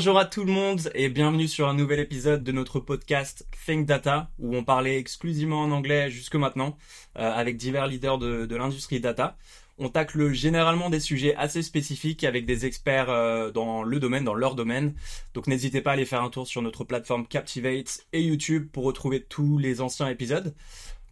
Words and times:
Bonjour 0.00 0.18
à 0.18 0.24
tout 0.24 0.46
le 0.46 0.52
monde 0.52 0.90
et 0.94 1.10
bienvenue 1.10 1.46
sur 1.46 1.68
un 1.68 1.74
nouvel 1.74 2.00
épisode 2.00 2.42
de 2.42 2.52
notre 2.52 2.80
podcast 2.80 3.46
Think 3.66 3.84
Data 3.84 4.30
où 4.38 4.56
on 4.56 4.64
parlait 4.64 4.96
exclusivement 4.96 5.60
en 5.60 5.70
anglais 5.72 6.10
jusque 6.10 6.36
maintenant 6.36 6.78
euh, 7.18 7.30
avec 7.30 7.58
divers 7.58 7.86
leaders 7.86 8.16
de, 8.16 8.56
l'industrie 8.56 8.98
data. 8.98 9.36
On 9.76 9.90
tacle 9.90 10.32
généralement 10.32 10.88
des 10.88 11.00
sujets 11.00 11.34
assez 11.36 11.62
spécifiques 11.62 12.24
avec 12.24 12.46
des 12.46 12.64
experts 12.64 13.10
euh, 13.10 13.50
dans 13.50 13.82
le 13.82 14.00
domaine, 14.00 14.24
dans 14.24 14.32
leur 14.32 14.54
domaine. 14.54 14.94
Donc 15.34 15.46
n'hésitez 15.46 15.82
pas 15.82 15.90
à 15.90 15.92
aller 15.92 16.06
faire 16.06 16.22
un 16.22 16.30
tour 16.30 16.46
sur 16.46 16.62
notre 16.62 16.84
plateforme 16.84 17.26
Captivate 17.26 18.06
et 18.14 18.22
YouTube 18.22 18.70
pour 18.72 18.84
retrouver 18.84 19.22
tous 19.22 19.58
les 19.58 19.82
anciens 19.82 20.08
épisodes. 20.08 20.54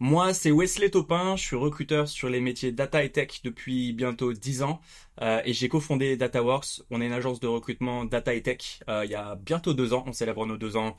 Moi, 0.01 0.33
c'est 0.33 0.51
Wesley 0.51 0.89
Topin, 0.89 1.35
je 1.35 1.43
suis 1.43 1.55
recruteur 1.57 2.07
sur 2.07 2.29
les 2.29 2.39
métiers 2.39 2.71
data 2.71 3.03
et 3.03 3.11
tech 3.11 3.41
depuis 3.43 3.91
bientôt 3.91 4.31
10 4.31 4.63
ans 4.63 4.79
euh, 5.21 5.41
et 5.43 5.51
j'ai 5.51 5.67
cofondé 5.67 6.15
DataWorks. 6.15 6.83
On 6.89 7.01
est 7.01 7.07
une 7.07 7.13
agence 7.13 7.41
de 7.41 7.47
recrutement 7.47 8.05
data 8.05 8.33
et 8.33 8.41
tech 8.41 8.79
euh, 8.87 9.03
il 9.03 9.11
y 9.11 9.15
a 9.15 9.35
bientôt 9.35 9.73
deux 9.73 9.93
ans. 9.93 10.05
On 10.07 10.13
célèbre 10.13 10.45
nos 10.45 10.57
deux 10.57 10.77
ans 10.77 10.95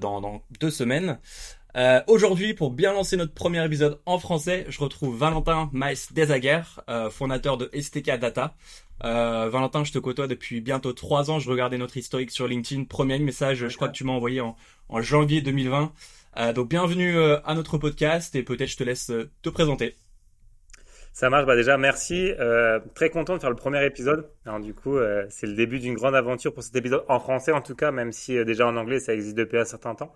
dans, 0.00 0.20
dans, 0.20 0.42
deux 0.60 0.70
semaines. 0.70 1.18
Euh, 1.76 2.00
Aujourd'hui, 2.06 2.54
pour 2.54 2.70
bien 2.70 2.92
lancer 2.92 3.16
notre 3.16 3.34
premier 3.34 3.64
épisode 3.64 4.00
en 4.06 4.18
français, 4.18 4.64
je 4.68 4.80
retrouve 4.80 5.16
Valentin 5.16 5.68
Maes 5.72 6.08
Desaguer, 6.12 6.62
euh, 6.88 7.10
fondateur 7.10 7.56
de 7.56 7.70
STK 7.78 8.18
Data. 8.18 8.54
Euh, 9.04 9.48
Valentin, 9.48 9.84
je 9.84 9.92
te 9.92 9.98
côtoie 9.98 10.26
depuis 10.26 10.60
bientôt 10.60 10.92
trois 10.92 11.30
ans. 11.30 11.38
Je 11.38 11.48
regardais 11.50 11.78
notre 11.78 11.96
historique 11.96 12.30
sur 12.30 12.48
LinkedIn. 12.48 12.84
Premier 12.84 13.18
message, 13.18 13.68
je 13.68 13.76
crois 13.76 13.88
que 13.88 13.92
tu 13.92 14.04
m'as 14.04 14.12
envoyé 14.12 14.40
en, 14.40 14.56
en, 14.88 15.00
janvier 15.02 15.40
2020. 15.40 15.92
Euh, 16.38 16.52
donc 16.52 16.68
bienvenue 16.68 17.16
euh, 17.16 17.40
à 17.44 17.54
notre 17.54 17.78
podcast 17.78 18.36
et 18.36 18.44
peut-être 18.44 18.68
je 18.68 18.76
te 18.76 18.84
laisse 18.84 19.10
euh, 19.10 19.28
te 19.42 19.48
présenter. 19.48 19.96
Ça 21.12 21.30
marche. 21.30 21.46
Bah 21.46 21.56
déjà, 21.56 21.76
merci. 21.78 22.30
très 22.94 23.10
content 23.10 23.34
de 23.34 23.40
faire 23.40 23.50
le 23.50 23.56
premier 23.56 23.84
épisode. 23.84 24.30
Alors, 24.46 24.60
du 24.60 24.72
coup, 24.72 24.98
c'est 25.30 25.48
le 25.48 25.54
début 25.54 25.80
d'une 25.80 25.94
grande 25.94 26.14
aventure 26.14 26.54
pour 26.54 26.62
cet 26.62 26.76
épisode 26.76 27.04
en 27.08 27.18
français 27.18 27.50
en 27.50 27.60
tout 27.60 27.74
cas, 27.74 27.90
même 27.90 28.12
si 28.12 28.44
déjà 28.44 28.68
en 28.68 28.76
anglais 28.76 29.00
ça 29.00 29.14
existe 29.14 29.36
depuis 29.36 29.58
un 29.58 29.64
certain 29.64 29.96
temps. 29.96 30.14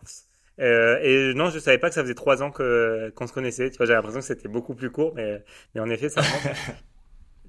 Et 0.58 1.32
non, 1.34 1.50
je 1.50 1.58
savais 1.58 1.78
pas 1.78 1.88
que 1.88 1.96
ça 1.96 2.02
faisait 2.02 2.14
trois 2.14 2.44
ans 2.44 2.52
que 2.52 3.10
qu'on 3.16 3.26
se 3.26 3.32
connaissait. 3.32 3.70
Tu 3.70 3.78
vois, 3.78 3.86
j'ai 3.86 3.94
l'impression 3.94 4.20
que 4.20 4.26
c'était 4.26 4.46
beaucoup 4.46 4.76
plus 4.76 4.92
court, 4.92 5.12
mais 5.16 5.42
mais 5.74 5.80
en 5.80 5.90
effet, 5.90 6.08
ça. 6.08 6.22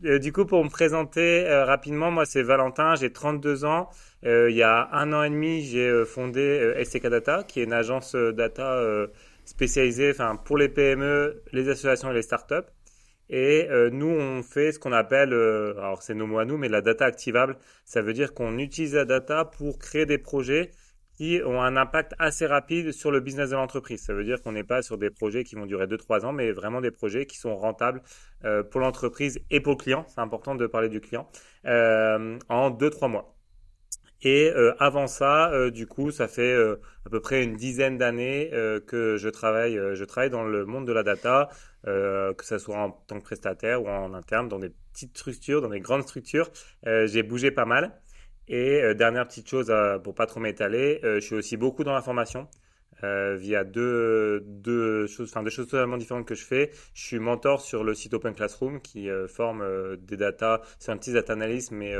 euh, 0.06 0.20
du 0.20 0.34
coup, 0.34 0.46
pour 0.46 0.64
me 0.64 0.70
présenter 0.70 1.46
euh, 1.48 1.66
rapidement, 1.66 2.12
moi 2.12 2.26
c'est 2.26 2.44
Valentin, 2.44 2.96
j'ai 2.96 3.12
32 3.12 3.66
ans. 3.66 3.90
Euh, 4.26 4.50
il 4.50 4.56
y 4.56 4.64
a 4.64 4.90
un 4.92 5.14
an 5.14 5.24
et 5.24 5.30
demi, 5.30 5.62
j'ai 5.64 5.88
euh, 5.88 6.06
fondé 6.06 6.74
STK 6.84 7.08
Data, 7.08 7.44
qui 7.44 7.62
est 7.62 7.64
une 7.64 7.74
agence 7.74 8.16
data 8.16 8.82
spécialisée, 9.46 10.14
pour 10.46 10.58
les 10.58 10.70
PME, 10.70 11.42
les 11.52 11.70
associations 11.70 12.12
et 12.12 12.14
les 12.14 12.22
startups. 12.22 12.70
Et 13.30 13.68
nous, 13.92 14.10
on 14.10 14.44
fait 14.44 14.72
ce 14.74 14.80
qu'on 14.80 14.92
appelle, 14.92 15.34
alors 15.34 16.04
c'est 16.04 16.14
nos 16.14 16.28
mots 16.28 16.40
à 16.40 16.46
nous, 16.46 16.58
mais 16.58 16.70
la 16.70 16.82
data 16.82 17.06
activable. 17.06 17.58
Ça 17.86 18.02
veut 18.02 18.14
dire 18.14 18.34
qu'on 18.34 18.58
utilise 18.58 18.96
la 18.96 19.06
data 19.06 19.46
pour 19.46 19.80
créer 19.80 20.06
des 20.06 20.18
projets 20.18 20.72
qui 21.16 21.42
ont 21.46 21.62
un 21.62 21.78
impact 21.78 22.14
assez 22.20 22.46
rapide 22.46 22.92
sur 22.92 23.12
le 23.12 23.20
business 23.20 23.50
de 23.52 23.56
l'entreprise. 23.56 24.04
Ça 24.04 24.14
veut 24.14 24.24
dire 24.24 24.42
qu'on 24.42 24.52
n'est 24.54 24.64
pas 24.64 24.82
sur 24.82 24.98
des 24.98 25.10
projets 25.10 25.44
qui 25.44 25.56
vont 25.56 25.66
durer 25.66 25.88
2-3 25.88 26.26
ans, 26.26 26.34
mais 26.34 26.52
vraiment 26.52 26.82
des 26.82 26.92
projets 26.92 27.26
qui 27.26 27.38
sont 27.38 27.56
rentables 27.56 28.02
euh, 28.46 28.64
pour 28.64 28.82
l'entreprise 28.82 29.40
et 29.52 29.60
pour 29.60 29.74
le 29.74 29.78
client. 29.78 30.06
C'est 30.08 30.22
important 30.22 30.56
de 30.56 30.68
parler 30.68 30.90
du 30.90 31.02
client 31.02 31.30
euh, 31.66 32.38
en 32.50 32.72
2-3 32.72 33.10
mois. 33.10 33.34
Et 34.24 34.50
euh, 34.56 34.74
avant 34.80 35.08
ça, 35.08 35.52
euh, 35.52 35.70
du 35.70 35.86
coup, 35.86 36.10
ça 36.12 36.28
fait 36.30 36.54
euh, 36.54 36.80
à 37.06 37.10
peu 37.10 37.20
près 37.20 37.44
une 37.44 37.58
dizaine 37.58 37.98
d'années 37.98 38.50
euh, 38.54 38.80
que 38.80 39.18
je 39.18 39.28
travaille, 39.28 39.78
je 39.94 40.04
travaille 40.06 40.30
dans 40.30 40.46
le 40.46 40.66
monde 40.66 40.88
de 40.88 40.94
la 40.94 41.04
data, 41.04 41.50
que 41.86 42.46
ce 42.46 42.58
soit 42.58 42.78
en 42.78 42.92
tant 42.92 43.20
que 43.20 43.26
prestataire 43.26 43.84
ou 43.84 43.90
en 43.90 44.14
interne, 44.14 44.48
dans 44.48 44.60
des 44.60 44.70
petites 44.94 45.18
structures, 45.18 45.62
dans 45.62 45.70
des 45.70 45.82
grandes 45.82 46.04
structures. 46.04 46.50
J'ai 46.86 47.24
bougé 47.24 47.52
pas 47.52 47.66
mal. 47.66 47.92
Et 48.48 48.82
euh, 48.82 48.94
dernière 48.94 49.28
petite 49.28 49.50
chose 49.50 49.68
euh, 49.70 50.00
pour 50.00 50.16
pas 50.16 50.26
trop 50.26 50.40
m'étaler, 50.40 51.00
euh, 51.04 51.16
je 51.16 51.26
suis 51.26 51.36
aussi 51.36 51.58
beaucoup 51.58 51.84
dans 51.84 51.94
la 51.94 52.02
formation. 52.02 52.48
Euh, 53.04 53.36
via 53.36 53.66
deux, 53.66 54.42
deux 54.46 55.08
choses, 55.08 55.30
enfin 55.30 55.44
deux 55.44 55.50
choses 55.50 55.68
totalement 55.68 55.98
différentes 55.98 56.26
que 56.26 56.36
je 56.36 56.46
fais. 56.46 56.72
Je 56.94 57.04
suis 57.04 57.20
mentor 57.20 57.60
sur 57.60 57.84
le 57.84 57.94
site 57.94 58.14
Open 58.14 58.34
Classroom 58.34 58.80
qui 58.82 59.10
euh, 59.10 59.28
forme 59.28 59.62
euh, 59.62 59.98
des 59.98 60.16
data, 60.16 60.62
c'est 60.80 60.92
un 60.92 60.98
petit 60.98 61.12
data 61.12 61.34
analyst, 61.34 61.72
mais 61.72 61.94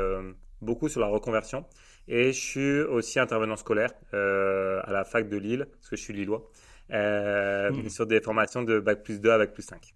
beaucoup 0.62 0.88
sur 0.88 1.02
la 1.02 1.08
reconversion. 1.08 1.66
Et 2.08 2.32
je 2.32 2.40
suis 2.40 2.82
aussi 2.82 3.20
intervenant 3.20 3.56
scolaire 3.56 3.92
à 4.14 4.92
la 4.92 5.04
fac 5.04 5.28
de 5.28 5.38
Lille, 5.38 5.68
parce 5.74 5.90
que 5.90 5.96
je 5.96 6.02
suis 6.02 6.14
lillois, 6.14 6.50
mmh. 6.90 7.90
sur 7.90 8.06
des 8.06 8.22
formations 8.22 8.64
de 8.64 8.80
bac 8.80 9.04
plus 9.04 9.20
2 9.20 9.30
à 9.30 9.38
bac 9.38 9.54
plus 9.54 9.64
5. 9.64 9.94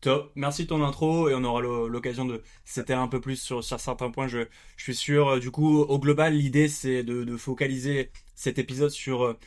Top. 0.00 0.32
Merci 0.34 0.64
de 0.64 0.68
ton 0.68 0.82
intro 0.82 1.28
et 1.28 1.34
on 1.34 1.44
aura 1.44 1.60
l'occasion 1.60 2.24
de 2.24 2.42
s'éteindre 2.64 3.02
un 3.02 3.08
peu 3.08 3.20
plus 3.20 3.36
sur, 3.36 3.62
certains 3.62 4.10
points. 4.10 4.28
Je, 4.28 4.46
suis 4.78 4.94
sûr. 4.94 5.38
Du 5.40 5.50
coup, 5.50 5.80
au 5.80 5.98
global, 5.98 6.34
l'idée 6.34 6.68
c'est 6.68 7.02
de, 7.02 7.24
de, 7.24 7.36
focaliser 7.36 8.10
cet 8.34 8.58
épisode 8.58 8.90
sur 8.90 9.24
euh, 9.24 9.38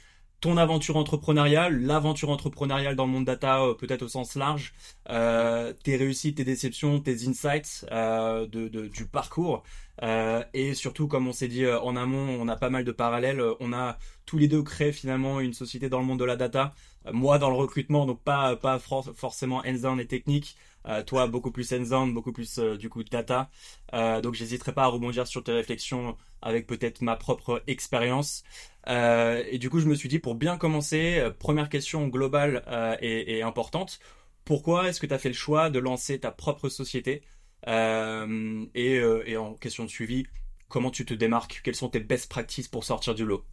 ton 0.44 0.58
aventure 0.58 0.98
entrepreneuriale, 0.98 1.80
l'aventure 1.86 2.30
entrepreneuriale 2.30 2.98
dans 2.98 3.06
le 3.06 3.12
monde 3.14 3.24
data, 3.24 3.64
euh, 3.64 3.74
peut-être 3.76 4.02
au 4.02 4.10
sens 4.10 4.36
large, 4.36 4.74
euh, 5.10 5.72
tes 5.86 5.96
réussites, 5.96 6.36
tes 6.36 6.44
déceptions, 6.44 7.00
tes 7.00 7.30
insights 7.30 7.86
euh, 7.94 8.46
de, 8.48 8.68
de, 8.68 8.88
du 8.88 9.06
parcours. 9.06 9.64
Euh, 10.02 10.44
et 10.54 10.74
surtout, 10.74 11.08
comme 11.08 11.30
on 11.30 11.32
s'est 11.32 11.48
dit 11.48 11.66
en 11.66 11.96
amont, 11.96 12.38
on 12.42 12.50
a 12.50 12.58
pas 12.58 12.70
mal 12.70 12.84
de 12.84 12.92
parallèles. 12.92 13.42
On 13.62 13.72
a 13.72 13.98
tous 14.26 14.38
les 14.38 14.50
deux 14.50 14.64
créé 14.64 14.92
finalement 14.92 15.40
une 15.40 15.54
société 15.54 15.88
dans 15.88 16.00
le 16.00 16.06
monde 16.06 16.20
de 16.20 16.26
la 16.26 16.36
data 16.36 16.74
moi 17.12 17.38
dans 17.38 17.50
le 17.50 17.56
recrutement, 17.56 18.06
donc 18.06 18.22
pas 18.22 18.56
pas 18.56 18.80
forcément 18.80 19.62
hands-on 19.66 20.00
et 20.00 20.08
technique. 20.08 20.56
Euh, 20.88 21.04
toi 21.04 21.28
beaucoup 21.28 21.52
plus 21.52 21.72
hands-on, 21.72 22.08
beaucoup 22.08 22.32
plus 22.32 22.60
euh, 22.60 22.78
du 22.78 22.90
coup 22.90 23.04
data. 23.04 23.50
Euh, 23.94 24.22
donc 24.22 24.34
j'hésiterai 24.34 24.74
pas 24.74 24.84
à 24.84 24.88
rebondir 24.88 25.28
sur 25.28 25.44
tes 25.44 25.52
réflexions 25.52 26.18
avec 26.42 26.68
peut-être 26.68 27.02
ma 27.02 27.16
propre 27.16 27.64
expérience. 27.68 28.44
Euh, 28.90 29.44
et 29.50 29.58
du 29.60 29.70
coup 29.70 29.80
je 29.80 29.88
me 29.88 29.96
suis 29.96 30.10
dit 30.10 30.20
pour 30.20 30.36
bien 30.36 30.58
commencer, 30.58 31.20
euh, 31.20 31.32
première 31.32 31.70
question 31.70 32.08
globale 32.08 32.64
et, 33.02 33.38
et, 33.38 33.44
importante. 33.44 34.00
Pourquoi 34.46 34.90
est-ce 34.90 35.00
que 35.00 35.06
tu 35.06 35.14
as 35.14 35.20
fait 35.20 35.30
le 35.30 35.36
choix 35.36 35.70
de 35.70 35.80
lancer 35.80 36.20
ta 36.20 36.32
propre 36.32 36.70
société? 36.70 37.22
Et, 37.66 39.02
et 39.26 39.38
en 39.38 39.54
question 39.54 39.86
de 39.86 39.90
suivi, 39.90 40.26
comment 40.68 40.92
tu 40.92 41.06
te 41.06 41.14
démarques? 41.14 41.62
Quelles 41.64 41.76
sont 41.76 41.88
tes 41.88 42.02
best 42.02 42.30
practices 42.30 42.68
pour 42.68 42.84
sortir 42.84 43.16
du 43.16 43.26
lot? 43.26 43.46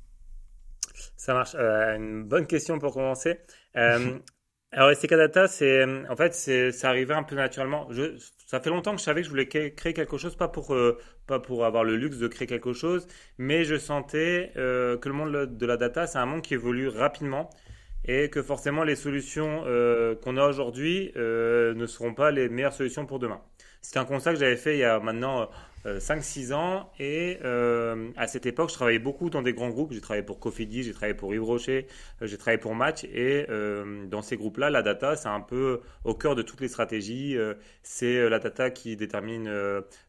Ça 1.16 1.34
marche. 1.34 1.54
Euh, 1.54 1.97
une 1.97 2.24
bonne 2.24 2.47
question 2.47 2.78
pour 2.78 2.94
commencer. 2.94 3.41
Euh, 3.76 4.18
alors, 4.72 4.94
STK 4.94 5.14
Data, 5.14 5.48
c'est, 5.48 5.84
en 6.08 6.14
fait, 6.14 6.32
c'est, 6.32 6.70
ça 6.70 6.88
arrivait 6.91 7.14
un 7.14 7.25
peu 7.25 7.34
naturellement. 7.34 7.88
Je, 7.91 8.16
ça 8.47 8.60
fait 8.60 8.70
longtemps 8.70 8.92
que 8.92 8.98
je 8.98 9.03
savais 9.04 9.20
que 9.22 9.25
je 9.25 9.31
voulais 9.31 9.48
créer 9.48 9.72
quelque 9.75 10.16
chose, 10.16 10.36
pas 10.36 10.47
pour, 10.47 10.75
euh, 10.75 10.97
pas 11.26 11.41
pour 11.41 11.64
avoir 11.64 11.82
le 11.82 11.97
luxe 11.97 12.19
de 12.19 12.28
créer 12.28 12.47
quelque 12.47 12.72
chose, 12.72 13.09
mais 13.36 13.64
je 13.64 13.76
sentais 13.76 14.53
euh, 14.56 14.97
que 14.97 15.09
le 15.09 15.14
monde 15.14 15.56
de 15.56 15.66
la 15.66 15.76
data, 15.76 16.06
c'est 16.06 16.19
un 16.19 16.26
monde 16.26 16.42
qui 16.42 16.54
évolue 16.54 16.86
rapidement 16.88 17.50
et 18.05 18.31
que 18.31 18.43
forcément 18.43 18.84
les 18.84 18.97
solutions 18.97 19.65
euh, 19.66 20.15
qu'on 20.15 20.37
a 20.37 20.47
aujourd'hui 20.47 21.12
euh, 21.16 21.75
ne 21.75 21.87
seront 21.87 22.15
pas 22.15 22.31
les 22.31 22.49
meilleures 22.49 22.72
solutions 22.72 23.06
pour 23.06 23.19
demain. 23.19 23.41
C'est 23.83 23.99
un 23.99 24.05
constat 24.05 24.34
que 24.34 24.38
j'avais 24.38 24.56
fait 24.56 24.77
il 24.77 24.81
y 24.81 24.84
a 24.84 25.00
maintenant 25.00 25.49
euh, 25.87 25.99
5-6 25.99 26.53
ans 26.53 26.91
et 26.99 27.39
euh, 27.44 28.10
à 28.16 28.27
cette 28.27 28.44
époque 28.44 28.69
je 28.69 28.75
travaillais 28.75 28.99
beaucoup 28.99 29.31
dans 29.31 29.43
des 29.43 29.53
grands 29.53 29.71
groupes. 29.71 29.93
J'ai 29.93 30.00
travaillé 30.00 30.25
pour 30.25 30.39
Cofidis, 30.39 30.83
j'ai 30.83 30.93
travaillé 30.93 31.15
pour 31.15 31.34
Yves 31.34 31.44
Rocher, 31.44 31.87
j'ai 32.21 32.37
travaillé 32.37 32.59
pour 32.59 32.75
Match 32.75 33.05
et 33.05 33.47
dans 34.09 34.22
ces 34.22 34.37
groupes-là, 34.37 34.71
la 34.71 34.83
data 34.83 35.16
c'est 35.16 35.28
un 35.28 35.41
peu 35.41 35.81
au 36.05 36.15
cœur 36.15 36.34
de 36.34 36.43
toutes 36.43 36.60
les 36.60 36.69
stratégies. 36.69 37.37
c'est 37.83 38.28
la 38.28 38.39
data 38.39 38.71
qui 38.71 38.97
détermine 38.97 39.50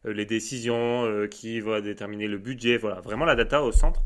les 0.04 0.26
décisions, 0.26 1.26
qui 1.30 1.60
va 1.60 1.80
déterminer 1.80 2.26
le 2.26 2.38
budget. 2.38 2.76
Voilà, 2.76 3.00
vraiment 3.00 3.24
la 3.24 3.36
data 3.36 3.62
au 3.62 3.72
centre. 3.72 4.02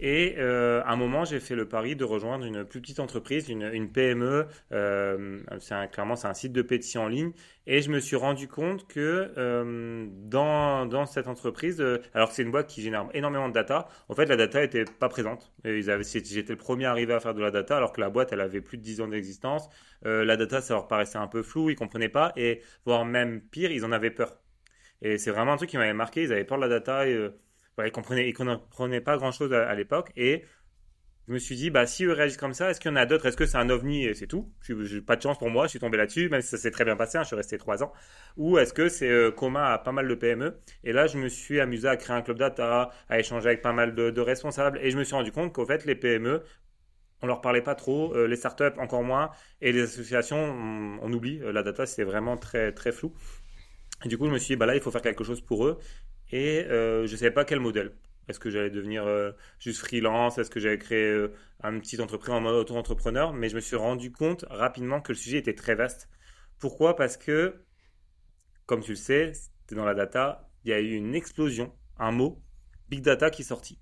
Et 0.00 0.36
euh, 0.38 0.82
à 0.84 0.92
un 0.92 0.96
moment, 0.96 1.24
j'ai 1.24 1.40
fait 1.40 1.54
le 1.54 1.68
pari 1.68 1.94
de 1.94 2.04
rejoindre 2.04 2.44
une 2.46 2.64
plus 2.64 2.80
petite 2.80 3.00
entreprise, 3.00 3.48
une, 3.48 3.92
PME. 3.92 4.46
Euh, 4.72 5.40
c'est 5.60 5.74
un, 5.74 5.86
clairement, 5.86 6.16
c'est 6.16 6.26
un 6.26 6.34
site 6.34 6.52
de 6.52 6.62
pétition 6.62 7.02
en 7.02 7.08
ligne. 7.08 7.32
Et 7.66 7.82
je 7.82 7.90
me 7.90 8.00
suis 8.00 8.16
rendu 8.16 8.48
compte 8.48 8.88
que 8.88 9.32
euh, 9.36 10.06
dans, 10.10 10.86
dans 10.86 11.06
cette 11.06 11.28
entreprise, 11.28 11.80
euh, 11.80 11.98
alors 12.14 12.30
que 12.30 12.34
c'est 12.34 12.42
une 12.42 12.50
boîte 12.50 12.66
qui 12.66 12.82
génère 12.82 13.08
énormément 13.14 13.48
de 13.48 13.54
data, 13.54 13.86
en 14.08 14.14
fait, 14.14 14.26
la 14.26 14.36
data 14.36 14.62
était 14.64 14.84
pas 14.84 15.08
présente. 15.08 15.52
J'étais 15.64 16.52
le 16.52 16.56
premier 16.56 16.86
arrivé 16.86 17.12
à 17.12 17.20
faire 17.20 17.34
de 17.34 17.40
la 17.40 17.50
data, 17.50 17.76
alors 17.76 17.92
que 17.92 18.00
la 18.00 18.10
boîte, 18.10 18.32
elle 18.32 18.40
avait 18.40 18.60
plus 18.60 18.78
de 18.78 18.82
10 18.82 19.02
ans 19.02 19.08
d'existence. 19.08 19.68
Euh, 20.06 20.24
la 20.24 20.36
data, 20.36 20.60
ça 20.60 20.74
leur 20.74 20.88
paraissait 20.88 21.18
un 21.18 21.28
peu 21.28 21.42
flou, 21.42 21.70
ils 21.70 21.76
comprenaient 21.76 22.08
pas. 22.08 22.32
Et 22.36 22.62
voire 22.86 23.04
même 23.04 23.40
pire, 23.40 23.70
ils 23.70 23.84
en 23.84 23.92
avaient 23.92 24.10
peur. 24.10 24.40
Et 25.02 25.18
c'est 25.18 25.30
vraiment 25.30 25.52
un 25.52 25.56
truc 25.56 25.70
qui 25.70 25.76
m'avait 25.78 25.92
marqué. 25.94 26.22
Ils 26.22 26.32
avaient 26.32 26.44
peur 26.44 26.58
de 26.58 26.62
la 26.62 26.68
data 26.68 27.02
euh, 27.02 27.30
voilà, 27.80 27.88
ils 27.88 27.92
comprenaient, 27.92 28.28
ils 28.28 28.34
comprenaient 28.34 29.00
pas 29.00 29.16
grand 29.16 29.32
chose 29.32 29.52
à, 29.52 29.74
l'époque. 29.74 30.10
Et 30.16 30.44
je 31.26 31.32
me 31.32 31.38
suis 31.38 31.56
dit, 31.56 31.70
bah, 31.70 31.86
si 31.86 32.04
eux 32.04 32.12
réagissent 32.12 32.36
comme 32.36 32.52
ça, 32.52 32.70
est-ce 32.70 32.80
qu'il 32.80 32.90
y 32.90 32.92
en 32.92 32.96
a 32.96 33.06
d'autres? 33.06 33.26
Est-ce 33.26 33.36
que 33.36 33.46
c'est 33.46 33.56
un 33.56 33.70
ovni 33.70 34.04
et 34.04 34.14
c'est 34.14 34.26
tout? 34.26 34.52
J'ai 34.62 35.00
pas 35.00 35.16
de 35.16 35.22
chance 35.22 35.38
pour 35.38 35.48
moi, 35.48 35.64
je 35.64 35.70
suis 35.70 35.78
tombé 35.78 35.96
là-dessus, 35.96 36.28
même 36.28 36.42
si 36.42 36.48
ça 36.48 36.58
s'est 36.58 36.70
très 36.70 36.84
bien 36.84 36.96
passé, 36.96 37.18
hein, 37.18 37.22
je 37.22 37.28
suis 37.28 37.36
resté 37.36 37.56
trois 37.56 37.82
ans. 37.82 37.92
Ou 38.36 38.58
est-ce 38.58 38.74
que 38.74 38.88
c'est 38.88 39.08
euh, 39.08 39.30
commun 39.30 39.64
à 39.64 39.78
pas 39.78 39.92
mal 39.92 40.08
de 40.08 40.14
PME 40.14 40.58
Et 40.84 40.92
là, 40.92 41.06
je 41.06 41.18
me 41.18 41.28
suis 41.28 41.60
amusé 41.60 41.88
à 41.88 41.96
créer 41.96 42.16
un 42.16 42.22
club 42.22 42.38
data, 42.38 42.90
à 43.08 43.18
échanger 43.18 43.46
avec 43.46 43.62
pas 43.62 43.72
mal 43.72 43.94
de, 43.94 44.20
responsables, 44.20 44.78
et 44.82 44.90
je 44.90 44.98
me 44.98 45.04
suis 45.04 45.14
rendu 45.14 45.32
compte 45.32 45.54
qu'au 45.54 45.64
fait, 45.64 45.86
les 45.86 45.94
PME, 45.94 46.42
on 47.22 47.26
leur 47.26 47.40
parlait 47.40 47.62
pas 47.62 47.74
trop, 47.74 48.14
euh, 48.14 48.26
les 48.26 48.36
startups 48.36 48.78
encore 48.78 49.02
moins, 49.02 49.30
et 49.62 49.72
les 49.72 49.82
associations, 49.82 50.38
on, 50.38 50.98
on 51.00 51.12
oublie. 51.12 51.40
Euh, 51.42 51.52
la 51.52 51.62
data, 51.62 51.86
c'était 51.86 52.04
vraiment 52.04 52.36
très 52.36 52.72
très 52.72 52.92
flou. 52.92 53.14
Et 54.04 54.08
du 54.08 54.18
coup, 54.18 54.26
je 54.26 54.32
me 54.32 54.38
suis 54.38 54.54
dit, 54.54 54.56
bah 54.56 54.66
là, 54.66 54.74
il 54.74 54.80
faut 54.80 54.90
faire 54.90 55.02
quelque 55.02 55.24
chose 55.24 55.40
pour 55.40 55.66
eux 55.66 55.78
et 56.30 56.64
euh, 56.64 57.06
je 57.06 57.12
ne 57.12 57.16
savais 57.16 57.30
pas 57.30 57.44
quel 57.44 57.60
modèle. 57.60 57.92
Est-ce 58.28 58.38
que 58.38 58.50
j'allais 58.50 58.70
devenir 58.70 59.04
euh, 59.06 59.32
juste 59.58 59.80
freelance? 59.80 60.38
Est-ce 60.38 60.50
que 60.50 60.60
j'allais 60.60 60.78
créer 60.78 61.08
euh, 61.08 61.32
un 61.62 61.78
petit 61.80 62.00
entreprise 62.00 62.32
en 62.32 62.40
mode 62.40 62.54
auto-entrepreneur? 62.54 63.32
Mais 63.32 63.48
je 63.48 63.56
me 63.56 63.60
suis 63.60 63.76
rendu 63.76 64.12
compte 64.12 64.44
rapidement 64.48 65.00
que 65.00 65.12
le 65.12 65.18
sujet 65.18 65.38
était 65.38 65.54
très 65.54 65.74
vaste. 65.74 66.08
Pourquoi? 66.58 66.94
Parce 66.94 67.16
que, 67.16 67.64
comme 68.66 68.82
tu 68.82 68.92
le 68.92 68.96
sais, 68.96 69.32
c'était 69.32 69.74
dans 69.74 69.84
la 69.84 69.94
data, 69.94 70.48
il 70.64 70.70
y 70.70 70.72
a 70.72 70.80
eu 70.80 70.94
une 70.94 71.14
explosion, 71.14 71.72
un 71.98 72.12
mot, 72.12 72.40
big 72.88 73.02
data 73.02 73.30
qui 73.30 73.42
est 73.42 73.46
sorti. 73.46 73.80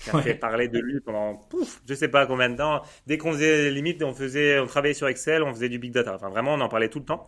Qui 0.00 0.10
a 0.10 0.22
fait 0.22 0.36
parler 0.36 0.68
de 0.68 0.78
lui 0.78 1.00
pendant, 1.00 1.34
pouf, 1.34 1.82
je 1.88 1.92
sais 1.92 2.06
pas 2.06 2.24
combien 2.24 2.48
de 2.50 2.56
temps. 2.56 2.82
Dès 3.08 3.18
qu'on 3.18 3.32
faisait 3.32 3.68
limite, 3.72 4.00
on 4.04 4.14
faisait, 4.14 4.60
on 4.60 4.66
travaillait 4.66 4.94
sur 4.94 5.08
Excel, 5.08 5.42
on 5.42 5.52
faisait 5.52 5.68
du 5.68 5.80
big 5.80 5.92
data. 5.92 6.14
Enfin, 6.14 6.28
vraiment, 6.28 6.54
on 6.54 6.60
en 6.60 6.68
parlait 6.68 6.88
tout 6.88 7.00
le 7.00 7.04
temps. 7.04 7.26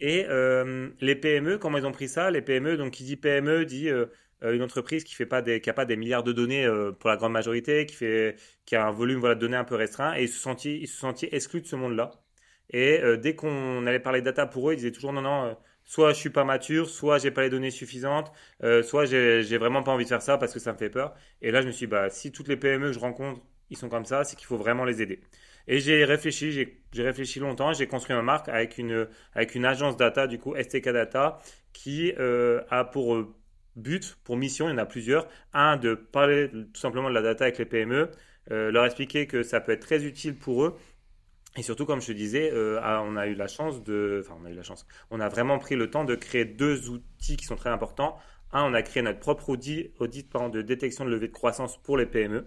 Et 0.00 0.26
euh, 0.28 0.90
les 1.00 1.14
PME, 1.14 1.58
comment 1.58 1.78
ils 1.78 1.86
ont 1.86 1.92
pris 1.92 2.08
ça? 2.08 2.30
Les 2.30 2.42
PME, 2.42 2.76
donc 2.76 2.92
qui 2.92 3.04
dit 3.04 3.16
PME 3.16 3.64
dit 3.64 3.88
euh, 4.44 4.54
une 4.54 4.62
entreprise 4.62 5.04
qui 5.04 5.14
fait 5.14 5.26
pas 5.26 5.42
des, 5.42 5.60
qui 5.60 5.70
a 5.70 5.72
pas 5.72 5.84
des 5.86 5.96
milliards 5.96 6.22
de 6.22 6.32
données 6.32 6.66
euh, 6.66 6.92
pour 6.92 7.08
la 7.10 7.16
grande 7.16 7.32
majorité, 7.32 7.86
qui 7.86 7.96
fait, 7.96 8.36
qui 8.66 8.76
a 8.76 8.86
un 8.86 8.90
volume 8.92 9.18
voilà 9.20 9.34
de 9.34 9.40
données 9.40 9.56
un 9.56 9.64
peu 9.64 9.74
restreint, 9.76 10.14
et 10.16 10.24
ils 10.24 10.28
se 10.28 10.38
sentaient, 10.38 10.76
ils 10.78 10.88
se 10.88 10.98
sentaient 10.98 11.28
exclus 11.32 11.62
de 11.62 11.66
ce 11.66 11.76
monde-là. 11.76 12.10
Et 12.70 13.00
euh, 13.02 13.16
dès 13.16 13.34
qu'on 13.36 13.86
allait 13.86 14.00
parler 14.00 14.22
data 14.22 14.46
pour 14.46 14.70
eux, 14.70 14.74
ils 14.74 14.76
disaient 14.76 14.92
toujours 14.92 15.12
non 15.12 15.22
non, 15.22 15.56
soit 15.84 16.12
je 16.12 16.18
suis 16.18 16.30
pas 16.30 16.44
mature, 16.44 16.88
soit 16.88 17.18
j'ai 17.18 17.30
pas 17.30 17.42
les 17.42 17.50
données 17.50 17.70
suffisantes, 17.70 18.32
soit 18.82 19.04
j'ai 19.06 19.58
vraiment 19.58 19.82
pas 19.82 19.92
envie 19.92 20.04
de 20.04 20.08
faire 20.08 20.22
ça 20.22 20.38
parce 20.38 20.52
que 20.52 20.58
ça 20.60 20.72
me 20.72 20.78
fait 20.78 20.90
peur. 20.90 21.14
Et 21.42 21.50
là 21.50 21.60
je 21.62 21.66
me 21.66 21.72
suis 21.72 21.86
dit, 21.86 21.90
bah 21.90 22.10
si 22.10 22.32
toutes 22.32 22.48
les 22.48 22.56
PME 22.56 22.88
que 22.88 22.92
je 22.94 22.98
rencontre 23.00 23.40
ils 23.70 23.76
sont 23.76 23.88
comme 23.88 24.04
ça, 24.04 24.24
c'est 24.24 24.36
qu'il 24.36 24.46
faut 24.46 24.56
vraiment 24.56 24.84
les 24.84 25.02
aider. 25.02 25.20
Et 25.66 25.80
j'ai 25.80 26.04
réfléchi, 26.04 26.52
j'ai 26.92 27.02
réfléchi 27.02 27.40
longtemps, 27.40 27.72
j'ai 27.72 27.86
construit 27.86 28.14
ma 28.14 28.22
marque 28.22 28.48
avec 28.48 28.78
une, 28.78 29.08
avec 29.34 29.54
une 29.54 29.64
agence 29.64 29.96
data, 29.96 30.26
du 30.26 30.38
coup 30.38 30.54
STK 30.54 30.90
Data, 30.90 31.38
qui 31.72 32.12
a 32.14 32.84
pour 32.84 33.26
but, 33.76 34.16
pour 34.24 34.36
mission, 34.36 34.68
il 34.68 34.72
y 34.72 34.74
en 34.74 34.78
a 34.78 34.86
plusieurs. 34.86 35.28
Un, 35.52 35.76
de 35.76 35.94
parler 35.94 36.50
tout 36.50 36.80
simplement 36.80 37.08
de 37.08 37.14
la 37.14 37.22
data 37.22 37.44
avec 37.44 37.58
les 37.58 37.64
PME, 37.64 38.10
euh, 38.50 38.70
leur 38.70 38.84
expliquer 38.84 39.26
que 39.26 39.42
ça 39.42 39.60
peut 39.60 39.72
être 39.72 39.80
très 39.86 40.04
utile 40.04 40.36
pour 40.36 40.64
eux. 40.64 40.76
Et 41.56 41.62
surtout, 41.62 41.86
comme 41.86 42.00
je 42.00 42.08
te 42.08 42.12
disais, 42.12 42.50
euh, 42.52 42.80
ah, 42.82 43.02
on 43.04 43.16
a 43.16 43.26
eu 43.26 43.34
la 43.34 43.46
chance 43.46 43.82
de, 43.84 44.22
enfin, 44.24 44.36
on 44.40 44.44
a 44.44 44.50
eu 44.50 44.54
la 44.54 44.64
chance. 44.64 44.86
On 45.10 45.20
a 45.20 45.28
vraiment 45.28 45.58
pris 45.58 45.76
le 45.76 45.88
temps 45.88 46.04
de 46.04 46.14
créer 46.14 46.44
deux 46.44 46.90
outils 46.90 47.36
qui 47.36 47.44
sont 47.44 47.56
très 47.56 47.70
importants. 47.70 48.18
Un, 48.52 48.64
on 48.64 48.74
a 48.74 48.82
créé 48.82 49.02
notre 49.02 49.20
propre 49.20 49.50
audit, 49.50 49.92
audit 49.98 50.30
de 50.52 50.62
détection 50.62 51.04
de 51.04 51.10
levée 51.10 51.28
de 51.28 51.32
croissance 51.32 51.80
pour 51.82 51.96
les 51.96 52.06
PME. 52.06 52.46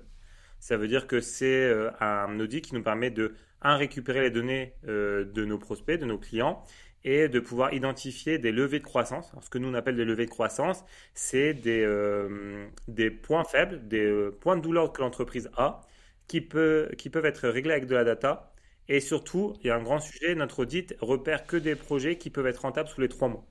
Ça 0.68 0.76
veut 0.76 0.90
dire 0.90 1.08
que 1.08 1.22
c'est 1.22 1.64
euh, 1.64 1.90
un 2.02 2.38
audit 2.42 2.62
qui 2.62 2.76
nous 2.76 2.84
permet 2.84 3.10
de, 3.10 3.36
un, 3.62 3.78
récupérer 3.78 4.22
les 4.22 4.32
données 4.32 4.74
de 4.84 5.46
nos 5.46 5.58
prospects, 5.58 5.98
de 5.98 6.06
nos 6.06 6.18
clients, 6.18 6.62
et 7.06 7.30
de 7.30 7.40
pouvoir 7.40 7.74
identifier 7.74 8.38
des 8.38 8.52
levées 8.52 8.80
de 8.80 8.84
croissance. 8.84 9.32
ce 9.42 9.50
que 9.50 9.58
nous 9.58 9.70
on 9.70 9.74
appelle 9.76 9.96
des 9.96 10.04
levées 10.04 10.26
de 10.26 10.30
croissance, 10.30 10.84
c'est 11.14 11.54
des, 11.54 11.84
euh, 11.86 12.68
des 12.90 13.10
points 13.10 13.46
faibles, 13.46 13.88
des 13.88 14.06
euh, 14.06 14.38
points 14.42 14.58
de 14.58 14.62
douleur 14.62 14.92
que 14.92 15.00
l'entreprise 15.02 15.50
a, 15.56 15.80
qui, 16.28 16.42
peuvent 16.42 16.92
être 17.24 17.48
réglés 17.48 17.72
avec 17.72 17.86
de 17.86 17.96
la 17.96 18.04
data. 18.04 18.52
Et 18.90 19.00
surtout, 19.00 19.54
il 19.62 19.68
y 19.68 19.70
a 19.70 19.76
un 19.78 19.84
grand 19.84 20.02
sujet, 20.02 20.36
notre 20.36 20.60
audit 20.60 20.96
repère 21.00 21.48
que 21.48 21.56
des 21.56 21.76
projets 21.76 22.18
qui 22.18 22.30
peuvent 22.30 22.48
être 22.48 22.64
rentables 22.64 22.90
sous 22.90 23.00
les 23.00 23.08
trois 23.08 23.30
mois. 23.30 23.48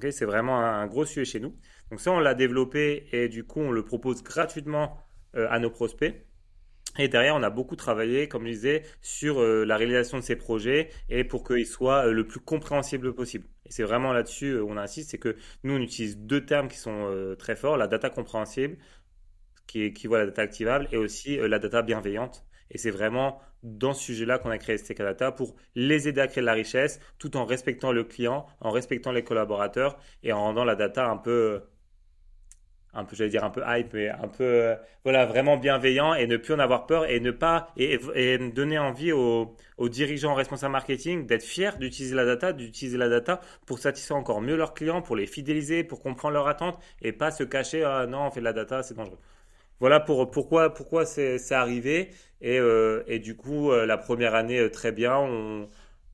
c'est 0.00 0.24
vraiment 0.24 0.58
un, 0.58 0.86
gros 0.86 1.04
sujet 1.04 1.26
chez 1.26 1.40
nous. 1.40 1.54
Donc 1.90 2.00
ça, 2.00 2.10
on 2.12 2.20
l'a 2.20 2.34
développé 2.34 3.06
et 3.12 3.28
du 3.28 3.44
coup, 3.44 3.60
on 3.60 3.70
le 3.70 3.84
propose 3.84 4.22
gratuitement 4.22 4.98
euh, 5.36 5.46
à 5.50 5.58
nos 5.58 5.70
prospects. 5.70 6.14
Et 6.96 7.08
derrière, 7.08 7.36
on 7.36 7.42
a 7.42 7.50
beaucoup 7.50 7.76
travaillé, 7.76 8.28
comme 8.28 8.44
je 8.46 8.52
disais, 8.52 8.82
sur 9.00 9.40
euh, 9.40 9.64
la 9.64 9.76
réalisation 9.76 10.18
de 10.18 10.22
ces 10.22 10.36
projets 10.36 10.88
et 11.08 11.24
pour 11.24 11.44
qu'ils 11.44 11.66
soient 11.66 12.06
euh, 12.06 12.12
le 12.12 12.26
plus 12.26 12.40
compréhensibles 12.40 13.14
possible. 13.14 13.46
Et 13.66 13.72
c'est 13.72 13.82
vraiment 13.82 14.12
là-dessus 14.12 14.54
où 14.54 14.68
euh, 14.68 14.72
on 14.72 14.76
insiste, 14.76 15.10
c'est 15.10 15.18
que 15.18 15.36
nous, 15.62 15.74
on 15.74 15.80
utilise 15.80 16.18
deux 16.18 16.44
termes 16.44 16.68
qui 16.68 16.78
sont 16.78 17.34
très 17.38 17.56
forts, 17.56 17.76
la 17.76 17.86
data 17.86 18.10
compréhensible, 18.10 18.78
qui 19.66 19.82
équivaut 19.82 20.16
à 20.16 20.20
la 20.20 20.26
data 20.26 20.42
activable, 20.42 20.88
et 20.92 20.96
aussi 20.96 21.36
la 21.36 21.58
data 21.58 21.82
bienveillante. 21.82 22.44
Et 22.70 22.78
c'est 22.78 22.90
vraiment 22.90 23.40
dans 23.62 23.92
ce 23.92 24.04
sujet-là 24.04 24.38
qu'on 24.38 24.50
a 24.50 24.58
créé 24.58 24.76
STK 24.78 24.98
Data 24.98 25.32
pour 25.32 25.56
les 25.74 26.08
aider 26.08 26.20
à 26.20 26.28
créer 26.28 26.42
de 26.42 26.46
la 26.46 26.52
richesse, 26.52 27.00
tout 27.18 27.36
en 27.36 27.44
respectant 27.44 27.92
le 27.92 28.04
client, 28.04 28.46
en 28.60 28.70
respectant 28.70 29.12
les 29.12 29.24
collaborateurs 29.24 29.98
et 30.22 30.32
en 30.32 30.40
rendant 30.40 30.64
la 30.64 30.76
data 30.76 31.08
un 31.08 31.16
peu 31.16 31.62
un 32.94 33.04
peu, 33.04 33.16
j'allais 33.16 33.30
dire 33.30 33.44
un 33.44 33.50
peu 33.50 33.62
hype, 33.66 33.92
mais 33.92 34.08
un 34.08 34.28
peu, 34.28 34.44
euh, 34.44 34.76
voilà, 35.04 35.26
vraiment 35.26 35.56
bienveillant 35.56 36.14
et 36.14 36.26
ne 36.26 36.36
plus 36.36 36.54
en 36.54 36.58
avoir 36.58 36.86
peur 36.86 37.06
et 37.06 37.20
ne 37.20 37.30
pas, 37.30 37.72
et, 37.76 37.98
donner 38.50 38.78
envie 38.78 39.12
aux, 39.12 39.54
dirigeants 39.80 40.34
responsables 40.34 40.72
marketing 40.72 41.26
d'être 41.26 41.42
fiers 41.42 41.70
d'utiliser 41.78 42.14
la 42.14 42.24
data, 42.24 42.52
d'utiliser 42.52 42.98
la 42.98 43.08
data 43.08 43.40
pour 43.66 43.78
satisfaire 43.78 44.16
encore 44.16 44.40
mieux 44.40 44.56
leurs 44.56 44.74
clients, 44.74 45.02
pour 45.02 45.16
les 45.16 45.26
fidéliser, 45.26 45.84
pour 45.84 46.02
comprendre 46.02 46.34
leurs 46.34 46.48
attentes 46.48 46.78
et 47.02 47.12
pas 47.12 47.30
se 47.30 47.44
cacher, 47.44 47.84
ah 47.84 48.06
non, 48.06 48.26
on 48.26 48.30
fait 48.30 48.40
de 48.40 48.44
la 48.44 48.52
data, 48.52 48.82
c'est 48.82 48.94
dangereux. 48.94 49.18
Voilà 49.80 50.00
pour, 50.00 50.30
pourquoi, 50.30 50.74
pourquoi 50.74 51.06
c'est 51.06 51.52
arrivé. 51.52 52.10
Et, 52.40 52.58
euh, 52.58 53.02
et 53.06 53.18
du 53.18 53.36
coup, 53.36 53.70
euh, 53.70 53.86
la 53.86 53.96
première 53.98 54.34
année, 54.34 54.70
très 54.70 54.92
bien, 54.92 55.16
on, 55.18 55.68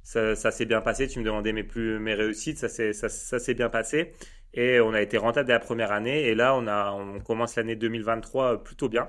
ça, 0.04 0.50
s'est 0.50 0.66
bien 0.66 0.80
passé. 0.80 1.08
Tu 1.08 1.18
me 1.18 1.24
demandais 1.24 1.52
mes 1.52 1.64
plus 1.64 1.98
mes 1.98 2.14
réussites, 2.14 2.58
ça 2.58 2.68
s'est 2.68 3.54
bien 3.54 3.68
passé. 3.70 4.12
Et 4.54 4.80
on 4.80 4.94
a 4.94 5.02
été 5.02 5.18
rentable 5.18 5.48
dès 5.48 5.52
la 5.52 5.60
première 5.60 5.92
année. 5.92 6.22
Et 6.22 6.34
là, 6.34 6.54
on, 6.56 6.66
a, 6.66 6.92
on 6.92 7.20
commence 7.20 7.56
l'année 7.56 7.76
2023 7.76 8.62
plutôt 8.62 8.88
bien. 8.88 9.08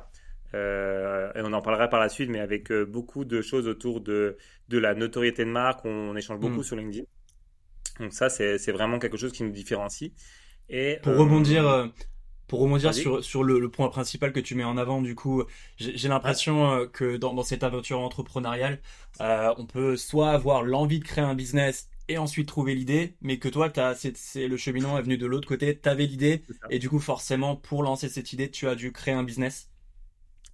Euh, 0.56 1.31
et 1.36 1.42
on 1.42 1.53
en 1.53 1.62
parlera 1.62 1.88
par 1.88 2.00
la 2.00 2.09
suite, 2.09 2.30
mais 2.30 2.39
avec 2.39 2.71
euh, 2.71 2.86
beaucoup 2.86 3.25
de 3.25 3.42
choses 3.42 3.68
autour 3.68 4.01
de, 4.01 4.38
de 4.69 4.77
la 4.77 4.95
notoriété 4.95 5.45
de 5.45 5.50
marque. 5.50 5.86
On, 5.86 6.15
échange 6.15 6.39
beaucoup 6.39 6.62
mm. 6.62 6.63
sur 6.63 6.75
LinkedIn. 6.75 7.06
Donc 8.00 8.13
ça, 8.13 8.30
c'est 8.30 8.71
vraiment 8.71 9.00
quelque 9.00 9.18
chose 9.18 9.31
qui 9.31 9.44
nous 9.44 9.51
différencie. 9.51 10.12
Et, 10.69 10.97
pour 11.03 11.15
rebondir, 11.15 11.68
euh, 11.68 11.88
pour 12.48 12.59
rebondir 12.59 12.94
sur, 12.94 13.24
sur 13.24 13.44
le, 13.44 13.69
point 13.69 13.89
principal 13.89 14.33
que 14.33 14.39
tu 14.39 14.56
mets 14.56 14.63
en 14.63 14.77
avant, 14.77 15.01
du 15.01 15.13
coup, 15.13 15.44
j'ai 15.77 16.07
l'impression 16.07 16.88
que 16.91 17.18
dans, 17.18 17.33
dans, 17.33 17.44
cette 17.44 17.63
aventure 17.63 18.00
entrepreneuriale, 18.00 18.80
on 19.19 19.65
peut 19.65 19.95
soit 19.95 20.31
avoir 20.31 20.63
l'envie 20.63 21.00
de 21.00 21.06
créer 21.06 21.24
un 21.24 21.36
business 21.36 21.88
et 22.07 22.18
ensuite 22.18 22.48
trouver 22.48 22.75
l'idée, 22.75 23.16
mais 23.22 23.40
que 23.40 23.50
toi, 23.50 23.72
c'est 23.96 24.48
le 24.48 24.57
cheminement 24.57 24.98
est 24.98 25.02
venu 25.02 25.18
de 25.18 25.25
l'autre 25.25 25.48
côté, 25.48 25.80
tu 25.80 25.90
avais 25.90 26.06
l'idée, 26.06 26.44
et 26.69 26.80
du 26.80 26.90
coup, 26.90 27.00
forcément, 27.00 27.56
pour 27.56 27.84
lancer 27.84 28.10
cette 28.10 28.34
idée, 28.34 28.50
tu 28.50 28.68
as 28.68 28.75
dû 28.75 28.92
créer 28.92 29.13
un 29.13 29.24
business. 29.24 29.69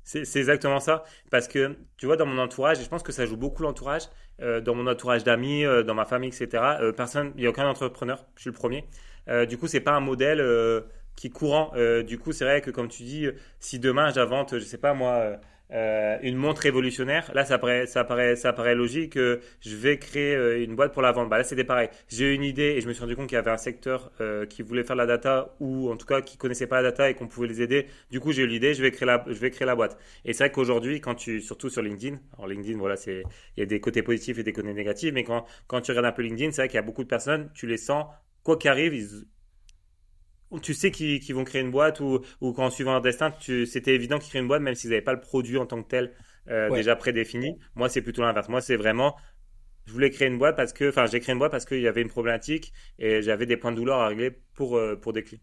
C'est 0.03 0.37
exactement 0.37 0.79
ça, 0.79 1.03
parce 1.29 1.47
que 1.47 1.77
tu 1.97 2.05
vois, 2.05 2.17
dans 2.17 2.25
mon 2.25 2.41
entourage, 2.41 2.79
et 2.79 2.83
je 2.83 2.89
pense 2.89 3.03
que 3.03 3.11
ça 3.11 3.25
joue 3.25 3.37
beaucoup 3.37 3.63
l'entourage, 3.63 4.03
euh, 4.41 4.59
dans 4.59 4.73
mon 4.73 4.87
entourage 4.87 5.23
d'amis, 5.23 5.63
euh, 5.65 5.83
dans 5.83 5.93
ma 5.93 6.05
famille, 6.05 6.29
etc., 6.29 6.63
euh, 6.81 6.91
personne, 6.91 7.31
il 7.35 7.41
n'y 7.41 7.47
a 7.47 7.49
aucun 7.49 7.67
entrepreneur, 7.67 8.25
je 8.35 8.41
suis 8.41 8.49
le 8.49 8.55
premier. 8.55 8.85
du 9.47 9.57
coup, 9.57 9.67
c'est 9.67 9.81
pas 9.81 9.91
un 9.91 9.99
modèle 9.99 10.43
qui 11.15 11.27
est 11.27 11.29
courant. 11.29 11.71
du 12.03 12.17
coup, 12.17 12.31
c'est 12.31 12.43
vrai 12.45 12.61
que 12.61 12.71
comme 12.71 12.87
tu 12.87 13.03
dis, 13.03 13.27
si 13.59 13.79
demain 13.79 14.11
j'invente, 14.11 14.57
je 14.57 14.65
sais 14.65 14.77
pas 14.79 14.93
moi, 14.93 15.37
euh, 15.73 16.17
une 16.21 16.35
montre 16.35 16.61
révolutionnaire, 16.61 17.31
là 17.33 17.45
ça 17.45 17.57
paraît, 17.57 17.85
ça 17.85 18.03
paraît, 18.03 18.35
ça 18.35 18.53
paraît 18.53 18.75
logique. 18.75 19.13
que 19.13 19.39
je 19.61 19.75
vais 19.75 19.97
créer 19.97 20.35
euh, 20.35 20.63
une 20.63 20.75
boîte 20.75 20.93
pour 20.93 21.01
la 21.01 21.11
vendre. 21.11 21.29
Bah, 21.29 21.37
là 21.37 21.43
c'était 21.43 21.63
pareil. 21.63 21.89
J'ai 22.09 22.25
eu 22.31 22.33
une 22.33 22.43
idée 22.43 22.75
et 22.77 22.81
je 22.81 22.87
me 22.87 22.93
suis 22.93 23.01
rendu 23.01 23.15
compte 23.15 23.27
qu'il 23.27 23.35
y 23.35 23.39
avait 23.39 23.51
un 23.51 23.57
secteur 23.57 24.11
euh, 24.21 24.45
qui 24.45 24.61
voulait 24.61 24.83
faire 24.83 24.95
la 24.95 25.05
data 25.05 25.55
ou 25.59 25.89
en 25.89 25.97
tout 25.97 26.05
cas 26.05 26.21
qui 26.21 26.37
connaissait 26.37 26.67
pas 26.67 26.81
la 26.81 26.91
data 26.91 27.09
et 27.09 27.13
qu'on 27.13 27.27
pouvait 27.27 27.47
les 27.47 27.61
aider. 27.61 27.87
Du 28.09 28.19
coup 28.19 28.31
j'ai 28.31 28.43
eu 28.43 28.47
l'idée, 28.47 28.73
je 28.73 28.81
vais 28.81 28.91
créer 28.91 29.05
la, 29.05 29.23
je 29.27 29.33
vais 29.33 29.51
créer 29.51 29.65
la 29.65 29.75
boîte. 29.75 29.97
Et 30.25 30.33
c'est 30.33 30.45
vrai 30.45 30.51
qu'aujourd'hui 30.51 30.99
quand 31.01 31.15
tu, 31.15 31.41
surtout 31.41 31.69
sur 31.69 31.81
LinkedIn, 31.81 32.17
LinkedIn 32.45 32.77
voilà 32.77 32.97
c'est, 32.97 33.23
il 33.55 33.59
y 33.59 33.63
a 33.63 33.65
des 33.65 33.79
côtés 33.79 34.03
positifs 34.03 34.37
et 34.39 34.43
des 34.43 34.53
côtés 34.53 34.73
négatifs, 34.73 35.13
mais 35.13 35.23
quand 35.23 35.45
quand 35.67 35.81
tu 35.81 35.91
regardes 35.91 36.07
un 36.07 36.11
peu 36.11 36.21
LinkedIn, 36.21 36.51
c'est 36.51 36.61
vrai 36.61 36.67
qu'il 36.67 36.75
y 36.75 36.79
a 36.79 36.83
beaucoup 36.83 37.03
de 37.03 37.09
personnes, 37.09 37.49
tu 37.53 37.67
les 37.67 37.77
sens 37.77 38.05
quoi 38.43 38.57
qu'arrive, 38.57 38.93
ils 38.93 39.25
tu 40.59 40.73
sais 40.73 40.91
qu'ils 40.91 41.33
vont 41.33 41.43
créer 41.43 41.61
une 41.61 41.71
boîte 41.71 41.99
ou, 41.99 42.19
ou 42.41 42.53
qu'en 42.53 42.69
suivant 42.69 42.91
leur 42.93 43.01
destin, 43.01 43.33
c'était 43.39 43.95
évident 43.95 44.19
qu'ils 44.19 44.29
créent 44.29 44.39
une 44.39 44.47
boîte 44.47 44.61
même 44.61 44.75
s'ils 44.75 44.89
n'avaient 44.89 45.01
pas 45.01 45.13
le 45.13 45.21
produit 45.21 45.57
en 45.57 45.65
tant 45.65 45.81
que 45.81 45.87
tel 45.87 46.13
euh, 46.49 46.69
déjà 46.71 46.95
prédéfini. 46.95 47.57
Moi, 47.75 47.89
c'est 47.89 48.01
plutôt 48.01 48.21
l'inverse. 48.21 48.49
Moi, 48.49 48.61
c'est 48.61 48.75
vraiment, 48.75 49.15
je 49.85 49.93
voulais 49.93 50.09
créer 50.09 50.27
une 50.27 50.37
boîte 50.37 50.55
parce 50.55 50.73
que, 50.73 50.89
enfin, 50.89 51.05
j'ai 51.05 51.19
créé 51.19 51.33
une 51.33 51.39
boîte 51.39 51.51
parce 51.51 51.65
qu'il 51.65 51.81
y 51.81 51.87
avait 51.87 52.01
une 52.01 52.09
problématique 52.09 52.73
et 52.99 53.21
j'avais 53.21 53.45
des 53.45 53.57
points 53.57 53.71
de 53.71 53.77
douleur 53.77 53.99
à 53.99 54.07
régler 54.07 54.31
pour, 54.53 54.77
euh, 54.77 54.95
pour 54.95 55.13
des 55.13 55.23
clients. 55.23 55.41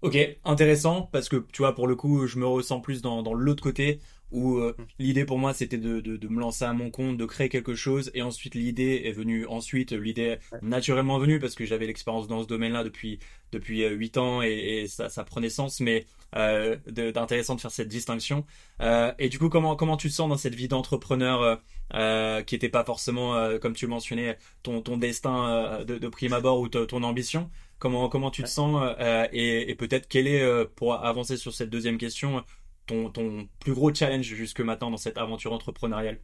Ok, 0.00 0.16
intéressant 0.44 1.02
parce 1.12 1.28
que 1.28 1.36
tu 1.52 1.62
vois, 1.62 1.74
pour 1.74 1.86
le 1.86 1.94
coup, 1.94 2.26
je 2.26 2.38
me 2.38 2.46
ressens 2.46 2.80
plus 2.80 3.02
dans, 3.02 3.22
dans 3.22 3.34
l'autre 3.34 3.62
côté 3.62 4.00
où 4.32 4.56
euh, 4.56 4.74
mm. 4.76 4.84
l'idée 4.98 5.24
pour 5.24 5.38
moi 5.38 5.54
c'était 5.54 5.78
de, 5.78 6.00
de, 6.00 6.16
de, 6.16 6.28
me 6.28 6.40
lancer 6.40 6.64
à 6.64 6.72
mon 6.72 6.90
compte, 6.90 7.16
de 7.16 7.24
créer 7.24 7.48
quelque 7.48 7.74
chose 7.74 8.10
et 8.14 8.22
ensuite 8.22 8.54
l'idée 8.54 9.02
est 9.04 9.12
venue 9.12 9.46
ensuite, 9.46 9.92
l'idée 9.92 10.38
naturellement 10.62 11.18
venue 11.18 11.38
parce 11.38 11.54
que 11.54 11.64
j'avais 11.64 11.86
l'expérience 11.86 12.26
dans 12.26 12.42
ce 12.42 12.48
domaine-là 12.48 12.82
depuis 12.82 13.20
depuis 13.52 13.84
euh, 13.84 13.90
huit 13.90 14.16
ans 14.16 14.42
et, 14.42 14.82
et, 14.82 14.86
ça, 14.88 15.08
ça 15.08 15.24
prenait 15.24 15.50
sens 15.50 15.80
mais 15.80 16.06
euh, 16.34 16.76
d'intéressant 16.86 17.56
de, 17.56 17.60
faire 17.60 17.70
cette 17.70 17.88
distinction. 17.88 18.46
Euh, 18.80 19.12
et 19.18 19.28
du 19.28 19.38
coup 19.38 19.50
comment 19.50 19.76
comment 19.76 19.98
tu 19.98 20.08
te 20.08 20.14
sens 20.14 20.30
dans 20.30 20.38
cette 20.38 20.54
vie 20.54 20.66
d'entrepreneur 20.66 21.60
euh, 21.94 22.42
qui 22.42 22.54
était 22.54 22.70
pas 22.70 22.84
forcément 22.84 23.58
comme 23.58 23.74
tu 23.74 23.86
mentionnais 23.86 24.38
ton 24.62 24.80
ton 24.80 24.96
destin 24.96 25.84
de, 25.86 25.98
de 25.98 26.08
prime 26.08 26.32
abord 26.32 26.60
ou 26.60 26.68
ton 26.68 27.02
ambition? 27.02 27.50
Comment 27.78 28.08
comment 28.08 28.30
tu 28.30 28.42
te 28.42 28.48
sens 28.48 28.94
et, 29.32 29.70
et 29.70 29.74
peut-être 29.74 30.08
quel 30.08 30.26
est 30.26 30.66
pour 30.74 30.94
avancer 30.94 31.36
sur 31.36 31.52
cette 31.52 31.68
deuxième 31.68 31.98
question 31.98 32.42
ton, 32.86 33.48
plus 33.60 33.72
gros 33.72 33.94
challenge 33.94 34.24
jusque 34.24 34.60
maintenant 34.60 34.90
dans 34.90 34.96
cette 34.96 35.18
aventure 35.18 35.52
entrepreneuriale 35.52 36.18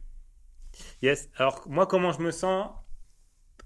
Yes. 1.01 1.29
Alors, 1.35 1.63
moi, 1.67 1.87
comment 1.87 2.11
je 2.11 2.21
me 2.21 2.31
sens? 2.31 2.69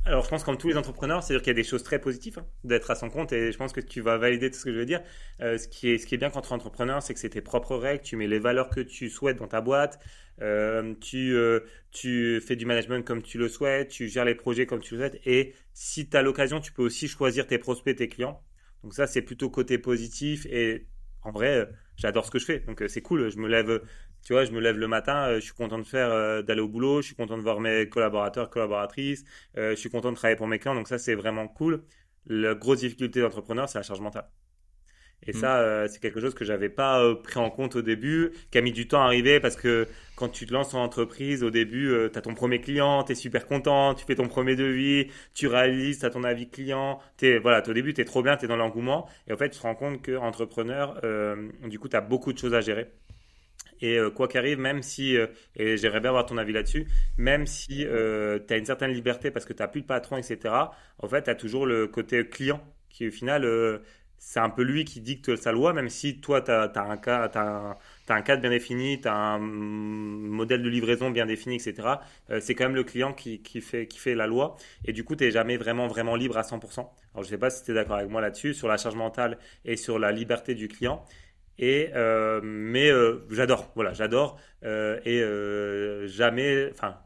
Alors, 0.05 0.25
je 0.25 0.29
pense 0.29 0.43
comme 0.43 0.57
tous 0.57 0.67
les 0.67 0.75
entrepreneurs, 0.75 1.23
c'est-à-dire 1.23 1.41
qu'il 1.41 1.51
y 1.51 1.55
a 1.55 1.62
des 1.62 1.63
choses 1.63 1.83
très 1.83 2.00
positives 2.00 2.38
hein, 2.38 2.45
d'être 2.65 2.91
à 2.91 2.95
son 2.95 3.09
compte 3.09 3.31
et 3.31 3.53
je 3.53 3.57
pense 3.57 3.71
que 3.71 3.79
tu 3.79 4.01
vas 4.01 4.17
valider 4.17 4.51
tout 4.51 4.57
ce 4.57 4.65
que 4.65 4.73
je 4.73 4.77
veux 4.77 4.85
dire. 4.85 5.01
Euh, 5.41 5.57
ce, 5.57 5.67
qui 5.69 5.89
est, 5.91 5.97
ce 5.97 6.05
qui 6.05 6.15
est 6.15 6.17
bien 6.17 6.29
quand 6.29 6.41
tu 6.41 6.50
es 6.50 6.53
entrepreneur, 6.53 7.01
c'est 7.01 7.13
que 7.13 7.19
c'est 7.21 7.29
tes 7.29 7.41
propres 7.41 7.77
règles, 7.77 8.03
tu 8.03 8.17
mets 8.17 8.27
les 8.27 8.39
valeurs 8.39 8.69
que 8.69 8.81
tu 8.81 9.09
souhaites 9.09 9.38
dans 9.38 9.47
ta 9.47 9.62
boîte, 9.62 10.00
euh, 10.41 10.93
tu, 11.00 11.33
euh, 11.33 11.62
tu 11.91 12.41
fais 12.41 12.57
du 12.57 12.65
management 12.65 13.05
comme 13.05 13.21
tu 13.21 13.38
le 13.38 13.47
souhaites, 13.47 13.89
tu 13.89 14.09
gères 14.09 14.25
les 14.25 14.35
projets 14.35 14.65
comme 14.65 14.81
tu 14.81 14.95
le 14.95 15.00
souhaites 15.00 15.21
et 15.25 15.53
si 15.73 16.09
tu 16.09 16.17
as 16.17 16.21
l'occasion, 16.21 16.59
tu 16.59 16.73
peux 16.73 16.83
aussi 16.83 17.07
choisir 17.07 17.47
tes 17.47 17.57
prospects, 17.57 17.95
tes 17.95 18.09
clients. 18.09 18.43
Donc 18.83 18.93
ça, 18.93 19.07
c'est 19.07 19.21
plutôt 19.21 19.50
côté 19.50 19.77
positif 19.77 20.45
et 20.47 20.85
en 21.21 21.31
vrai, 21.31 21.69
j'adore 21.97 22.25
ce 22.25 22.31
que 22.31 22.39
je 22.39 22.45
fais. 22.45 22.59
Donc 22.59 22.83
c'est 22.88 23.01
cool, 23.01 23.29
je 23.31 23.38
me 23.38 23.47
lève 23.47 23.81
tu 24.23 24.33
vois, 24.33 24.45
je 24.45 24.51
me 24.51 24.59
lève 24.62 24.77
le 24.77 24.88
matin, 24.88 25.27
euh, 25.27 25.35
je 25.35 25.41
suis 25.41 25.53
content 25.53 25.77
de 25.77 25.83
faire, 25.83 26.09
euh, 26.09 26.41
d'aller 26.41 26.62
au 26.62 26.67
boulot, 26.69 27.01
je 27.01 27.07
suis 27.07 27.15
content 27.15 27.38
de 27.38 27.43
voir 27.43 27.59
mes 27.59 27.89
collaborateurs, 27.89 28.50
collaboratrices, 28.50 29.25
euh, 29.57 29.71
je 29.71 29.75
suis 29.75 29.89
content 29.89 30.12
de 30.12 30.15
travailler 30.15 30.38
pour 30.38 30.47
mes 30.47 30.59
clients. 30.59 30.75
Donc 30.75 30.88
ça, 30.88 30.97
c'est 30.97 31.15
vraiment 31.15 31.47
cool. 31.47 31.83
La 32.27 32.55
grosse 32.55 32.79
difficulté 32.79 33.21
d'entrepreneur, 33.21 33.67
c'est 33.69 33.79
la 33.79 33.83
charge 33.83 34.00
mentale. 34.01 34.29
Et 35.27 35.32
mm. 35.32 35.39
ça, 35.39 35.88
c'est 35.88 36.01
quelque 36.01 36.20
chose 36.20 36.34
que 36.34 36.46
j'avais 36.46 36.70
pas 36.70 37.15
pris 37.24 37.39
en 37.39 37.50
compte 37.50 37.75
au 37.75 37.82
début, 37.82 38.32
qui 38.51 38.58
a 38.58 38.62
mis 38.62 38.72
du 38.72 38.88
temps 38.88 39.01
à 39.01 39.06
arriver 39.06 39.39
parce 39.39 39.56
que 39.56 39.88
quand 40.15 40.30
tu 40.30 40.46
te 40.46 40.53
lances 40.53 40.74
en 40.74 40.84
entreprise, 40.84 41.44
au 41.44 41.50
début, 41.50 41.94
tu 42.12 42.18
as 42.18 42.22
ton 42.22 42.34
premier 42.34 42.62
client, 42.62 43.03
tu 43.03 43.13
es 43.13 43.15
super 43.15 43.48
content, 43.48 43.94
tu 43.96 44.06
fais 44.06 44.15
ton 44.15 44.27
premier 44.27 44.56
devis, 44.56 45.08
tu 45.34 45.48
réalises, 45.48 46.00
tu 46.00 46.06
as 46.06 46.10
ton 46.10 46.24
avis 46.24 46.50
client. 46.50 47.00
Es, 47.22 47.39
voilà, 47.39 47.63
au 47.68 47.74
début, 47.74 47.94
tu 47.94 48.01
es 48.01 48.06
trop 48.06 48.22
bien, 48.22 48.38
tu 48.38 48.46
es 48.46 48.48
dans 48.48 48.58
l'engouement. 48.58 49.08
Et 49.27 49.34
en 49.34 49.38
fait, 49.38 49.50
tu 49.50 49.58
te 49.58 49.63
rends 49.63 49.75
compte 49.75 50.06
qu'entrepreneur, 50.06 51.01
du 51.68 51.80
coup, 51.80 51.89
tu 51.89 51.96
as 51.96 52.01
beaucoup 52.01 52.34
de 52.34 52.38
choses 52.38 52.53
à 52.53 52.62
gérer. 52.62 52.88
Et 53.84 53.98
euh, 54.00 54.10
quoi 54.10 54.30
qu'arrive, 54.30 54.60
même 54.60 54.82
si, 54.82 55.18
euh, 55.18 55.27
et 55.58 55.75
j'aimerais 55.75 56.00
bien 56.00 56.10
avoir 56.10 56.25
ton 56.25 56.38
avis 56.38 56.53
là-dessus, 56.53 56.88
même 57.18 57.46
si 57.46 57.86
euh, 57.86 58.39
tu 58.48 58.53
as 58.53 58.58
une 58.58 58.65
certaine 58.65 58.92
liberté 58.92 59.30
parce 59.30 59.46
que 59.46 59.51
tu 59.51 59.62
n'as 59.62 59.68
plus 59.68 59.82
de 59.82 59.88
patron, 59.88 60.15
etc., 60.15 60.39
en 61.00 61.08
fait, 61.10 61.24
tu 61.24 61.30
as 61.30 61.36
toujours 61.36 61.65
le 61.65 61.88
côté 61.88 62.25
client 62.25 62.63
qui, 62.89 63.10
au 63.10 63.12
final, 63.12 63.46
c'est 64.25 64.39
un 64.39 64.50
peu 64.50 64.63
lui 64.63 64.86
qui 64.86 65.01
dicte 65.01 65.36
sa 65.36 65.51
loi, 65.51 65.74
même 65.74 65.89
si 65.89 66.20
toi, 66.20 66.42
tu 66.42 66.50
as, 66.50 66.72
un 66.75 66.98
as 68.10 68.22
cadre 68.22 68.42
bien 68.42 68.50
défini, 68.50 69.00
tu 69.01 69.08
as 69.08 69.13
un 69.13 69.39
modèle 69.39 70.63
de 70.63 70.70
livraison 70.70 71.12
bien 71.12 71.25
défini, 71.25 71.56
etc. 71.56 72.00
c'est 72.39 72.56
quand 72.56 72.63
même 72.63 72.75
le 72.75 72.84
client 72.84 73.13
qui, 73.13 73.39
fait, 73.62 74.15
la 74.15 74.25
loi. 74.25 74.56
Et 74.86 74.94
du 74.94 75.03
coup, 75.03 75.15
tu 75.15 75.25
n'es 75.25 75.32
jamais 75.32 75.58
vraiment, 75.58 75.88
vraiment 75.88 76.15
libre 76.15 76.38
à 76.38 76.42
100%. 76.42 76.80
Alors, 76.80 76.92
je 77.18 77.20
ne 77.20 77.24
sais 77.25 77.38
pas 77.38 77.50
si 77.50 77.63
tu 77.63 77.72
es 77.72 77.74
d'accord 77.74 77.98
avec 77.98 78.10
moi 78.10 78.22
là-dessus, 78.22 78.53
sur 78.53 78.68
la 78.68 78.77
charge 78.77 78.96
mentale 78.96 79.38
et 79.65 79.75
sur 79.75 80.00
la 80.00 80.12
liberté 80.12 80.56
du 80.56 80.68
client. 80.68 81.06
Et 81.60 81.92
euh, 81.94 82.42
mais 82.44 82.89
euh, 82.89 83.25
j'adore, 83.30 83.72
voilà, 83.75 83.94
j'adore 83.94 84.39
euh, 84.63 85.00
et 85.06 86.08
jamais, 86.08 86.70
enfin, 86.72 86.98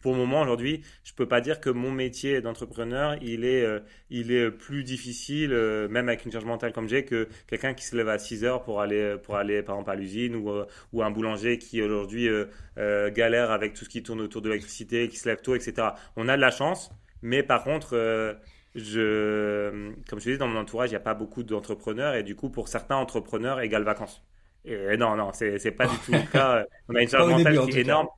pour 0.00 0.12
le 0.12 0.18
moment 0.18 0.42
aujourd'hui, 0.42 0.82
je 1.04 1.12
peux 1.14 1.26
pas 1.28 1.40
dire 1.40 1.60
que 1.60 1.70
mon 1.70 1.90
métier 1.90 2.40
d'entrepreneur 2.40 3.16
il 3.22 3.44
est 3.44 3.66
il 4.10 4.32
est 4.32 4.50
plus 4.50 4.84
difficile, 4.84 5.50
même 5.90 6.08
avec 6.08 6.24
une 6.24 6.32
charge 6.32 6.44
mentale 6.44 6.72
comme 6.72 6.88
j'ai, 6.88 7.04
que 7.04 7.28
quelqu'un 7.46 7.74
qui 7.74 7.84
se 7.84 7.96
lève 7.96 8.08
à 8.08 8.18
6 8.18 8.44
heures 8.44 8.62
pour 8.62 8.80
aller 8.80 9.16
pour 9.22 9.36
aller 9.36 9.62
par 9.62 9.76
exemple 9.76 9.90
à 9.90 9.94
l'usine 9.94 10.36
ou 10.36 10.50
ou 10.92 11.02
un 11.02 11.10
boulanger 11.10 11.58
qui 11.58 11.82
aujourd'hui 11.82 12.28
galère 12.76 13.50
avec 13.50 13.74
tout 13.74 13.84
ce 13.84 13.90
qui 13.90 14.02
tourne 14.02 14.20
autour 14.20 14.42
de 14.42 14.48
l'électricité, 14.48 15.08
qui 15.08 15.16
se 15.16 15.28
lève 15.28 15.40
tôt, 15.42 15.54
etc. 15.54 15.88
On 16.16 16.28
a 16.28 16.36
de 16.36 16.40
la 16.40 16.50
chance, 16.50 16.90
mais 17.22 17.42
par 17.42 17.64
contre 17.64 18.38
je, 18.74 19.92
comme 20.08 20.20
je 20.20 20.24
te 20.24 20.30
dis, 20.30 20.38
dans 20.38 20.48
mon 20.48 20.60
entourage, 20.60 20.90
il 20.90 20.92
n'y 20.92 20.96
a 20.96 21.00
pas 21.00 21.14
beaucoup 21.14 21.42
d'entrepreneurs 21.42 22.14
et 22.14 22.22
du 22.22 22.36
coup, 22.36 22.50
pour 22.50 22.68
certains 22.68 22.96
entrepreneurs, 22.96 23.60
égale 23.60 23.82
vacances. 23.82 24.24
Et 24.64 24.96
non, 24.96 25.16
non, 25.16 25.32
c'est 25.32 25.72
pas 25.72 25.86
du 25.86 25.96
tout 25.98 26.12
le 26.12 26.22
cas. 26.32 26.64
On 26.88 26.94
a 26.94 27.02
une 27.02 27.08
charge 27.08 27.30
mentale 27.30 27.60
qui 27.60 27.78
est 27.78 27.80
énorme. 27.80 28.08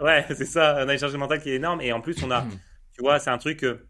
Ouais, 0.00 0.24
c'est 0.34 0.44
ça. 0.44 0.76
On 0.84 0.88
a 0.88 0.92
une 0.92 0.98
charge 0.98 1.16
mentale 1.16 1.40
qui 1.40 1.50
est 1.50 1.56
énorme 1.56 1.80
et 1.80 1.92
en 1.92 2.00
plus, 2.00 2.22
on 2.22 2.30
a, 2.30 2.42
tu 2.92 3.00
vois, 3.00 3.18
c'est 3.18 3.30
un 3.30 3.38
truc 3.38 3.60
que 3.60 3.86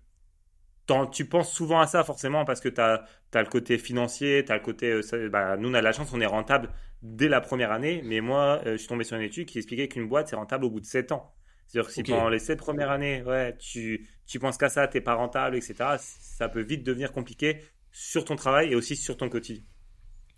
tu 1.13 1.25
penses 1.27 1.53
souvent 1.53 1.81
à 1.81 1.87
ça 1.87 2.05
forcément 2.05 2.45
parce 2.45 2.61
que 2.61 2.69
tu 2.69 2.81
as, 2.81 3.05
as, 3.35 3.43
le 3.43 3.49
côté 3.49 3.79
financier, 3.79 4.45
tu 4.45 4.53
as 4.53 4.57
le 4.57 4.63
côté. 4.63 4.93
Euh, 4.93 5.29
bah, 5.29 5.57
nous, 5.57 5.71
on 5.71 5.75
a 5.75 5.81
de 5.81 5.85
la 5.85 5.93
chance, 5.93 6.13
on 6.13 6.21
est 6.21 6.27
rentable 6.27 6.71
dès 7.03 7.29
la 7.29 7.41
première 7.41 7.73
année. 7.73 8.03
Mais 8.05 8.21
moi, 8.21 8.61
euh, 8.67 8.73
je 8.73 8.77
suis 8.79 8.89
tombé 8.89 9.05
sur 9.05 9.17
une 9.17 9.23
étude 9.23 9.49
qui 9.49 9.59
expliquait 9.59 9.89
qu'une 9.89 10.09
boîte, 10.09 10.29
c'est 10.29 10.37
rentable 10.37 10.65
au 10.65 10.71
bout 10.71 10.81
de 10.81 10.87
7 10.87 11.13
ans. 11.13 11.33
C'est-à-dire 11.67 11.89
que 11.89 11.95
si 11.95 12.05
pendant 12.05 12.29
les 12.29 12.39
7 12.39 12.59
premières 12.59 12.91
années, 12.91 13.25
ouais, 13.25 13.57
tu, 13.59 14.07
tu 14.27 14.39
penses 14.39 14.57
qu'à 14.57 14.69
ça, 14.69 14.87
t'es 14.87 15.01
pas 15.01 15.15
rentable, 15.15 15.57
etc., 15.57 15.75
ça 15.99 16.49
peut 16.49 16.63
vite 16.63 16.85
devenir 16.85 17.11
compliqué 17.11 17.61
sur 17.91 18.25
ton 18.25 18.37
travail 18.37 18.71
et 18.71 18.77
aussi 18.77 18.95
sur 18.95 19.17
ton 19.17 19.29
quotidien. 19.29 19.65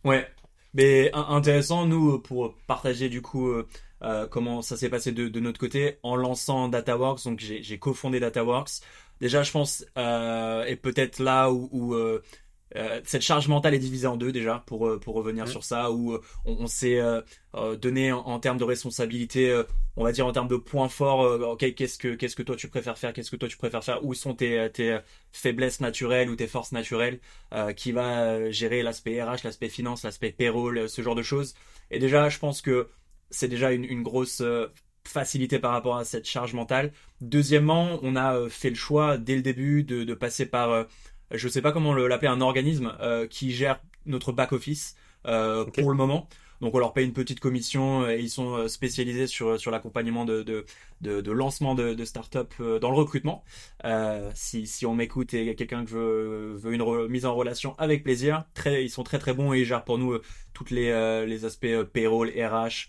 Ouais, 0.05 0.27
mais 0.73 1.11
intéressant, 1.13 1.85
nous, 1.85 2.19
pour 2.19 2.57
partager 2.67 3.11
du 3.11 3.21
coup 3.21 3.53
euh, 4.02 4.26
comment 4.26 4.62
ça 4.62 4.76
s'est 4.76 4.88
passé 4.88 5.12
de, 5.12 5.40
notre 5.40 5.59
côté 5.59 5.99
en 6.02 6.17
lançant 6.17 6.69
DataWorks. 6.69 7.25
Donc 7.25 7.40
j'ai 7.40 7.78
cofondé 7.78 8.21
DataWorks. 8.21 8.81
Déjà, 9.21 9.43
je 9.43 9.50
pense, 9.50 9.85
euh, 9.97 10.64
et 10.64 10.76
peut-être 10.76 11.19
là 11.19 11.50
où, 11.50 11.95
euh, 11.95 12.21
cette 13.05 13.23
charge 13.23 13.49
mentale 13.49 13.75
est 13.75 13.78
divisée 13.78 14.07
en 14.07 14.19
deux 14.19 14.31
déjà 14.31 14.62
pour 14.67 15.00
pour 15.00 15.14
revenir 15.14 15.49
sur 15.49 15.64
ça 15.64 15.90
où 15.90 16.19
on, 16.45 16.67
s'est 16.67 17.00
donné 17.81 18.12
en, 18.12 18.38
termes 18.40 18.59
de 18.59 18.64
responsabilité 18.64 19.62
on 19.97 20.05
va 20.05 20.12
dire 20.12 20.26
en 20.26 20.33
termes 20.33 20.49
de 20.49 20.57
points 20.57 20.90
forts 20.90 21.21
ok 21.21 21.73
qu'est-ce 21.75 21.97
que 21.97 22.14
qu'est-ce 22.14 22.37
que 22.37 22.43
toi 22.43 22.57
tu 22.57 22.69
préfères 22.69 22.99
faire 22.99 23.14
qu'est-ce 23.14 23.31
que 23.31 23.37
toi 23.37 23.49
tu 23.49 23.57
préfères 23.57 23.83
faire 23.83 24.05
où 24.05 24.12
sont 24.12 24.35
tes 24.35 24.69
tes 24.71 24.99
faiblesses 25.33 25.81
naturelles 25.81 26.28
ou 26.28 26.37
tes 26.37 26.47
forces 26.47 26.73
naturelles 26.73 27.21
qui 27.75 27.90
va 27.90 28.50
gérer 28.50 28.83
l'aspect 28.83 29.23
RH 29.23 29.45
l'aspect 29.45 29.71
finance 29.71 30.02
l'aspect 30.05 30.31
payroll 30.31 30.90
ce 30.90 31.00
genre 31.00 31.14
de 31.14 31.23
choses 31.23 31.55
et 31.90 31.99
déjà 31.99 32.28
je 32.28 32.38
pense 32.38 32.61
que 32.61 32.87
c'est 33.30 33.49
déjà 33.49 33.73
une, 33.73 33.85
une 33.85 34.02
grosse 34.02 34.42
facilité 35.04 35.58
par 35.58 35.73
rapport 35.73 35.97
à 35.97 36.04
cette 36.04 36.26
charge 36.26 36.52
mentale 36.54 36.92
deuxièmement 37.20 37.99
on 38.02 38.14
a 38.14 38.49
fait 38.49 38.68
le 38.68 38.76
choix 38.76 39.16
dès 39.16 39.37
le 39.37 39.42
début 39.42 39.82
de, 39.82 40.04
de 40.04 40.14
passer 40.14 40.47
par 40.47 40.87
je 41.30 41.49
sais 41.49 41.62
pas 41.62 41.73
comment 41.73 41.94
l'appeler, 41.94 42.28
un 42.28 42.40
organisme 42.40 42.97
euh, 43.00 43.26
qui 43.26 43.52
gère 43.52 43.80
notre 44.06 44.32
back 44.32 44.52
office 44.52 44.97
euh, 45.26 45.64
pour 45.64 45.90
le 45.90 45.97
moment. 45.97 46.28
Donc 46.61 46.75
on 46.75 46.78
leur 46.78 46.92
paye 46.92 47.06
une 47.06 47.12
petite 47.12 47.38
commission 47.38 48.08
et 48.08 48.18
ils 48.18 48.30
sont 48.30 48.54
euh, 48.56 48.68
spécialisés 48.68 49.28
sur 49.28 49.61
sur 49.61 49.70
l'accompagnement 49.70 50.25
de, 50.25 50.42
de, 50.42 50.64
de, 51.02 51.20
de 51.20 51.30
lancement 51.30 51.76
de, 51.76 51.94
de 51.94 52.04
start-up 52.04 52.52
dans 52.58 52.90
le 52.90 52.97
recrutement. 52.97 53.44
Euh, 53.85 54.28
si, 54.35 54.66
si 54.66 54.85
on 54.85 54.94
m'écoute 54.94 55.35
et 55.35 55.54
quelqu'un 55.54 55.85
que 55.85 55.90
veut, 55.90 56.54
veut 56.56 56.73
une 56.73 57.08
mise 57.08 57.26
en 57.26 57.35
relation 57.35 57.76
avec 57.78 58.02
plaisir, 58.02 58.44
très, 58.54 58.85
ils 58.85 58.90
sont 58.90 59.04
très 59.04 59.18
très 59.20 59.35
bons 59.35 59.52
et 59.52 59.61
ils 59.61 59.64
gèrent 59.64 59.85
pour 59.85 59.99
nous 59.99 60.18
toutes 60.52 60.70
les, 60.70 61.25
les 61.26 61.44
aspects 61.44 61.82
payroll, 61.92 62.30
RH, 62.30 62.88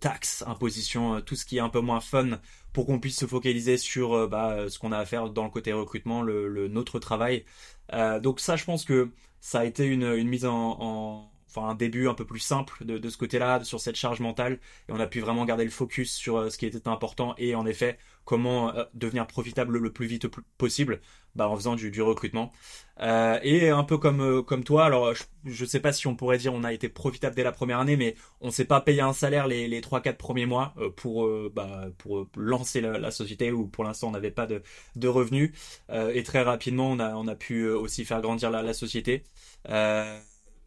taxes, 0.00 0.44
imposition, 0.46 1.20
tout 1.20 1.36
ce 1.36 1.44
qui 1.44 1.58
est 1.58 1.60
un 1.60 1.68
peu 1.68 1.80
moins 1.80 2.00
fun 2.00 2.40
pour 2.72 2.86
qu'on 2.86 3.00
puisse 3.00 3.18
se 3.18 3.26
focaliser 3.26 3.76
sur 3.76 4.14
euh, 4.14 4.26
bah, 4.28 4.68
ce 4.68 4.78
qu'on 4.78 4.92
a 4.92 4.98
à 4.98 5.04
faire 5.04 5.30
dans 5.30 5.44
le 5.44 5.50
côté 5.50 5.72
recrutement, 5.72 6.22
le, 6.22 6.68
notre 6.68 6.98
travail. 6.98 7.44
Euh, 7.92 8.20
donc 8.20 8.40
ça, 8.40 8.56
je 8.56 8.64
pense 8.64 8.84
que 8.84 9.10
ça 9.40 9.60
a 9.60 9.64
été 9.64 9.84
une, 9.86 10.04
une 10.04 10.28
mise 10.28 10.44
en, 10.46 10.76
en, 10.80 11.31
enfin 11.54 11.68
un 11.68 11.74
début 11.74 12.08
un 12.08 12.14
peu 12.14 12.24
plus 12.24 12.40
simple 12.40 12.84
de, 12.84 12.98
de 12.98 13.08
ce 13.08 13.18
côté-là, 13.18 13.62
sur 13.64 13.80
cette 13.80 13.96
charge 13.96 14.20
mentale, 14.20 14.58
et 14.88 14.92
on 14.92 15.00
a 15.00 15.06
pu 15.06 15.20
vraiment 15.20 15.44
garder 15.44 15.64
le 15.64 15.70
focus 15.70 16.12
sur 16.12 16.36
euh, 16.36 16.50
ce 16.50 16.58
qui 16.58 16.66
était 16.66 16.88
important 16.88 17.34
et 17.38 17.54
en 17.54 17.66
effet 17.66 17.98
comment 18.24 18.74
euh, 18.74 18.84
devenir 18.94 19.26
profitable 19.26 19.78
le 19.78 19.92
plus 19.92 20.06
vite 20.06 20.26
possible 20.58 21.00
bah, 21.34 21.48
en 21.48 21.56
faisant 21.56 21.76
du, 21.76 21.90
du 21.90 22.02
recrutement. 22.02 22.52
Euh, 23.00 23.38
et 23.42 23.70
un 23.70 23.84
peu 23.84 23.98
comme 23.98 24.20
euh, 24.20 24.42
comme 24.42 24.64
toi, 24.64 24.84
alors 24.84 25.14
je, 25.14 25.62
ne 25.62 25.68
sais 25.68 25.80
pas 25.80 25.92
si 25.92 26.06
on 26.06 26.14
pourrait 26.14 26.38
dire 26.38 26.52
on 26.54 26.62
a 26.62 26.72
été 26.72 26.88
profitable 26.88 27.34
dès 27.34 27.42
la 27.42 27.52
première 27.52 27.78
année, 27.80 27.96
mais 27.96 28.14
on 28.40 28.50
s'est 28.50 28.64
pas 28.66 28.80
payé 28.80 29.00
un 29.00 29.12
salaire 29.12 29.46
les 29.48 29.66
les 29.66 29.80
trois 29.80 30.00
quatre 30.00 30.18
premiers 30.18 30.46
mois 30.46 30.74
pour 30.96 31.28
bah, 31.50 31.86
pour 31.98 32.28
lancer 32.36 32.80
la, 32.80 33.10
société 33.10 33.50
ou 33.50 33.66
pour 33.66 33.84
l'instant 33.84 34.08
on 34.08 34.12
n'avait 34.12 34.30
pas 34.30 34.46
de 34.46 34.62
de 34.96 35.08
revenus 35.08 35.52
et 35.90 36.22
très 36.22 36.42
rapidement 36.42 36.90
on 36.90 36.98
a 37.00 37.14
on 37.14 37.26
a 37.26 37.34
pu 37.34 37.68
aussi 37.68 38.04
faire 38.04 38.20
grandir 38.20 38.50
la, 38.50 38.62
la 38.62 38.74
société. 38.74 39.24
Euh, 39.68 40.20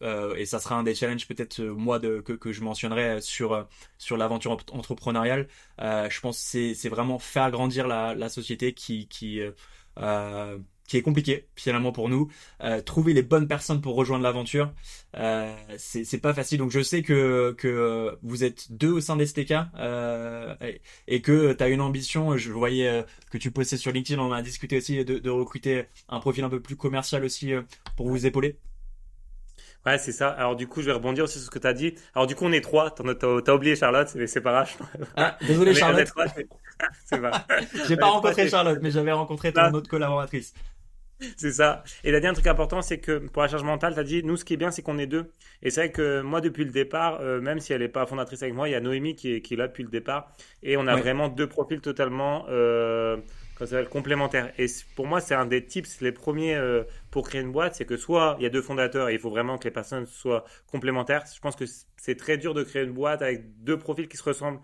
euh, 0.06 0.36
et 0.36 0.46
ça 0.46 0.60
sera 0.60 0.76
un 0.76 0.84
des 0.84 0.94
challenges 0.96 1.28
peut-être 1.28 1.60
euh, 1.62 1.74
moi 1.74 2.00
de, 2.00 2.20
que, 2.22 2.34
que 2.34 2.52
je 2.52 2.62
mentionnerai 2.62 3.22
sur 3.22 3.54
euh, 3.54 3.64
sur 3.98 4.18
l'aventure 4.18 4.52
entrepreneuriale. 4.72 5.48
je 5.80 6.20
pense 6.22 6.38
c'est 6.38 6.74
c'est 6.76 6.90
vraiment 6.90 7.20
faire 7.20 7.52
grandir 7.52 7.88
la, 7.88 8.14
la 8.16 8.30
société 8.30 8.74
qui 8.74 9.08
qui 9.08 9.42
qui 10.88 10.98
est 10.98 11.02
compliqué 11.02 11.48
finalement 11.56 11.92
pour 11.92 12.10
nous. 12.10 12.30
trouver 12.86 13.14
les 13.14 13.24
bonnes 13.24 13.48
personnes 13.48 13.82
pour 13.82 13.96
rejoindre 13.96 14.24
l'aventure, 14.24 14.72
euh, 15.18 15.56
c'est 15.78 16.20
pas 16.20 16.34
facile. 16.34 16.60
Donc 16.60 16.72
je 16.72 16.82
sais 16.84 17.02
que 17.02 17.56
que 17.58 18.18
vous 18.22 18.44
êtes 18.44 18.72
deux 18.72 18.92
au 18.92 19.02
sein 19.02 19.16
d'STK 19.18 19.54
euh, 19.78 20.56
et, 20.62 20.82
et, 21.08 21.22
que 21.22 21.54
tu 21.54 21.64
as 21.64 21.70
une 21.70 21.82
ambition. 21.82 22.38
Je 22.38 22.52
voyais 22.52 23.04
que 23.32 23.38
tu 23.40 23.52
postais 23.52 23.78
sur 23.78 23.92
LinkedIn, 23.92 24.22
on 24.22 24.32
a 24.32 24.42
discuté 24.44 24.78
aussi 24.78 25.04
de, 25.06 25.18
de 25.20 25.30
recruter 25.30 25.86
un 26.10 26.20
profil 26.20 26.44
un 26.44 26.50
peu 26.50 26.62
plus 26.62 26.76
commercial 26.76 27.24
aussi 27.26 27.54
pour 27.96 28.10
vous 28.10 28.26
épauler. 28.28 28.60
Ouais, 29.86 29.98
c'est 29.98 30.12
ça. 30.12 30.30
Alors 30.30 30.56
du 30.56 30.68
coup, 30.68 30.82
je 30.82 30.88
vais 30.88 30.94
rebondir 30.94 31.26
aussi 31.26 31.38
sur 31.38 31.46
ce 31.46 31.52
que 31.52 31.60
tu 31.60 31.68
as 31.68 31.74
dit. 31.74 31.96
Alors 32.16 32.26
du 32.26 32.36
coup, 32.36 32.46
on 32.46 32.52
est 32.52 32.62
trois. 32.62 32.92
T'as 32.92 33.04
as, 33.04 33.54
oublié 33.54 33.76
Charlotte, 33.76 34.12
mais 34.16 34.28
c'est 34.28 34.42
pas 34.42 34.52
grave. 34.52 34.72
Ah, 35.16 35.38
désolé 35.46 35.74
Charlotte. 35.74 36.12
c'est 37.06 37.22
pas. 37.22 37.46
J'ai 37.88 37.98
pas 37.98 38.08
rencontré 38.08 38.50
Charlotte, 38.50 38.80
mais 38.82 38.92
j'avais 38.92 39.12
rencontré 39.12 39.54
ton 39.54 39.74
autre 39.74 39.90
collaboratrice. 39.90 40.54
C'est 41.38 41.54
ça. 41.54 41.84
Et 42.04 42.12
la 42.12 42.20
dernière 42.20 42.34
truc 42.34 42.48
important, 42.48 42.82
c'est 42.82 42.98
que 42.98 43.20
pour 43.20 43.42
la 43.42 43.48
charge 43.48 43.64
mentale, 43.64 43.94
tu 43.94 44.00
as 44.00 44.04
dit, 44.04 44.22
nous, 44.24 44.36
ce 44.36 44.44
qui 44.44 44.54
est 44.54 44.58
bien, 44.58 44.70
c'est 44.70 44.82
qu'on 44.82 44.98
est 44.98 45.08
deux. 45.08 45.32
Et 45.64 45.70
c'est 45.70 45.82
vrai 45.82 45.92
que 45.92 46.22
moi, 46.22 46.42
depuis 46.42 46.66
le 46.66 46.72
départ, 46.72 47.20
euh, 47.22 47.40
même 47.40 47.62
si 47.62 47.72
elle 47.72 47.82
n'est 47.82 47.88
pas 47.88 48.06
fondatrice 48.06 48.44
avec 48.44 48.54
moi, 48.54 48.68
il 48.68 48.74
y 48.74 48.76
a 48.76 48.82
Noémie 48.82 49.16
qui 49.16 49.36
est, 49.36 49.42
qui 49.42 49.54
est 49.54 49.58
là 49.58 49.68
depuis 49.68 49.84
le 49.84 49.90
départ. 49.90 50.34
Et 50.62 50.76
on 50.76 50.88
a 50.88 50.96
vraiment 50.98 51.30
deux 51.30 51.48
profils 51.48 51.80
totalement 51.80 52.46
euh, 52.50 53.18
ça 53.60 53.66
s'appelle 53.68 53.90
complémentaire. 53.90 54.52
Et 54.58 54.66
pour 54.96 55.08
moi, 55.08 55.22
c'est 55.22 55.36
un 55.36 55.46
des 55.46 55.64
tips, 55.64 56.02
les 56.02 56.12
premiers 56.12 56.56
euh, 56.56 56.84
pour 57.16 57.30
créer 57.30 57.40
une 57.40 57.54
boîte, 57.54 57.76
c'est 57.76 57.86
que 57.86 57.96
soit 57.96 58.36
il 58.40 58.44
y 58.44 58.46
a 58.46 58.50
deux 58.50 58.62
fondateurs 58.62 59.08
et 59.08 59.14
il 59.14 59.20
faut 59.20 59.30
vraiment 59.30 59.58
que 59.58 59.64
les 59.64 59.72
personnes 59.72 60.06
soient 60.06 60.44
complémentaires. 60.70 61.24
Je 61.34 61.40
pense 61.40 61.56
que 61.56 61.64
c'est 61.96 62.18
très 62.18 62.38
dur 62.38 62.54
de 62.54 62.62
créer 62.62 62.84
une 62.84 62.92
boîte 62.92 63.22
avec 63.22 63.64
deux 63.64 63.80
profils 63.80 64.10
qui 64.10 64.18
se 64.18 64.24
ressemblent, 64.24 64.60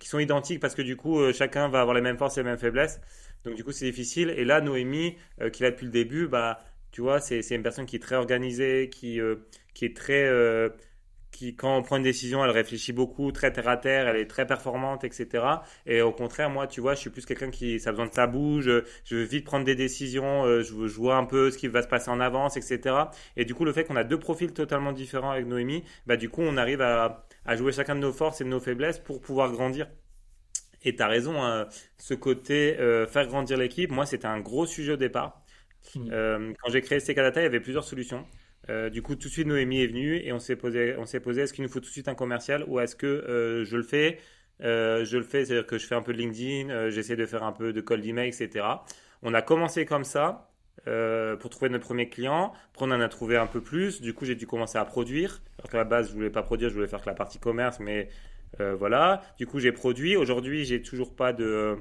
qui 0.00 0.08
sont 0.08 0.18
identiques 0.18 0.58
parce 0.58 0.74
que 0.74 0.82
du 0.82 0.96
coup, 0.96 1.20
euh, 1.20 1.32
chacun 1.32 1.68
va 1.68 1.80
avoir 1.80 1.94
les 1.94 2.00
mêmes 2.00 2.18
forces 2.18 2.38
et 2.38 2.40
les 2.40 2.50
mêmes 2.50 2.58
faiblesses. 2.58 3.00
Donc 3.44 3.54
du 3.54 3.62
coup, 3.62 3.70
c'est 3.70 3.84
difficile. 3.84 4.30
Et 4.30 4.44
là, 4.44 4.60
Noémie, 4.60 5.16
euh, 5.40 5.48
qui 5.48 5.62
l'a 5.62 5.70
depuis 5.70 5.86
le 5.86 5.92
début, 5.92 6.26
bah, 6.26 6.64
tu 6.90 7.02
vois, 7.02 7.20
c'est 7.20 7.48
une 7.50 7.62
personne 7.62 7.86
qui 7.86 7.94
est 7.94 8.00
très 8.00 8.16
organisée, 8.16 8.90
qui, 8.90 9.20
qui 9.72 9.84
est 9.84 9.96
très 9.96 10.28
qui, 11.42 11.56
quand 11.56 11.76
on 11.76 11.82
prend 11.82 11.96
une 11.96 12.02
décision, 12.02 12.44
elle 12.44 12.50
réfléchit 12.50 12.92
beaucoup, 12.92 13.32
très 13.32 13.52
terre 13.52 13.68
à 13.68 13.76
terre, 13.76 14.08
elle 14.08 14.16
est 14.16 14.26
très 14.26 14.46
performante, 14.46 15.04
etc. 15.04 15.44
Et 15.86 16.00
au 16.00 16.12
contraire, 16.12 16.50
moi, 16.50 16.66
tu 16.66 16.80
vois, 16.80 16.94
je 16.94 17.00
suis 17.00 17.10
plus 17.10 17.26
quelqu'un 17.26 17.50
qui, 17.50 17.80
ça 17.80 17.90
a 17.90 17.92
besoin 17.92 18.06
de 18.06 18.12
ça 18.12 18.26
bouge, 18.26 18.70
je 19.04 19.16
veux 19.16 19.24
vite 19.24 19.44
prendre 19.44 19.64
des 19.64 19.74
décisions, 19.74 20.44
euh, 20.44 20.62
je 20.62 20.72
veux 20.74 20.86
jouer 20.86 21.12
un 21.12 21.24
peu 21.24 21.50
ce 21.50 21.58
qui 21.58 21.68
va 21.68 21.82
se 21.82 21.88
passer 21.88 22.10
en 22.10 22.20
avance, 22.20 22.56
etc. 22.56 22.94
Et 23.36 23.44
du 23.44 23.54
coup, 23.54 23.64
le 23.64 23.72
fait 23.72 23.84
qu'on 23.84 23.96
a 23.96 24.04
deux 24.04 24.18
profils 24.18 24.52
totalement 24.52 24.92
différents 24.92 25.30
avec 25.30 25.46
Noémie, 25.46 25.84
bah, 26.06 26.16
du 26.16 26.28
coup, 26.28 26.42
on 26.42 26.56
arrive 26.56 26.80
à, 26.80 27.26
à 27.44 27.56
jouer 27.56 27.72
chacun 27.72 27.96
de 27.96 28.00
nos 28.00 28.12
forces 28.12 28.40
et 28.40 28.44
de 28.44 28.48
nos 28.48 28.60
faiblesses 28.60 28.98
pour 28.98 29.20
pouvoir 29.20 29.50
grandir. 29.50 29.88
Et 30.84 30.94
tu 30.94 31.02
as 31.02 31.08
raison, 31.08 31.42
hein, 31.42 31.68
ce 31.98 32.14
côté 32.14 32.78
euh, 32.78 33.06
faire 33.06 33.26
grandir 33.26 33.56
l'équipe, 33.56 33.90
moi, 33.90 34.06
c'était 34.06 34.26
un 34.26 34.40
gros 34.40 34.66
sujet 34.66 34.92
au 34.92 34.96
départ. 34.96 35.42
Mmh. 35.94 36.08
Euh, 36.12 36.52
quand 36.62 36.70
j'ai 36.70 36.80
créé 36.80 37.00
CK 37.00 37.16
Data, 37.16 37.40
il 37.40 37.44
y 37.44 37.46
avait 37.46 37.60
plusieurs 37.60 37.84
solutions. 37.84 38.24
Euh, 38.70 38.90
du 38.90 39.02
coup, 39.02 39.16
tout 39.16 39.28
de 39.28 39.32
suite, 39.32 39.46
Noémie 39.46 39.82
est 39.82 39.86
venue 39.86 40.16
et 40.16 40.32
on 40.32 40.38
s'est 40.38 40.56
posé, 40.56 40.94
on 40.98 41.04
s'est 41.04 41.20
posé, 41.20 41.42
est-ce 41.42 41.52
qu'il 41.52 41.64
nous 41.64 41.70
faut 41.70 41.80
tout 41.80 41.86
de 41.86 41.92
suite 41.92 42.08
un 42.08 42.14
commercial 42.14 42.64
ou 42.68 42.78
est-ce 42.80 42.94
que 42.96 43.06
euh, 43.06 43.64
je 43.64 43.76
le 43.76 43.82
fais? 43.82 44.18
Euh, 44.62 45.04
Je 45.04 45.16
le 45.16 45.24
fais, 45.24 45.44
c'est-à-dire 45.44 45.66
que 45.66 45.78
je 45.78 45.86
fais 45.86 45.94
un 45.96 46.02
peu 46.02 46.12
de 46.12 46.18
LinkedIn, 46.18 46.90
j'essaie 46.90 47.16
de 47.16 47.26
faire 47.26 47.42
un 47.42 47.52
peu 47.52 47.72
de 47.72 47.80
cold 47.80 48.04
email, 48.04 48.28
etc. 48.28 48.64
On 49.22 49.34
a 49.34 49.42
commencé 49.42 49.84
comme 49.86 50.04
ça 50.04 50.48
pour 50.84 51.50
trouver 51.50 51.68
notre 51.70 51.84
premier 51.84 52.08
client. 52.08 52.52
Après, 52.72 52.86
on 52.86 52.90
en 52.90 53.00
a 53.00 53.08
trouvé 53.08 53.36
un 53.36 53.46
peu 53.46 53.60
plus. 53.60 54.00
Du 54.00 54.14
coup, 54.14 54.24
j'ai 54.24 54.34
dû 54.34 54.46
commencer 54.46 54.78
à 54.78 54.84
produire. 54.84 55.42
Alors 55.58 55.70
qu'à 55.70 55.78
la 55.78 55.84
base, 55.84 56.08
je 56.08 56.14
voulais 56.14 56.30
pas 56.30 56.42
produire, 56.42 56.70
je 56.70 56.74
voulais 56.74 56.88
faire 56.88 57.00
que 57.00 57.06
la 57.08 57.14
partie 57.14 57.38
commerce, 57.38 57.80
mais 57.80 58.08
voilà. 58.58 59.22
Du 59.38 59.46
coup, 59.46 59.58
j'ai 59.60 59.72
produit. 59.72 60.16
Aujourd'hui, 60.16 60.64
j'ai 60.64 60.82
toujours 60.82 61.14
pas 61.14 61.32
de 61.32 61.78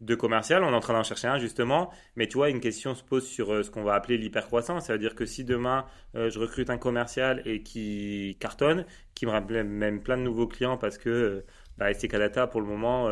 de 0.00 0.14
commercial. 0.14 0.62
On 0.62 0.70
est 0.70 0.74
en 0.74 0.80
train 0.80 0.94
d'en 0.94 1.02
chercher 1.02 1.28
un 1.28 1.38
justement. 1.38 1.90
Mais 2.16 2.26
tu 2.26 2.36
vois, 2.36 2.50
une 2.50 2.60
question 2.60 2.94
se 2.94 3.02
pose 3.02 3.26
sur 3.26 3.52
euh, 3.52 3.62
ce 3.62 3.70
qu'on 3.70 3.82
va 3.82 3.94
appeler 3.94 4.18
l'hypercroissance. 4.18 4.86
Ça 4.86 4.92
veut 4.92 4.98
dire 4.98 5.14
que 5.14 5.24
si 5.26 5.44
demain 5.44 5.86
euh, 6.14 6.30
je 6.30 6.38
recrute 6.38 6.70
un 6.70 6.78
commercial 6.78 7.42
et 7.44 7.62
qui 7.62 8.36
cartonne, 8.40 8.84
qui 9.14 9.26
me 9.26 9.30
rappelle 9.30 9.64
même 9.64 10.02
plein 10.02 10.16
de 10.16 10.22
nouveaux 10.22 10.46
clients 10.46 10.76
parce 10.76 10.98
que 10.98 11.08
euh, 11.08 11.44
bah, 11.78 11.92
STK 11.92 12.16
Data 12.16 12.46
pour 12.46 12.60
le 12.60 12.66
moment, 12.66 13.10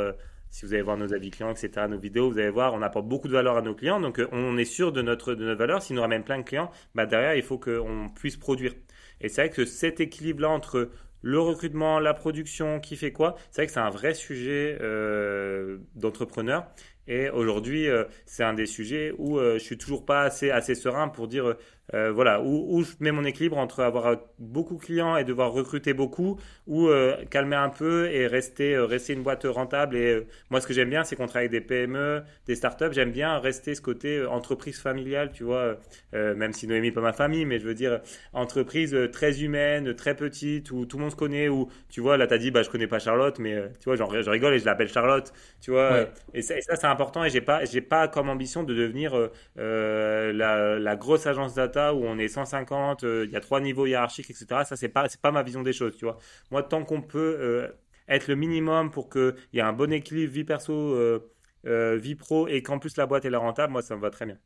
si 0.51 0.65
vous 0.65 0.73
allez 0.73 0.83
voir 0.83 0.97
nos 0.97 1.13
avis 1.13 1.31
clients, 1.31 1.51
etc., 1.51 1.87
nos 1.89 1.99
vidéos, 1.99 2.31
vous 2.31 2.39
allez 2.39 2.51
voir, 2.51 2.75
on 2.75 2.83
apporte 2.83 3.07
beaucoup 3.07 3.29
de 3.29 3.33
valeur 3.33 3.57
à 3.57 3.63
nos 3.63 3.75
clients. 3.75 4.01
Donc 4.01 4.21
on 4.33 4.57
est 4.57 4.65
sûr 4.65 4.93
de 4.93 5.03
notre, 5.03 5.35
de 5.35 5.45
notre 5.45 5.59
valeur. 5.59 5.83
S'il 5.83 5.97
nous 5.97 6.03
ramène 6.03 6.25
plein 6.25 6.39
de 6.39 6.45
clients, 6.45 6.71
bah, 6.95 7.07
derrière, 7.07 7.35
il 7.35 7.43
faut 7.43 7.59
qu'on 7.59 8.11
puisse 8.15 8.37
produire. 8.37 8.73
Et 9.21 9.29
c'est 9.29 9.43
vrai 9.43 9.51
que 9.51 9.65
cet 9.65 10.01
équilibre-là 10.01 10.51
entre 10.51 10.91
le 11.25 11.41
recrutement, 11.41 11.99
la 12.01 12.13
production, 12.13 12.81
qui 12.81 12.97
fait 12.97 13.11
quoi. 13.11 13.35
C'est 13.51 13.63
vrai 13.63 13.67
que 13.67 13.73
c'est 13.73 13.81
un 13.81 13.91
vrai 13.91 14.13
sujet 14.13 14.77
euh, 14.83 15.79
d'entrepreneur. 15.95 16.67
Et 17.07 17.31
aujourd'hui, 17.31 17.89
euh, 17.89 18.05
c'est 18.27 18.45
un 18.45 18.53
des 18.53 18.67
sujets 18.67 19.13
où 19.17 19.39
euh, 19.39 19.55
je 19.55 19.65
suis 19.65 19.79
toujours 19.79 20.05
pas 20.05 20.21
assez, 20.21 20.51
assez 20.51 20.75
serein 20.75 21.09
pour 21.09 21.27
dire 21.27 21.57
euh, 21.93 22.11
voilà, 22.13 22.41
où, 22.41 22.83
je 22.83 22.93
mets 23.01 23.13
mon 23.13 23.25
équilibre 23.25 23.59
entre 23.59 23.81
avoir 23.81 24.17
beaucoup 24.39 24.77
de 24.77 24.81
clients 24.81 25.17
et 25.17 25.25
devoir 25.25 25.53
recruter 25.53 25.93
beaucoup, 25.93 26.39
ou 26.67 26.89
euh, 26.89 27.17
calmer 27.31 27.57
un 27.57 27.69
peu 27.69 28.11
et 28.11 28.27
rester, 28.27 28.75
euh, 28.75 28.87
rester 28.87 29.13
une 29.13 29.23
boîte 29.23 29.45
rentable. 29.45 29.97
Et 29.97 30.27
moi, 30.51 30.61
ce 30.61 30.67
que 30.67 30.73
j'aime 30.73 30.89
bien, 30.89 31.05
c'est 31.05 31.15
qu'on 31.17 31.27
travaille 31.27 31.49
avec 31.49 31.61
des 31.61 31.67
PME, 31.67 32.23
des 32.47 32.55
startups. 32.55 32.93
J'aime 32.93 33.13
bien 33.13 33.39
rester 33.39 33.75
ce 33.75 33.83
côté 33.83 34.25
entreprise 34.25 34.81
familiale, 34.81 35.33
tu 35.33 35.45
vois, 35.45 35.77
même 36.13 36.53
si 36.53 36.67
Noémie 36.67 36.89
n'est 36.89 36.93
pas 36.95 37.01
ma 37.01 37.13
famille, 37.13 37.45
mais 37.45 37.59
je 37.59 37.67
veux 37.67 37.75
dire 37.75 38.01
très 38.49 39.09
très 39.09 39.43
humaine, 39.43 39.95
très 39.95 40.15
petite, 40.15 40.71
où 40.71 40.87
tout 40.87 40.97
le 40.97 41.03
monde 41.03 41.13
se 41.13 41.17
connaît, 41.17 41.49
où 41.49 41.69
tu 41.91 42.01
vois, 42.01 42.17
là, 42.17 42.27
tu 42.27 42.35
as 42.35 42.39
dit, 42.39 42.51
bah, 42.51 42.63
je 42.63 42.71
connais 42.71 42.87
pas 42.87 42.99
Charlotte, 42.99 43.39
mais 43.39 43.57
tu 43.81 43.85
vois, 43.85 43.97
je 43.97 44.31
rigole 44.31 44.55
et 44.55 44.59
je 44.59 44.65
l'appelle 44.65 44.89
Charlotte, 44.89 45.33
tu 45.61 45.71
vois. 45.71 46.07
Et 46.33 46.43
ça, 46.43 46.55
c'est 46.61 46.87
important 46.87 47.25
et 47.25 47.31
j'ai 47.31 47.41
pas, 47.41 47.65
j'ai 47.65 47.81
pas 47.81 48.09
comme 48.09 48.29
ambition 48.29 48.63
de 48.63 48.75
devenir 48.75 49.31
la, 49.57 50.79
la 50.79 50.97
grosse 50.97 51.27
agence 51.27 51.55
data 51.55 51.74
où 51.77 52.05
on 52.05 52.19
est 52.19 52.29
150, 52.29 53.05
euh, 53.05 53.25
il 53.27 53.33
y 53.33 53.37
a 53.37 53.41
trois 53.41 53.61
niveaux 53.61 53.87
hiérarchiques, 53.87 54.31
etc. 54.31 54.47
Ça, 54.65 54.77
c'est 54.77 54.89
pas, 54.89 55.09
c'est 55.09 55.21
pas 55.21 55.33
ma 55.33 55.43
vision 55.43 55.63
des 55.63 55.73
choses, 55.73 55.97
tu 55.97 56.05
vois. 56.05 56.19
Moi, 56.51 56.63
tant 56.63 56.85
qu'on 56.85 57.03
peut 57.03 57.37
euh, 57.41 57.69
être 58.09 58.29
le 58.29 58.37
minimum 58.37 58.91
pour 58.91 59.09
qu'il 59.11 59.35
y 59.53 59.59
ait 59.59 59.63
un 59.63 59.73
bon 59.73 59.93
équilibre 59.93 60.33
vie 60.33 60.45
perso, 60.45 60.73
euh, 60.73 61.97
vie 61.97 62.15
pro, 62.15 62.49
et 62.49 62.63
qu'en 62.63 62.79
plus 62.79 62.97
la 62.97 63.07
boîte 63.07 63.25
est 63.25 63.31
la 63.31 63.39
rentable, 63.39 63.73
moi, 63.73 63.83
ça 63.83 63.97
me 63.97 64.01
va 64.01 64.11
très 64.11 64.27
bien. 64.27 64.39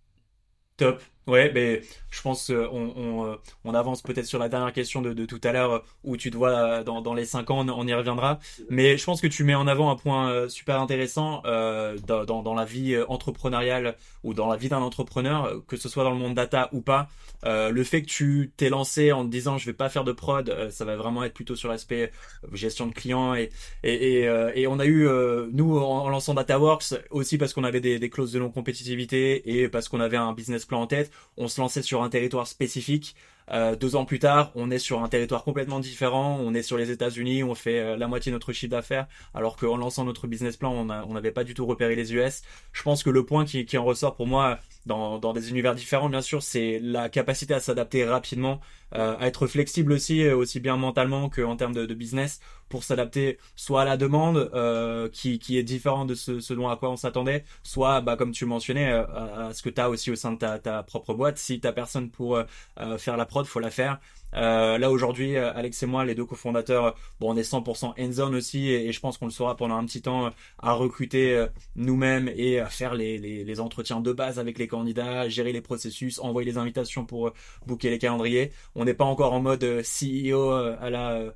Top. 0.78 1.02
Ouais, 1.28 1.52
mais 1.54 1.82
je 2.10 2.22
pense 2.22 2.46
qu'on 2.46 2.92
on, 2.96 3.38
on, 3.64 3.74
avance 3.74 4.00
peut-être 4.00 4.24
sur 4.24 4.38
la 4.38 4.48
dernière 4.48 4.72
question 4.72 5.02
de, 5.02 5.12
de 5.12 5.26
tout 5.26 5.40
à 5.44 5.52
l'heure 5.52 5.84
où 6.02 6.16
tu 6.16 6.30
te 6.30 6.36
vois 6.38 6.82
dans, 6.82 7.02
dans 7.02 7.12
les 7.12 7.26
5 7.26 7.50
ans, 7.50 7.68
on 7.68 7.86
y 7.86 7.92
reviendra. 7.92 8.38
Mais 8.70 8.96
je 8.96 9.04
pense 9.04 9.20
que 9.20 9.26
tu 9.26 9.44
mets 9.44 9.54
en 9.54 9.66
avant 9.66 9.90
un 9.90 9.96
point 9.96 10.48
super 10.48 10.80
intéressant 10.80 11.42
euh, 11.44 11.98
dans, 12.06 12.42
dans, 12.42 12.54
la 12.54 12.64
vie 12.64 12.96
entrepreneuriale 13.08 13.96
ou 14.24 14.32
dans 14.32 14.48
la 14.48 14.56
vie 14.56 14.70
d'un 14.70 14.80
entrepreneur, 14.80 15.62
que 15.66 15.76
ce 15.76 15.90
soit 15.90 16.02
dans 16.02 16.12
le 16.12 16.16
monde 16.16 16.34
data 16.34 16.70
ou 16.72 16.80
pas. 16.80 17.08
Euh, 17.44 17.70
le 17.70 17.84
fait 17.84 18.02
que 18.02 18.06
tu 18.06 18.50
t'es 18.56 18.68
lancé 18.68 19.12
en 19.12 19.24
te 19.24 19.30
disant 19.30 19.58
je 19.58 19.66
vais 19.66 19.72
pas 19.72 19.88
faire 19.88 20.02
de 20.02 20.10
prod, 20.10 20.48
euh, 20.48 20.70
ça 20.70 20.84
va 20.84 20.96
vraiment 20.96 21.22
être 21.22 21.34
plutôt 21.34 21.54
sur 21.54 21.68
l'aspect 21.68 22.10
gestion 22.52 22.88
de 22.88 22.92
clients 22.92 23.36
et 23.36 23.50
et, 23.84 24.24
et, 24.24 24.28
et 24.56 24.66
on 24.66 24.80
a 24.80 24.86
eu 24.86 25.06
nous 25.52 25.78
en, 25.78 26.08
lançant 26.08 26.34
DataWorks 26.34 26.94
aussi 27.10 27.38
parce 27.38 27.52
qu'on 27.52 27.64
avait 27.64 27.80
des, 27.80 27.98
des 27.98 28.10
clauses 28.10 28.32
de 28.32 28.40
non 28.40 28.50
compétitivité 28.50 29.60
et 29.60 29.68
parce 29.68 29.88
qu'on 29.88 30.00
avait 30.00 30.16
un 30.16 30.32
business 30.32 30.64
plan 30.68 30.82
en 30.82 30.86
tête 30.86 31.10
on 31.38 31.48
se 31.48 31.60
lançait 31.60 31.82
sur 31.82 32.02
un 32.02 32.10
territoire 32.10 32.46
spécifique. 32.46 33.14
Euh, 33.50 33.76
deux 33.76 33.96
ans 33.96 34.04
plus 34.04 34.18
tard, 34.18 34.52
on 34.56 34.70
est 34.70 34.78
sur 34.78 35.02
un 35.02 35.08
territoire 35.08 35.42
complètement 35.42 35.80
différent. 35.80 36.38
On 36.42 36.52
est 36.52 36.62
sur 36.62 36.76
les 36.76 36.90
États-Unis, 36.90 37.42
on 37.42 37.54
fait 37.54 37.78
euh, 37.78 37.96
la 37.96 38.06
moitié 38.06 38.30
de 38.30 38.34
notre 38.34 38.52
chiffre 38.52 38.70
d'affaires, 38.70 39.06
alors 39.32 39.56
qu'en 39.56 39.78
lançant 39.78 40.04
notre 40.04 40.26
business 40.26 40.58
plan, 40.58 40.72
on 40.72 41.14
n'avait 41.14 41.30
pas 41.30 41.44
du 41.44 41.54
tout 41.54 41.64
repéré 41.64 41.96
les 41.96 42.12
US. 42.12 42.42
Je 42.72 42.82
pense 42.82 43.02
que 43.02 43.08
le 43.08 43.24
point 43.24 43.46
qui, 43.46 43.64
qui 43.64 43.78
en 43.78 43.84
ressort 43.84 44.16
pour 44.16 44.26
moi, 44.26 44.58
dans, 44.88 45.18
dans 45.18 45.32
des 45.32 45.50
univers 45.50 45.74
différents, 45.76 46.08
bien 46.08 46.22
sûr, 46.22 46.42
c'est 46.42 46.80
la 46.82 47.08
capacité 47.08 47.54
à 47.54 47.60
s'adapter 47.60 48.04
rapidement, 48.04 48.60
euh, 48.94 49.14
à 49.20 49.28
être 49.28 49.46
flexible 49.46 49.92
aussi, 49.92 50.22
euh, 50.22 50.36
aussi 50.36 50.58
bien 50.58 50.76
mentalement 50.76 51.28
qu'en 51.28 51.54
termes 51.56 51.74
de, 51.74 51.86
de, 51.86 51.94
business, 51.94 52.40
pour 52.68 52.82
s'adapter 52.82 53.38
soit 53.54 53.82
à 53.82 53.84
la 53.84 53.96
demande 53.96 54.50
euh, 54.54 55.08
qui, 55.10 55.38
qui 55.38 55.58
est 55.58 55.62
différente 55.62 56.08
de 56.08 56.14
ce, 56.14 56.54
dont 56.54 56.68
à 56.68 56.76
quoi 56.76 56.90
on 56.90 56.96
s'attendait, 56.96 57.44
soit, 57.62 58.00
bah, 58.00 58.16
comme 58.16 58.32
tu 58.32 58.46
mentionnais, 58.46 58.90
euh, 58.90 59.48
à, 59.48 59.52
ce 59.52 59.62
que 59.62 59.70
tu 59.70 59.80
as 59.80 59.90
aussi 59.90 60.10
au 60.10 60.16
sein 60.16 60.32
de 60.32 60.38
ta, 60.38 60.58
ta 60.58 60.82
propre 60.82 61.14
boîte. 61.14 61.38
Si 61.38 61.60
tu 61.60 61.72
personne 61.72 62.10
pour 62.10 62.36
euh, 62.36 62.98
faire 62.98 63.16
la 63.16 63.26
prod, 63.26 63.46
faut 63.46 63.60
la 63.60 63.70
faire. 63.70 64.00
Euh, 64.34 64.78
là 64.78 64.90
aujourd'hui, 64.90 65.36
euh, 65.36 65.52
Alex 65.54 65.82
et 65.82 65.86
moi, 65.86 66.04
les 66.04 66.14
deux 66.14 66.24
cofondateurs, 66.24 66.94
bon, 67.20 67.32
on 67.32 67.36
est 67.36 67.42
100% 67.42 67.94
hands-on 67.98 68.34
aussi, 68.34 68.68
et, 68.70 68.92
je 68.92 69.00
pense 69.00 69.18
qu'on 69.18 69.26
le 69.26 69.30
saura 69.30 69.56
pendant 69.56 69.76
un 69.76 69.84
petit 69.84 70.02
temps 70.02 70.30
à 70.58 70.72
recruter 70.72 71.46
nous-mêmes 71.76 72.30
et 72.34 72.60
à 72.60 72.66
faire 72.66 72.94
les, 72.94 73.60
entretiens 73.60 74.00
de 74.00 74.12
base 74.12 74.38
avec 74.38 74.58
les 74.58 74.68
candidats, 74.68 75.28
gérer 75.28 75.52
les 75.52 75.60
processus, 75.60 76.18
envoyer 76.20 76.50
les 76.50 76.58
invitations 76.58 77.04
pour 77.04 77.32
booker 77.66 77.90
les 77.90 77.98
calendriers. 77.98 78.52
On 78.74 78.84
n'est 78.84 78.94
pas 78.94 79.04
encore 79.04 79.32
en 79.32 79.40
mode 79.40 79.82
CEO 79.82 80.50
à 80.50 80.90
la 80.90 81.34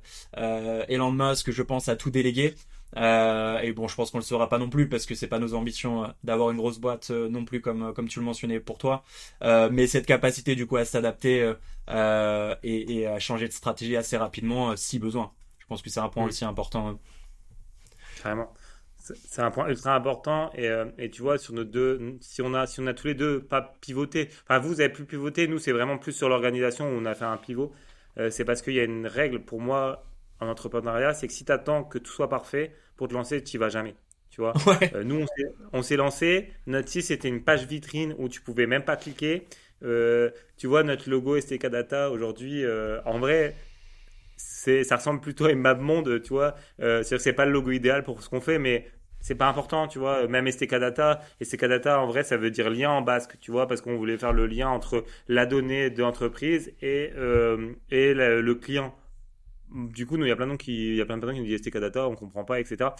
Elon 0.87 1.11
Musk, 1.11 1.51
je 1.51 1.63
pense, 1.63 1.87
à 1.89 1.95
tout 1.95 2.11
déléguer. 2.11 2.53
Euh, 2.97 3.59
et 3.59 3.73
bon, 3.73 3.87
je 3.87 3.95
pense 3.95 4.11
qu'on 4.11 4.19
le 4.19 4.23
saura 4.23 4.49
pas 4.49 4.57
non 4.57 4.69
plus 4.69 4.87
parce 4.87 5.05
que 5.05 5.15
c'est 5.15 5.27
pas 5.27 5.39
nos 5.39 5.53
ambitions 5.53 6.03
euh, 6.03 6.07
d'avoir 6.23 6.51
une 6.51 6.57
grosse 6.57 6.79
boîte 6.79 7.09
euh, 7.11 7.27
non 7.29 7.45
plus 7.45 7.61
comme 7.61 7.93
comme 7.93 8.07
tu 8.07 8.19
le 8.19 8.25
mentionnais 8.25 8.59
pour 8.59 8.77
toi. 8.77 9.03
mais 9.41 9.87
cette 9.87 10.05
capacité 10.05 10.55
du 10.55 10.67
coup 10.67 10.77
à 10.77 10.85
s'adapter 10.85 11.53
et, 11.89 12.99
et, 12.99 13.07
à 13.07 13.19
changer 13.19 13.47
de 13.47 13.53
stratégie 13.53 13.97
assez 13.97 14.17
rapidement 14.17 14.75
si 14.75 14.99
besoin. 14.99 15.31
Je 15.59 15.65
pense 15.67 15.81
que 15.81 15.89
c'est 15.89 15.99
un 15.99 16.09
point 16.09 16.25
aussi 16.25 16.45
important. 16.45 16.99
Carrément. 18.21 18.53
C'est 18.97 19.41
un 19.41 19.51
point 19.51 19.67
ultra 19.67 19.95
important 19.95 20.49
et, 20.55 20.69
et, 20.97 21.09
tu 21.09 21.21
vois 21.21 21.37
sur 21.37 21.53
nos 21.53 21.65
deux 21.65 22.17
si 22.21 22.41
on 22.41 22.53
a 22.53 22.67
si 22.67 22.79
on 22.79 22.87
a 22.87 22.93
tous 22.93 23.07
les 23.07 23.13
deux 23.15 23.41
pas 23.41 23.73
pivoté 23.81 24.29
enfin 24.43 24.59
vous, 24.59 24.69
vous 24.69 24.79
avez 24.79 24.89
plus 24.89 25.03
pivoté 25.03 25.45
nous 25.49 25.59
c'est 25.59 25.73
vraiment 25.73 25.97
plus 25.97 26.13
sur 26.13 26.29
l'organisation 26.29 26.85
où 26.87 26.93
on 26.93 27.03
a 27.03 27.13
fait 27.13 27.25
un 27.25 27.35
pivot 27.35 27.73
c'est 28.29 28.45
parce 28.45 28.61
qu'il 28.61 28.75
y 28.75 28.79
a 28.79 28.85
une 28.85 29.05
règle 29.05 29.41
pour 29.41 29.59
moi 29.59 30.05
en 30.39 30.47
entrepreneuriat 30.47 31.13
c'est 31.13 31.27
que 31.27 31.33
si 31.33 31.43
tu 31.43 31.51
attends 31.51 31.83
que 31.83 31.97
tout 31.97 32.13
soit 32.13 32.29
parfait 32.29 32.73
pour 32.95 33.07
te 33.07 33.13
lancer, 33.13 33.43
tu 33.43 33.57
vas 33.57 33.69
jamais. 33.69 33.95
Tu 34.33 34.41
vois 34.41 34.53
euh, 34.95 35.03
nous, 35.03 35.25
on 35.73 35.81
s'est 35.83 35.95
lancé. 35.95 36.49
Notre 36.65 36.89
site, 36.89 37.03
c'était 37.03 37.27
une 37.27 37.43
page 37.43 37.67
vitrine 37.67 38.15
où 38.17 38.29
tu 38.29 38.41
pouvais 38.41 38.65
même 38.65 38.83
pas 38.83 38.95
cliquer. 38.95 39.47
Euh, 39.83 40.31
tu 40.57 40.65
vois, 40.65 40.81
notre 40.81 41.07
logo 41.09 41.39
STK 41.39 41.67
Data 41.67 42.09
aujourd'hui, 42.09 42.65
euh, 42.65 42.99
en 43.05 43.19
vrai, 43.19 43.55
ça 44.37 44.95
ressemble 44.95 45.21
plutôt 45.21 45.45
à 45.45 45.51
une 45.51 45.59
map 45.59 45.75
monde, 45.75 46.21
tu 46.23 46.29
vois. 46.29 46.55
c'est 46.79 47.09
que 47.11 47.17
c'est 47.19 47.33
pas 47.33 47.45
le 47.45 47.51
logo 47.51 47.69
idéal 47.69 48.03
pour 48.03 48.23
ce 48.23 48.29
qu'on 48.29 48.41
fait, 48.41 48.57
mais 48.57 48.87
c'est 49.19 49.35
pas 49.35 49.47
important, 49.47 49.87
tu 49.87 49.99
vois. 49.99 50.27
Même 50.27 50.49
STK 50.49 50.75
Data, 50.75 51.21
STK 51.39 51.65
Data, 51.65 51.99
en 51.99 52.07
vrai, 52.07 52.23
ça 52.23 52.37
veut 52.37 52.49
dire 52.49 52.71
lien 52.71 52.89
en 52.89 53.01
basque, 53.03 53.37
tu 53.39 53.51
vois, 53.51 53.67
parce 53.67 53.81
qu'on 53.81 53.97
voulait 53.97 54.17
faire 54.17 54.33
le 54.33 54.47
lien 54.47 54.69
entre 54.69 55.03
la 55.27 55.45
donnée 55.45 55.91
de 55.91 56.01
l'entreprise 56.01 56.73
et, 56.81 57.11
et 57.91 58.13
le 58.15 58.53
client 58.55 58.95
du 59.73 60.05
coup, 60.05 60.17
il 60.17 60.27
y 60.27 60.31
a 60.31 60.35
plein 60.35 60.47
de 60.47 60.55
qui, 60.55 60.89
il 60.89 60.95
y 60.95 61.01
a 61.01 61.05
plein 61.05 61.17
de 61.17 61.21
personnes 61.21 61.35
qui 61.35 61.41
nous 61.41 61.47
disent 61.47 61.59
STK 61.59 61.77
Data, 61.77 62.07
on 62.07 62.15
comprend 62.15 62.45
pas, 62.45 62.59
etc. 62.59 62.91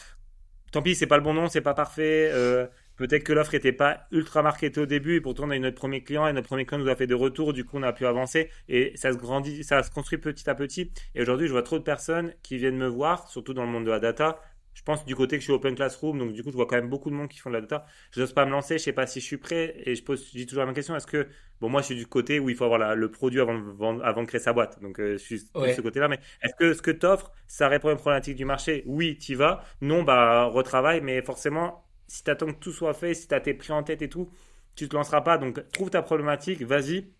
Tant 0.72 0.82
pis, 0.82 0.96
c'est 0.96 1.08
pas 1.08 1.18
le 1.18 1.24
bon 1.24 1.34
nom, 1.34 1.48
c'est 1.50 1.62
pas 1.62 1.74
parfait. 1.74 2.30
Euh, 2.34 2.66
Peut-être 2.96 3.24
que 3.24 3.34
l'offre 3.34 3.54
n'était 3.54 3.72
pas 3.72 4.06
ultra 4.12 4.44
marketée 4.44 4.80
au 4.80 4.86
début 4.86 5.16
et 5.16 5.22
pourtant 5.22 5.46
on 5.46 5.50
a 5.50 5.56
eu 5.56 5.60
notre 5.60 5.78
premier 5.78 6.04
client 6.04 6.28
et 6.28 6.34
notre 6.34 6.48
premier 6.48 6.66
client 6.66 6.80
nous 6.84 6.90
a 6.90 6.96
fait 6.96 7.08
des 7.08 7.16
retours, 7.16 7.52
du 7.52 7.66
coup 7.66 7.78
on 7.78 7.84
a 7.84 7.92
pu 7.92 8.06
avancer 8.06 8.52
et 8.70 8.92
ça 8.96 9.12
se 9.12 9.18
grandit, 9.18 9.64
ça 9.64 9.82
se 9.82 9.90
construit 9.90 10.20
petit 10.20 10.48
à 10.48 10.54
petit. 10.54 10.92
Et 11.16 11.22
aujourd'hui, 11.22 11.48
je 11.48 11.52
vois 11.54 11.64
trop 11.64 11.80
de 11.80 11.84
personnes 11.84 12.34
qui 12.44 12.58
viennent 12.58 12.78
me 12.78 12.88
voir, 12.88 13.28
surtout 13.30 13.56
dans 13.56 13.64
le 13.64 13.70
monde 13.70 13.86
de 13.86 13.90
la 13.90 14.00
data. 14.00 14.40
Je 14.74 14.82
pense 14.84 15.06
du 15.06 15.16
côté 15.16 15.38
que 15.38 15.42
je 15.42 15.46
suis 15.46 15.54
open 15.54 15.76
classroom, 15.76 16.18
donc 16.18 16.34
du 16.34 16.44
coup 16.44 16.52
je 16.52 16.56
vois 16.56 16.66
quand 16.66 16.76
même 16.76 16.90
beaucoup 16.90 17.10
de 17.10 17.16
monde 17.16 17.30
qui 17.30 17.40
font 17.40 17.50
de 17.50 17.56
la 17.56 17.62
data. 17.62 17.86
Je 18.12 18.22
n'ose 18.22 18.34
pas 18.34 18.46
me 18.46 18.52
lancer, 18.52 18.78
je 18.78 18.84
sais 18.84 18.94
pas 18.94 19.08
si 19.08 19.20
je 19.20 19.26
suis 19.26 19.38
prêt 19.38 19.76
et 19.86 19.96
je 19.96 20.04
pose, 20.04 20.28
je 20.28 20.38
dis 20.38 20.46
toujours 20.46 20.62
la 20.62 20.66
même 20.66 20.76
question. 20.76 20.96
Est-ce 20.96 21.08
que 21.08 21.28
bon 21.62 21.70
moi 21.70 21.82
je 21.82 21.88
suis 21.88 21.96
du 21.96 22.08
côté 22.08 22.40
où 22.40 22.50
il 22.50 22.56
faut 22.56 22.66
avoir 22.66 22.96
le 22.96 23.12
produit 23.12 23.40
avant 23.40 23.54
de, 23.58 24.02
avant 24.04 24.22
de 24.24 24.28
créer 24.28 24.42
sa 24.42 24.54
boîte, 24.54 24.82
donc 24.82 25.00
euh, 25.00 25.14
je 25.14 25.18
suis 25.18 25.40
de 25.40 25.74
ce 25.74 25.82
côté-là. 25.82 26.08
Mais 26.08 26.20
est-ce 26.42 26.56
que 26.56 26.74
ce 26.74 26.82
que 26.82 26.92
tu 26.92 27.06
offres, 27.06 27.32
ça 27.48 27.68
répond 27.68 27.90
à 27.90 27.92
une 27.92 27.98
problématique 27.98 28.36
du 28.36 28.46
marché? 28.46 28.84
Oui, 28.88 29.18
tu 29.18 29.36
vas. 29.36 29.64
Non, 29.82 30.04
bah 30.04 30.46
retravaille, 30.46 31.02
mais 31.02 31.22
forcément 31.22 31.84
si 32.08 32.24
tu 32.24 32.30
attends 32.30 32.48
que 32.48 32.60
tout 32.60 32.72
soit 32.72 32.94
fait, 32.94 33.14
si 33.16 33.28
tu 33.28 33.34
as 33.34 33.42
tes 33.42 33.54
prix 33.56 33.74
en 33.74 33.84
tête 33.84 34.02
et 34.02 34.10
tout, 34.10 34.30
tu 34.76 34.88
te 34.88 34.96
lanceras 34.96 35.22
pas. 35.22 35.38
Donc, 35.38 35.68
trouve 35.72 35.90
ta 35.90 36.02
problématique, 36.04 36.62
vas-y, 36.62 37.12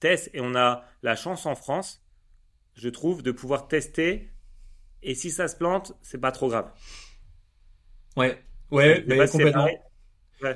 teste. 0.00 0.30
Et 0.34 0.40
on 0.40 0.54
a 0.54 0.84
la 1.02 1.16
chance 1.16 1.46
en 1.46 1.54
France, 1.54 2.04
je 2.74 2.88
trouve, 2.88 3.22
de 3.22 3.32
pouvoir 3.32 3.68
tester. 3.68 4.30
Et 5.02 5.14
si 5.14 5.30
ça 5.30 5.48
se 5.48 5.56
plante, 5.56 5.92
c'est 6.02 6.20
pas 6.20 6.32
trop 6.32 6.48
grave. 6.48 6.70
Ouais, 8.16 8.42
ouais, 8.70 9.04
mais 9.06 9.26
complètement. 9.28 9.68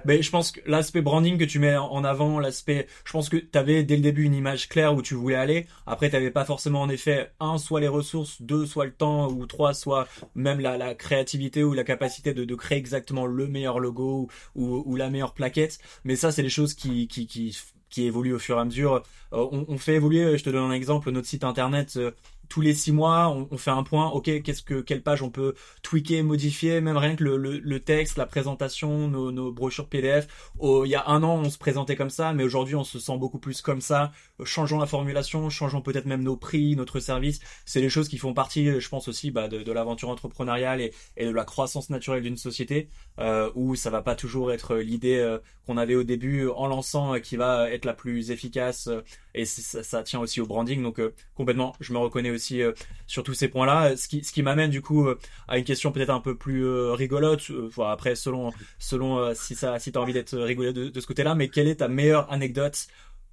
Mais 0.04 0.22
je 0.22 0.30
pense 0.30 0.50
que 0.50 0.60
l'aspect 0.66 1.02
branding 1.02 1.36
que 1.38 1.44
tu 1.44 1.58
mets 1.58 1.76
en 1.76 2.04
avant, 2.04 2.38
l'aspect, 2.38 2.86
je 3.04 3.12
pense 3.12 3.28
que 3.28 3.36
tu 3.36 3.58
avais 3.58 3.84
dès 3.84 3.96
le 3.96 4.02
début 4.02 4.24
une 4.24 4.34
image 4.34 4.68
claire 4.68 4.94
où 4.94 5.02
tu 5.02 5.14
voulais 5.14 5.36
aller. 5.36 5.66
Après, 5.86 6.10
tu 6.10 6.30
pas 6.30 6.44
forcément 6.44 6.80
en 6.80 6.88
effet 6.88 7.30
un, 7.38 7.58
soit 7.58 7.80
les 7.80 7.88
ressources, 7.88 8.40
deux, 8.40 8.66
soit 8.66 8.86
le 8.86 8.94
temps, 8.94 9.28
ou 9.28 9.46
trois, 9.46 9.74
soit 9.74 10.08
même 10.34 10.60
la, 10.60 10.78
la 10.78 10.94
créativité 10.94 11.62
ou 11.62 11.74
la 11.74 11.84
capacité 11.84 12.32
de, 12.32 12.44
de, 12.44 12.54
créer 12.54 12.78
exactement 12.78 13.26
le 13.26 13.46
meilleur 13.46 13.78
logo 13.78 14.28
ou, 14.54 14.82
ou 14.86 14.96
la 14.96 15.10
meilleure 15.10 15.34
plaquette. 15.34 15.78
Mais 16.04 16.16
ça, 16.16 16.32
c'est 16.32 16.42
les 16.42 16.48
choses 16.48 16.74
qui, 16.74 17.06
qui, 17.06 17.26
qui 17.26 18.10
au 18.10 18.38
fur 18.38 18.56
et 18.56 18.60
à 18.60 18.64
mesure. 18.64 19.02
Euh, 19.32 19.46
on, 19.52 19.64
on, 19.68 19.78
fait 19.78 19.94
évoluer, 19.94 20.36
je 20.36 20.44
te 20.44 20.50
donne 20.50 20.70
un 20.70 20.72
exemple, 20.72 21.10
notre 21.10 21.28
site 21.28 21.44
internet 21.44 21.94
euh, 21.96 22.10
tous 22.48 22.60
les 22.60 22.74
six 22.74 22.92
mois, 22.92 23.28
on, 23.28 23.56
fait 23.56 23.70
un 23.70 23.82
point. 23.82 24.08
Ok, 24.10 24.42
qu'est-ce 24.42 24.62
que 24.62 24.80
quelle 24.80 25.02
page 25.02 25.22
on 25.22 25.30
peut 25.30 25.54
tweaker, 25.82 26.22
modifier, 26.22 26.80
même 26.80 26.96
rien 26.96 27.16
que 27.16 27.24
le, 27.24 27.36
le, 27.36 27.80
texte, 27.80 28.16
la 28.16 28.26
présentation, 28.26 29.08
nos, 29.08 29.32
nos 29.32 29.52
brochures 29.52 29.88
PDF. 29.88 30.28
il 30.62 30.88
y 30.88 30.94
a 30.94 31.08
un 31.08 31.22
an, 31.22 31.40
on 31.44 31.50
se 31.50 31.58
présentait 31.58 31.96
comme 31.96 32.10
ça, 32.10 32.32
mais 32.32 32.44
aujourd'hui, 32.44 32.74
on 32.74 32.84
se 32.84 32.98
sent 32.98 33.16
beaucoup 33.18 33.38
plus 33.38 33.62
comme 33.62 33.80
ça. 33.80 34.12
Changeons 34.44 34.78
la 34.78 34.86
formulation, 34.86 35.50
changeons 35.50 35.80
peut-être 35.80 36.06
même 36.06 36.22
nos 36.22 36.36
prix, 36.36 36.76
notre 36.76 37.00
service. 37.00 37.40
C'est 37.64 37.80
les 37.80 37.88
choses 37.88 38.08
qui 38.08 38.18
font 38.18 38.34
partie, 38.34 38.80
je 38.80 38.88
pense 38.88 39.08
aussi, 39.08 39.30
bah, 39.30 39.48
de, 39.48 39.62
de 39.62 39.72
l'aventure 39.72 40.08
entrepreneuriale 40.08 40.80
et, 40.80 40.92
et, 41.16 41.26
de 41.26 41.30
la 41.30 41.44
croissance 41.44 41.90
naturelle 41.90 42.22
d'une 42.22 42.36
société, 42.36 42.88
euh, 43.18 43.50
où 43.54 43.76
ça 43.76 43.90
va 43.90 44.02
pas 44.02 44.14
toujours 44.14 44.52
être 44.52 44.76
l'idée 44.76 45.18
euh, 45.18 45.38
qu'on 45.66 45.76
avait 45.76 45.94
au 45.94 46.02
début 46.04 46.48
en 46.48 46.66
lançant 46.66 47.14
euh, 47.14 47.18
qui 47.18 47.36
va 47.36 47.70
être 47.70 47.84
la 47.84 47.94
plus 47.94 48.30
efficace. 48.30 48.88
Et 49.34 49.44
ça, 49.44 49.82
ça, 49.82 50.02
tient 50.02 50.20
aussi 50.20 50.40
au 50.40 50.46
branding. 50.46 50.82
Donc 50.82 51.00
complètement, 51.34 51.74
je 51.80 51.92
me 51.92 51.98
reconnais 51.98 52.30
aussi 52.34 52.62
euh, 52.62 52.72
sur 53.06 53.22
tous 53.22 53.34
ces 53.34 53.48
points-là. 53.48 53.96
Ce 53.96 54.08
qui, 54.08 54.22
ce 54.24 54.32
qui 54.32 54.42
m'amène 54.42 54.70
du 54.70 54.82
coup 54.82 55.06
euh, 55.06 55.18
à 55.48 55.58
une 55.58 55.64
question 55.64 55.92
peut-être 55.92 56.10
un 56.10 56.20
peu 56.20 56.36
plus 56.36 56.64
euh, 56.64 56.92
rigolote. 56.92 57.50
Voilà, 57.50 57.92
après, 57.92 58.14
selon, 58.14 58.52
selon 58.78 59.34
si 59.34 59.54
ça, 59.54 59.78
si 59.78 59.92
t'as 59.92 60.00
envie 60.00 60.12
d'être 60.12 60.36
rigolo 60.36 60.72
de, 60.72 61.00
ce 61.00 61.06
côté-là, 61.06 61.34
mais 61.34 61.48
quelle 61.48 61.68
est 61.68 61.76
ta 61.76 61.88
meilleure 61.88 62.30
anecdote, 62.32 62.86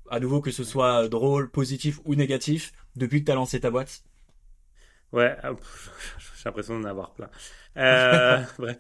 à 0.10 0.20
nouveau 0.20 0.42
que 0.42 0.52
ce 0.52 0.64
soit 0.64 1.08
drôle, 1.08 1.50
positif 1.50 2.00
ou 2.06 2.16
négatif, 2.16 2.72
depuis 2.96 3.22
que 3.22 3.26
tu 3.26 3.32
as 3.32 3.36
lancé 3.36 3.60
ta 3.60 3.72
boîte? 3.72 4.04
Ouais, 5.12 5.36
j'ai 5.44 6.44
l'impression 6.46 6.80
d'en 6.80 6.88
avoir 6.88 7.14
plein. 7.14 7.30
Euh, 7.78 8.42
bref. 8.58 8.78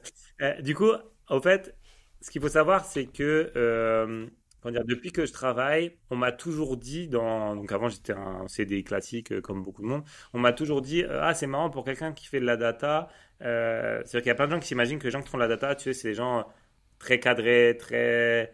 du 0.61 0.75
coup, 0.75 0.91
au 1.29 1.41
fait, 1.41 1.75
ce 2.21 2.31
qu'il 2.31 2.41
faut 2.41 2.49
savoir, 2.49 2.85
c'est 2.85 3.05
que 3.05 4.29
depuis 4.69 5.11
que 5.11 5.25
je 5.25 5.33
travaille, 5.33 5.97
on 6.11 6.15
m'a 6.15 6.31
toujours 6.31 6.77
dit, 6.77 7.07
donc 7.07 7.71
avant 7.71 7.89
j'étais 7.89 8.13
un 8.13 8.47
CDI 8.47 8.83
classique 8.83 9.31
euh, 9.31 9.41
comme 9.41 9.63
beaucoup 9.63 9.81
de 9.81 9.87
monde, 9.87 10.03
on 10.33 10.39
m'a 10.39 10.53
toujours 10.53 10.81
dit, 10.81 11.03
euh, 11.03 11.19
ah 11.23 11.33
c'est 11.33 11.47
marrant 11.47 11.69
pour 11.71 11.83
quelqu'un 11.83 12.13
qui 12.13 12.27
fait 12.27 12.39
de 12.39 12.45
la 12.45 12.57
data, 12.57 13.09
euh, 13.41 14.01
c'est-à-dire 14.05 14.21
qu'il 14.21 14.27
y 14.27 14.31
a 14.31 14.35
plein 14.35 14.45
de 14.47 14.51
gens 14.51 14.59
qui 14.59 14.67
s'imaginent 14.67 14.99
que 14.99 15.05
les 15.05 15.11
gens 15.11 15.21
qui 15.21 15.29
font 15.29 15.37
de 15.37 15.43
la 15.43 15.47
data, 15.47 15.73
tu 15.75 15.85
sais, 15.85 15.93
c'est 15.93 16.09
des 16.09 16.13
gens 16.13 16.45
très 16.99 17.19
cadrés, 17.19 17.75
très 17.79 18.53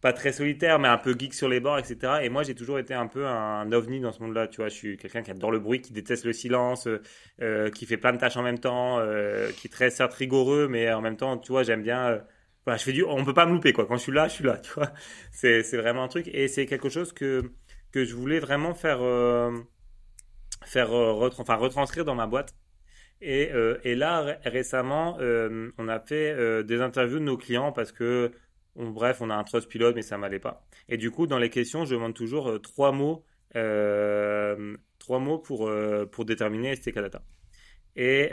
pas 0.00 0.12
très 0.12 0.32
solitaires, 0.32 0.78
mais 0.78 0.88
un 0.88 0.98
peu 0.98 1.14
geek 1.18 1.34
sur 1.34 1.48
les 1.48 1.60
bords, 1.60 1.78
etc. 1.78 2.20
Et 2.22 2.28
moi, 2.28 2.44
j'ai 2.44 2.54
toujours 2.54 2.78
été 2.78 2.94
un 2.94 3.08
peu 3.08 3.26
un 3.26 3.72
ovni 3.72 4.00
dans 4.00 4.12
ce 4.12 4.22
monde-là. 4.22 4.46
Tu 4.46 4.58
vois, 4.58 4.68
je 4.68 4.74
suis 4.74 4.96
quelqu'un 4.96 5.22
qui 5.22 5.32
adore 5.32 5.50
le 5.50 5.58
bruit, 5.58 5.80
qui 5.82 5.92
déteste 5.92 6.24
le 6.24 6.32
silence, 6.32 6.88
qui 7.74 7.86
fait 7.86 7.96
plein 7.96 8.12
de 8.12 8.18
tâches 8.18 8.36
en 8.36 8.42
même 8.44 8.60
temps, 8.60 9.00
qui 9.56 9.66
est 9.66 9.70
très 9.70 9.90
certes 9.90 10.14
rigoureux, 10.14 10.68
mais 10.68 10.92
en 10.92 11.00
même 11.00 11.16
temps, 11.16 11.36
tu 11.38 11.50
vois, 11.50 11.64
j'aime 11.64 11.82
bien 11.82 12.22
je 12.76 12.82
fais 12.84 12.92
du, 12.92 13.04
on 13.04 13.24
peut 13.24 13.34
pas 13.34 13.46
me 13.46 13.52
louper 13.52 13.72
quoi. 13.72 13.86
Quand 13.86 13.96
je 13.96 14.02
suis 14.02 14.12
là, 14.12 14.28
je 14.28 14.34
suis 14.34 14.44
là, 14.44 14.58
tu 14.58 14.72
vois. 14.72 14.92
C'est, 15.32 15.62
vraiment 15.76 16.02
un 16.04 16.08
truc 16.08 16.28
et 16.32 16.48
c'est 16.48 16.66
quelque 16.66 16.88
chose 16.88 17.12
que 17.12 17.52
que 17.92 18.04
je 18.04 18.14
voulais 18.14 18.38
vraiment 18.38 18.74
faire 18.74 19.00
euh, 19.02 19.52
faire 20.64 20.92
euh, 20.92 21.12
retranscrire 21.12 22.04
dans 22.04 22.14
ma 22.14 22.26
boîte. 22.26 22.54
Et, 23.20 23.50
euh, 23.52 23.78
là 23.84 24.38
récemment, 24.44 25.18
on 25.78 25.88
a 25.88 26.00
fait 26.00 26.64
des 26.64 26.80
interviews 26.80 27.18
de 27.18 27.24
nos 27.24 27.36
clients 27.36 27.72
parce 27.72 27.92
que 27.92 28.32
bref, 28.76 29.20
on 29.20 29.30
a 29.30 29.34
un 29.34 29.44
trust 29.44 29.68
pilote 29.68 29.94
mais 29.96 30.02
ça 30.02 30.18
m'allait 30.18 30.38
pas. 30.38 30.64
Et 30.88 30.96
du 30.96 31.10
coup, 31.10 31.26
dans 31.26 31.38
les 31.38 31.50
questions, 31.50 31.84
je 31.84 31.94
demande 31.94 32.14
toujours 32.14 32.60
trois 32.62 32.92
mots 32.92 33.24
trois 34.98 35.18
mots 35.18 35.38
pour 35.38 35.70
pour 36.12 36.24
déterminer 36.24 36.76
STK 36.76 36.94
Data. 37.00 37.22
Et 37.96 38.30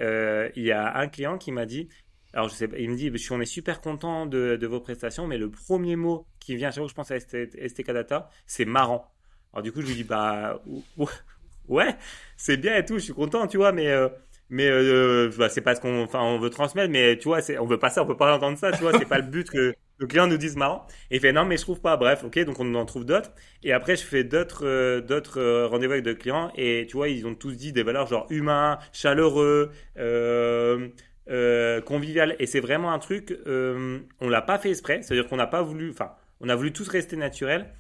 il 0.56 0.64
y 0.64 0.72
a 0.72 0.98
un 0.98 1.08
client 1.08 1.38
qui 1.38 1.52
m'a 1.52 1.66
dit 1.66 1.90
alors, 2.36 2.50
je 2.50 2.54
sais 2.54 2.70
il 2.78 2.90
me 2.90 2.96
dit, 2.98 3.12
on 3.32 3.40
est 3.40 3.46
super 3.46 3.80
content 3.80 4.26
de, 4.26 4.60
vos 4.68 4.82
prestations, 4.82 5.26
mais 5.26 5.38
le 5.38 5.50
premier 5.50 5.96
mot 5.96 6.28
qui 6.40 6.56
vient 6.58 6.70
chaque 6.70 6.80
fois 6.80 6.86
que 6.86 6.90
je 6.90 6.96
pense 6.96 7.12
à 7.12 7.20
STK 7.20 7.92
Data, 7.92 8.30
c'est 8.46 8.66
marrant. 8.66 9.10
Alors, 9.54 9.64
du 9.64 9.72
coup, 9.72 9.82
je 9.82 9.88
lui 9.88 9.96
dis, 9.96 10.04
bah, 10.04 10.62
ouais, 11.70 11.96
c'est 12.36 12.58
bien 12.58 12.76
et 12.76 12.84
tout, 12.84 12.96
je 12.96 13.06
suis 13.06 13.14
content, 13.14 13.48
tu 13.48 13.56
vois, 13.56 13.72
mais, 13.72 13.88
euh, 13.88 14.10
mais 14.50 14.68
euh, 14.70 15.32
bah, 15.38 15.48
c'est 15.48 15.62
pas 15.62 15.76
ce 15.76 15.82
qu'on 15.82 16.04
enfin, 16.04 16.22
on 16.22 16.38
veut 16.38 16.50
transmettre, 16.50 16.92
mais 16.92 17.18
tu 17.18 17.30
vois, 17.30 17.40
on 17.60 17.66
veut 17.66 17.80
pas 17.80 17.90
ça, 17.90 18.04
on 18.04 18.06
peut 18.06 18.18
pas 18.18 18.36
entendre 18.36 18.58
ça, 18.58 18.74
tu 18.74 18.82
vois, 18.82 18.92
c'est 18.98 19.08
pas 19.08 19.18
le 19.18 19.24
but 19.24 19.50
que 19.50 19.74
le 19.98 20.08
client 20.08 20.28
nous 20.28 20.38
dise 20.38 20.58
marrant. 20.58 20.86
Il 21.12 21.22
fait, 21.22 21.32
non, 21.32 21.46
mais 21.46 21.56
je 21.56 21.62
trouve 21.62 21.80
pas. 21.80 21.96
Bref, 21.96 22.26
ok, 22.26 22.38
donc 22.44 22.60
on 22.60 22.76
en 22.76 22.86
trouve 22.86 23.06
d'autres. 23.06 23.32
Et 23.64 23.72
après, 23.72 23.96
je 23.96 24.04
fais 24.04 24.26
d'autres 24.26 24.66
euh, 24.66 25.00
d'autres 25.00 25.64
rendez-vous 25.68 25.94
avec 25.94 26.04
d'autres 26.04 26.20
clients, 26.20 26.52
et 26.58 26.86
tu 26.90 26.98
vois, 26.98 27.08
ils 27.08 27.26
ont 27.26 27.34
tous 27.34 27.54
dit 27.54 27.72
des 27.72 27.84
valeurs 27.84 28.08
genre 28.08 28.28
humain, 28.30 28.78
chaleureux, 28.92 29.72
euh, 29.98 30.90
euh, 31.30 31.82
convivial. 31.82 32.36
Et 32.40 32.46
c'est 32.46 32.60
vraiment 32.60 32.92
un 32.92 33.00
truc, 33.00 33.38
euh, 33.48 34.00
on 34.20 34.30
l'a 34.30 34.42
pas 34.42 34.58
fait 34.60 34.70
exprès, 34.70 35.02
c'est-à-dire 35.02 35.28
qu'on 35.28 35.38
n'a 35.38 35.48
pas 35.48 35.62
voulu, 35.62 35.92
enfin, 35.92 36.14
on 36.42 36.50
a 36.50 36.56
voulu 36.56 36.72
tous 36.74 36.88
rester 36.88 37.16
naturel. 37.16 37.74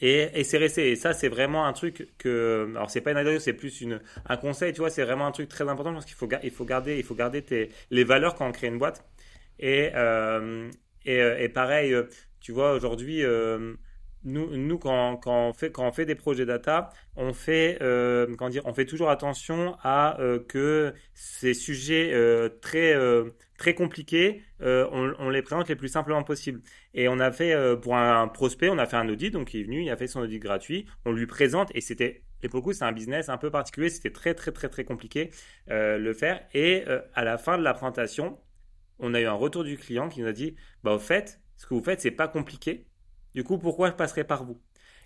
Et, 0.00 0.28
et 0.34 0.44
c'est 0.44 0.58
resté. 0.58 0.90
Et 0.92 0.96
ça, 0.96 1.12
c'est 1.12 1.28
vraiment 1.28 1.66
un 1.66 1.72
truc 1.72 2.08
que, 2.18 2.68
alors 2.76 2.90
c'est 2.90 3.00
pas 3.00 3.10
une 3.10 3.16
anecdote, 3.16 3.40
c'est 3.40 3.52
plus 3.54 3.80
une, 3.80 4.00
un 4.28 4.36
conseil, 4.36 4.72
tu 4.72 4.80
vois, 4.80 4.90
c'est 4.90 5.04
vraiment 5.04 5.26
un 5.26 5.32
truc 5.32 5.48
très 5.48 5.68
important. 5.68 5.92
parce 5.92 6.04
qu'il 6.04 6.14
faut, 6.14 6.28
il 6.42 6.50
faut 6.50 6.64
garder, 6.64 6.96
il 6.98 7.04
faut 7.04 7.14
garder 7.14 7.42
tes, 7.42 7.70
les 7.90 8.04
valeurs 8.04 8.34
quand 8.34 8.46
on 8.46 8.52
crée 8.52 8.68
une 8.68 8.78
boîte. 8.78 9.04
Et, 9.58 9.90
euh, 9.94 10.70
et, 11.04 11.18
et, 11.18 11.48
pareil, 11.48 11.94
tu 12.40 12.52
vois, 12.52 12.72
aujourd'hui, 12.74 13.22
nous, 14.24 14.78
quand, 14.78 15.20
on 15.26 15.52
fait, 15.52 16.04
des 16.04 16.14
projets 16.14 16.44
data, 16.44 16.90
on 17.16 17.32
fait, 17.32 17.78
euh, 17.80 18.34
comment 18.36 18.50
dire, 18.50 18.62
on 18.66 18.74
fait 18.74 18.84
toujours 18.84 19.10
attention 19.10 19.76
à 19.82 20.20
euh, 20.20 20.38
que 20.38 20.92
ces 21.14 21.54
sujets 21.54 22.12
euh, 22.12 22.48
très, 22.60 22.94
très 23.56 23.74
compliqués, 23.74 24.42
on, 24.60 25.14
on, 25.18 25.30
les 25.30 25.42
présente 25.42 25.68
les 25.68 25.76
plus 25.76 25.88
simplement 25.88 26.22
possible. 26.22 26.60
Et 26.94 27.08
on 27.08 27.18
a 27.18 27.32
fait, 27.32 27.54
pour 27.80 27.96
un 27.96 28.28
prospect, 28.28 28.68
on 28.68 28.78
a 28.78 28.86
fait 28.86 28.96
un 28.96 29.08
audit, 29.08 29.32
donc 29.32 29.54
il 29.54 29.60
est 29.60 29.64
venu, 29.64 29.82
il 29.82 29.90
a 29.90 29.96
fait 29.96 30.06
son 30.06 30.20
audit 30.20 30.40
gratuit, 30.40 30.86
on 31.04 31.12
lui 31.12 31.26
présente, 31.26 31.70
et 31.74 31.80
c'était, 31.80 32.22
et 32.42 32.48
pour 32.48 32.58
le 32.58 32.62
coup, 32.62 32.72
c'est 32.72 32.84
un 32.84 32.92
business 32.92 33.28
un 33.28 33.38
peu 33.38 33.50
particulier, 33.50 33.88
c'était 33.88 34.10
très, 34.10 34.34
très, 34.34 34.52
très, 34.52 34.68
très 34.68 34.84
compliqué 34.84 35.30
le 35.68 36.12
faire. 36.12 36.42
Et 36.52 36.84
à 37.14 37.24
la 37.24 37.38
fin 37.38 37.56
de 37.56 37.62
la 37.62 37.72
présentation, 37.72 38.38
on 38.98 39.14
a 39.14 39.20
eu 39.20 39.26
un 39.26 39.32
retour 39.32 39.64
du 39.64 39.78
client 39.78 40.10
qui 40.10 40.20
nous 40.20 40.26
a 40.26 40.32
dit, 40.32 40.56
bah, 40.84 40.92
au 40.92 40.98
fait, 40.98 41.40
ce 41.56 41.66
que 41.66 41.74
vous 41.74 41.82
faites, 41.82 42.00
c'est 42.00 42.10
pas 42.10 42.28
compliqué 42.28 42.86
du 43.34 43.44
coup, 43.44 43.58
pourquoi 43.58 43.88
je 43.90 43.94
passerai 43.94 44.24
par 44.24 44.44
vous? 44.44 44.60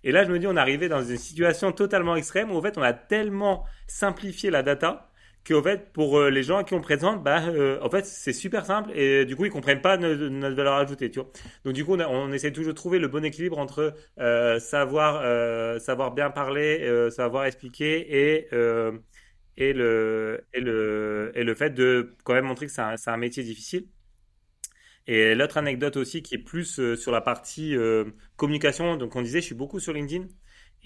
Et 0.05 0.13
là, 0.13 0.25
je 0.25 0.31
me 0.31 0.39
dis, 0.39 0.47
on 0.47 0.57
est 0.57 0.61
arrivé 0.61 0.89
dans 0.89 1.03
une 1.03 1.17
situation 1.17 1.73
totalement 1.73 2.15
extrême 2.17 2.51
où, 2.51 2.57
en 2.57 2.63
fait, 2.63 2.77
on 2.79 2.83
a 2.83 2.93
tellement 2.93 3.65
simplifié 3.87 4.51
la 4.51 4.63
data 4.63 5.11
qu'en 5.47 5.63
fait, 5.63 5.93
pour 5.93 6.19
euh, 6.19 6.31
les 6.31 6.43
gens 6.43 6.59
à 6.59 6.65
qui 6.65 6.75
on 6.75 6.81
présente, 6.81 7.23
bah, 7.23 7.43
euh, 7.49 7.79
en 7.83 7.91
fait, 7.91 8.07
c'est 8.07 8.33
super 8.33 8.65
simple 8.67 8.91
et 8.95 9.25
du 9.25 9.37
coup, 9.37 9.45
ils 9.45 9.51
comprennent 9.51 9.83
pas 9.83 9.97
notre, 9.97 10.57
valeur 10.57 10.75
ajoutée, 10.75 11.11
tu 11.11 11.21
vois. 11.21 11.31
Donc, 11.65 11.75
du 11.75 11.85
coup, 11.85 11.97
on, 11.97 12.33
essaie 12.33 12.53
toujours 12.53 12.73
de 12.73 12.77
trouver 12.77 12.99
le 12.99 13.09
bon 13.09 13.25
équilibre 13.25 13.59
entre 13.59 13.95
euh, 14.19 14.59
savoir, 14.59 15.23
savoir 15.81 16.13
bien 16.13 16.31
parler, 16.31 17.11
savoir 17.11 17.45
expliquer 17.47 18.41
et 18.41 18.49
et 19.57 19.73
le 19.73 20.45
et 20.53 20.61
le 20.61 21.33
et 21.35 21.45
le 21.45 21.55
fait 21.55 21.71
de 21.71 22.17
quand 22.25 22.35
même 22.35 22.45
montrer 22.47 22.67
que 22.67 22.73
c'est 22.73 23.11
un 23.11 23.17
métier 23.17 23.43
difficile. 23.43 23.87
Et 25.07 25.35
l'autre 25.35 25.59
anecdote 25.59 25.97
aussi 25.97 26.23
qui 26.23 26.37
est 26.37 26.39
plus 26.39 26.81
euh, 26.81 26.97
sur 26.97 27.13
la 27.13 27.21
partie 27.21 27.77
euh, 27.77 28.05
communication, 28.37 28.97
donc 28.97 29.15
on 29.17 29.23
disait 29.23 29.41
je 29.41 29.47
suis 29.47 29.55
beaucoup 29.55 29.81
sur 29.81 29.93
LinkedIn. 29.93 30.27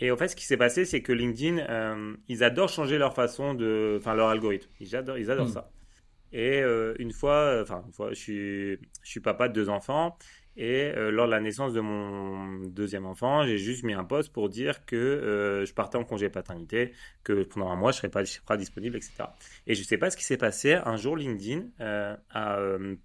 Et 0.00 0.10
en 0.10 0.16
fait, 0.16 0.28
ce 0.28 0.36
qui 0.36 0.44
s'est 0.44 0.56
passé, 0.56 0.84
c'est 0.84 1.02
que 1.02 1.12
LinkedIn, 1.12 1.58
euh, 1.58 2.14
ils 2.28 2.44
adorent 2.44 2.68
changer 2.68 2.98
leur 2.98 3.14
façon 3.14 3.54
de, 3.54 3.96
enfin 3.98 4.14
leur 4.14 4.28
algorithme. 4.28 4.70
Ils 4.80 4.94
adorent, 4.94 5.18
ils 5.18 5.30
adorent 5.30 5.48
hmm. 5.48 5.52
ça. 5.52 5.70
Et 6.30 6.60
une 6.98 7.10
fois, 7.10 7.58
enfin, 7.62 7.82
une 7.86 7.92
fois, 7.92 8.10
je 8.10 8.14
suis, 8.14 8.72
je 9.02 9.10
suis 9.10 9.20
papa 9.20 9.48
de 9.48 9.54
deux 9.54 9.70
enfants. 9.70 10.18
Et 10.58 10.92
lors 10.92 11.24
de 11.24 11.30
la 11.30 11.40
naissance 11.40 11.72
de 11.72 11.80
mon 11.80 12.60
deuxième 12.68 13.06
enfant, 13.06 13.46
j'ai 13.46 13.56
juste 13.56 13.82
mis 13.82 13.94
un 13.94 14.04
post 14.04 14.30
pour 14.30 14.50
dire 14.50 14.84
que 14.84 15.64
je 15.66 15.72
partais 15.72 15.96
en 15.96 16.04
congé 16.04 16.28
paternité, 16.28 16.92
que 17.24 17.44
pendant 17.44 17.70
un 17.70 17.76
mois, 17.76 17.92
je 17.92 17.96
serais 17.96 18.10
pas, 18.10 18.24
pas 18.46 18.58
disponible, 18.58 18.96
etc. 18.98 19.14
Et 19.66 19.74
je 19.74 19.82
sais 19.82 19.96
pas 19.96 20.10
ce 20.10 20.18
qui 20.18 20.24
s'est 20.24 20.36
passé. 20.36 20.74
Un 20.74 20.96
jour, 20.98 21.16
LinkedIn 21.16 21.70
a 21.80 22.58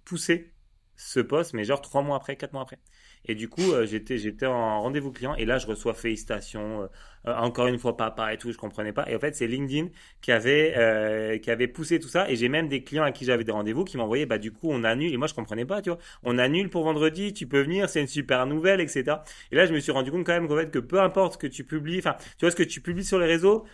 poussé 0.04 0.53
ce 0.96 1.20
post, 1.20 1.54
mais 1.54 1.64
genre 1.64 1.80
trois 1.80 2.02
mois 2.02 2.16
après, 2.16 2.36
quatre 2.36 2.52
mois 2.52 2.62
après. 2.62 2.78
Et 3.26 3.34
du 3.34 3.48
coup, 3.48 3.72
euh, 3.72 3.86
j'étais 3.86 4.18
j'étais 4.18 4.46
en 4.46 4.82
rendez-vous 4.82 5.10
client 5.10 5.34
et 5.34 5.46
là, 5.46 5.58
je 5.58 5.66
reçois 5.66 5.94
félicitations, 5.94 6.82
euh, 6.82 6.86
euh, 7.26 7.34
encore 7.36 7.66
une 7.68 7.78
fois 7.78 7.96
papa 7.96 8.34
et 8.34 8.38
tout, 8.38 8.52
je 8.52 8.58
comprenais 8.58 8.92
pas. 8.92 9.08
Et 9.08 9.16
en 9.16 9.18
fait, 9.18 9.34
c'est 9.34 9.46
LinkedIn 9.46 9.88
qui 10.20 10.30
avait 10.32 11.40
qui 11.42 11.50
avait 11.50 11.68
poussé 11.68 11.98
tout 11.98 12.08
ça. 12.08 12.30
Et 12.30 12.36
j'ai 12.36 12.48
même 12.48 12.68
des 12.68 12.84
clients 12.84 13.04
à 13.04 13.12
qui 13.12 13.24
j'avais 13.24 13.44
des 13.44 13.52
rendez-vous 13.52 13.84
qui 13.84 13.96
m'envoyaient, 13.96 14.26
bah 14.26 14.38
du 14.38 14.52
coup, 14.52 14.68
on 14.70 14.84
annule. 14.84 15.12
Et 15.12 15.16
moi, 15.16 15.26
je 15.26 15.34
comprenais 15.34 15.64
pas, 15.64 15.80
tu 15.80 15.90
vois. 15.90 15.98
On 16.22 16.38
annule 16.38 16.68
pour 16.68 16.84
vendredi, 16.84 17.32
tu 17.32 17.46
peux 17.46 17.62
venir, 17.62 17.88
c'est 17.88 18.00
une 18.00 18.06
super 18.06 18.46
nouvelle, 18.46 18.80
etc. 18.80 19.18
Et 19.52 19.56
là, 19.56 19.66
je 19.66 19.72
me 19.72 19.80
suis 19.80 19.92
rendu 19.92 20.10
compte 20.10 20.26
quand 20.26 20.34
même 20.34 20.48
qu'en 20.48 20.56
fait, 20.56 20.70
que 20.70 20.78
peu 20.78 21.00
importe 21.00 21.34
ce 21.34 21.38
que 21.38 21.46
tu 21.46 21.64
publies, 21.64 21.98
enfin, 21.98 22.16
tu 22.38 22.44
vois, 22.44 22.50
ce 22.50 22.56
que 22.56 22.62
tu 22.62 22.80
publies 22.80 23.04
sur 23.04 23.18
les 23.18 23.26
réseaux, 23.26 23.64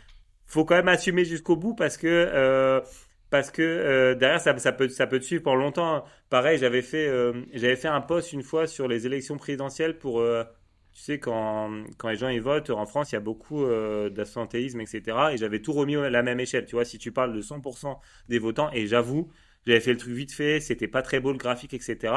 faut 0.46 0.64
quand 0.64 0.76
même 0.76 0.88
assumer 0.88 1.24
jusqu'au 1.24 1.56
bout 1.56 1.74
parce 1.74 1.96
que 1.96 2.83
parce 3.31 3.51
que 3.51 3.62
euh, 3.62 4.14
derrière 4.14 4.40
ça, 4.40 4.73
peut 4.73 4.88
te 4.88 5.25
suivre 5.25 5.43
pendant 5.43 5.57
longtemps. 5.57 6.05
Pareil, 6.29 6.59
j'avais 6.59 6.83
fait 6.83 7.07
euh, 7.09 7.33
j'avais 7.53 7.77
fait 7.77 7.88
un 7.88 8.01
post 8.01 8.33
une 8.33 8.43
fois 8.43 8.66
sur 8.66 8.88
les 8.88 9.07
élections 9.07 9.37
présidentielles 9.37 9.99
pour 9.99 10.21
euh, 10.21 10.45
tu 10.93 11.01
sais 11.03 11.19
quand 11.21 11.71
les 12.05 12.16
gens 12.16 12.29
y 12.29 12.40
votent 12.40 12.71
en 12.71 12.87
France, 12.87 13.12
il 13.12 13.14
y 13.14 13.19
a 13.19 13.21
beaucoup 13.21 13.64
d'absentéisme 14.11 14.81
etc. 14.81 15.16
Et 15.33 15.37
j'avais 15.37 15.61
tout 15.61 15.73
remis 15.73 15.97
à 15.97 16.11
la 16.11 16.23
même 16.23 16.40
échelle. 16.40 16.66
Tu 16.66 16.75
vois, 16.75 16.85
si 16.85 16.99
tu 16.99 17.12
parles 17.12 17.33
de 17.33 17.40
100% 17.40 17.97
des 18.29 18.38
votants 18.40 18.71
et 18.73 18.87
j'avoue, 18.88 19.31
j'avais 19.66 19.81
fait 19.81 19.93
le 19.93 19.99
truc 19.99 20.12
vite 20.12 20.33
fait, 20.33 20.59
c'était 20.59 20.88
pas 20.88 21.03
très 21.03 21.21
beau 21.21 21.31
le 21.31 21.38
graphique 21.38 21.75
etc. 21.75 22.12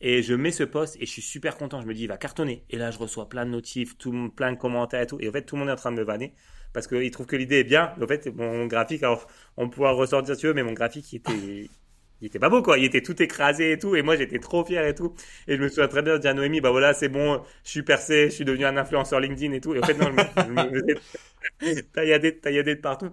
Et 0.00 0.22
je 0.22 0.34
mets 0.34 0.50
ce 0.50 0.64
post 0.64 0.96
et 1.00 1.06
je 1.06 1.10
suis 1.10 1.22
super 1.22 1.56
content. 1.56 1.80
Je 1.80 1.86
me 1.86 1.94
dis, 1.94 2.02
il 2.02 2.08
va 2.08 2.16
cartonner. 2.16 2.64
Et 2.70 2.76
là, 2.76 2.90
je 2.90 2.98
reçois 2.98 3.28
plein 3.28 3.46
de 3.46 3.50
notifs, 3.50 3.96
plein 4.34 4.50
de 4.50 4.56
commentaires 4.56 5.02
et 5.02 5.06
tout. 5.06 5.18
Et 5.20 5.28
en 5.28 5.32
fait, 5.32 5.42
tout 5.42 5.54
le 5.54 5.60
monde 5.60 5.68
est 5.68 5.72
en 5.72 5.76
train 5.76 5.92
de 5.92 5.96
me 5.96 6.02
vanner 6.02 6.34
parce 6.72 6.86
qu'il 6.86 7.10
trouve 7.10 7.26
que 7.26 7.36
l'idée 7.36 7.60
est 7.60 7.64
bien. 7.64 7.92
En 8.00 8.06
fait, 8.06 8.26
mon 8.34 8.66
graphique, 8.66 9.02
alors, 9.02 9.26
on 9.56 9.68
pourra 9.68 9.92
ressortir 9.92 10.34
si 10.34 10.40
tu 10.40 10.46
veux, 10.46 10.54
mais 10.54 10.62
mon 10.62 10.72
graphique, 10.72 11.12
il 11.12 11.16
était, 11.16 11.68
il 12.20 12.26
était 12.26 12.38
pas 12.38 12.48
beau, 12.48 12.62
quoi. 12.62 12.78
Il 12.78 12.84
était 12.84 13.02
tout 13.02 13.20
écrasé 13.22 13.72
et 13.72 13.78
tout. 13.78 13.94
Et 13.96 14.02
moi, 14.02 14.16
j'étais 14.16 14.38
trop 14.38 14.64
fier 14.64 14.86
et 14.86 14.94
tout. 14.94 15.14
Et 15.48 15.56
je 15.56 15.62
me 15.62 15.68
souviens 15.68 15.88
très 15.88 16.02
bien 16.02 16.14
de 16.14 16.18
dire 16.18 16.30
à 16.30 16.34
Noémie, 16.34 16.60
bah 16.60 16.70
voilà, 16.70 16.94
c'est 16.94 17.08
bon, 17.08 17.42
je 17.64 17.70
suis 17.70 17.82
percé, 17.82 18.30
je 18.30 18.34
suis 18.34 18.44
devenu 18.44 18.64
un 18.64 18.76
influenceur 18.76 19.20
LinkedIn 19.20 19.52
et 19.52 19.60
tout. 19.60 19.74
Et 19.74 19.80
en 19.80 19.82
fait, 19.82 19.94
non, 19.94 20.06
je 20.06 20.50
me, 20.50 20.80
faisais 21.60 21.82
tailladé, 21.94 22.38
tailladé 22.38 22.76
de 22.76 22.80
partout. 22.80 23.10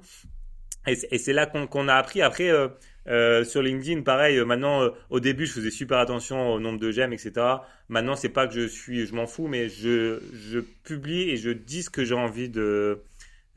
Et 0.87 1.17
c'est 1.17 1.33
là 1.33 1.45
qu'on 1.45 1.87
a 1.87 1.95
appris. 1.95 2.21
Après, 2.21 2.49
euh, 2.49 2.69
euh, 3.09 3.43
sur 3.43 3.61
LinkedIn, 3.61 4.01
pareil. 4.01 4.37
Euh, 4.37 4.45
maintenant, 4.45 4.83
euh, 4.83 4.89
au 5.09 5.19
début, 5.19 5.45
je 5.45 5.53
faisais 5.53 5.71
super 5.71 5.97
attention 5.97 6.53
au 6.53 6.59
nombre 6.59 6.79
de 6.79 6.91
j'aime, 6.91 7.13
etc. 7.13 7.31
Maintenant, 7.87 8.15
c'est 8.15 8.29
pas 8.29 8.47
que 8.47 8.53
je 8.53 8.67
suis, 8.67 9.05
je 9.07 9.15
m'en 9.15 9.25
fous, 9.25 9.47
mais 9.47 9.67
je, 9.69 10.19
je 10.33 10.59
publie 10.59 11.29
et 11.29 11.37
je 11.37 11.49
dis 11.49 11.83
ce 11.83 11.89
que 11.89 12.05
j'ai 12.05 12.13
envie 12.13 12.49
de 12.49 13.01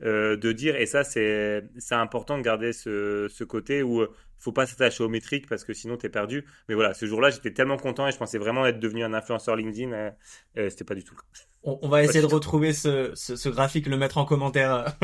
euh, 0.01 0.35
de 0.37 0.51
dire. 0.51 0.75
Et 0.75 0.85
ça, 0.85 1.03
c'est 1.03 1.63
important 1.91 2.37
de 2.37 2.43
garder 2.43 2.73
ce, 2.73 3.27
ce 3.29 3.43
côté 3.43 3.83
où 3.83 4.05
faut 4.37 4.51
pas 4.51 4.65
s'attacher 4.65 5.03
aux 5.03 5.09
métriques 5.09 5.47
parce 5.47 5.63
que 5.63 5.73
sinon 5.73 5.95
tu 5.97 6.05
es 6.05 6.09
perdu. 6.09 6.45
Mais 6.67 6.75
voilà, 6.75 6.93
ce 6.93 7.05
jour-là, 7.05 7.29
j'étais 7.29 7.53
tellement 7.53 7.77
content 7.77 8.07
et 8.07 8.11
je 8.11 8.17
pensais 8.17 8.37
vraiment 8.37 8.65
être 8.65 8.79
devenu 8.79 9.03
un 9.03 9.13
influenceur 9.13 9.55
LinkedIn. 9.55 9.91
Euh, 9.93 10.69
C'était 10.69 10.83
pas 10.83 10.95
du 10.95 11.03
tout. 11.03 11.15
On, 11.63 11.79
on 11.81 11.87
va 11.89 12.03
essayer 12.03 12.21
de 12.21 12.25
retrouver 12.25 12.73
ce, 12.73 13.11
ce, 13.15 13.35
ce, 13.35 13.49
graphique, 13.49 13.87
le 13.87 13.97
mettre 13.97 14.17
en 14.17 14.25
commentaire. 14.25 14.97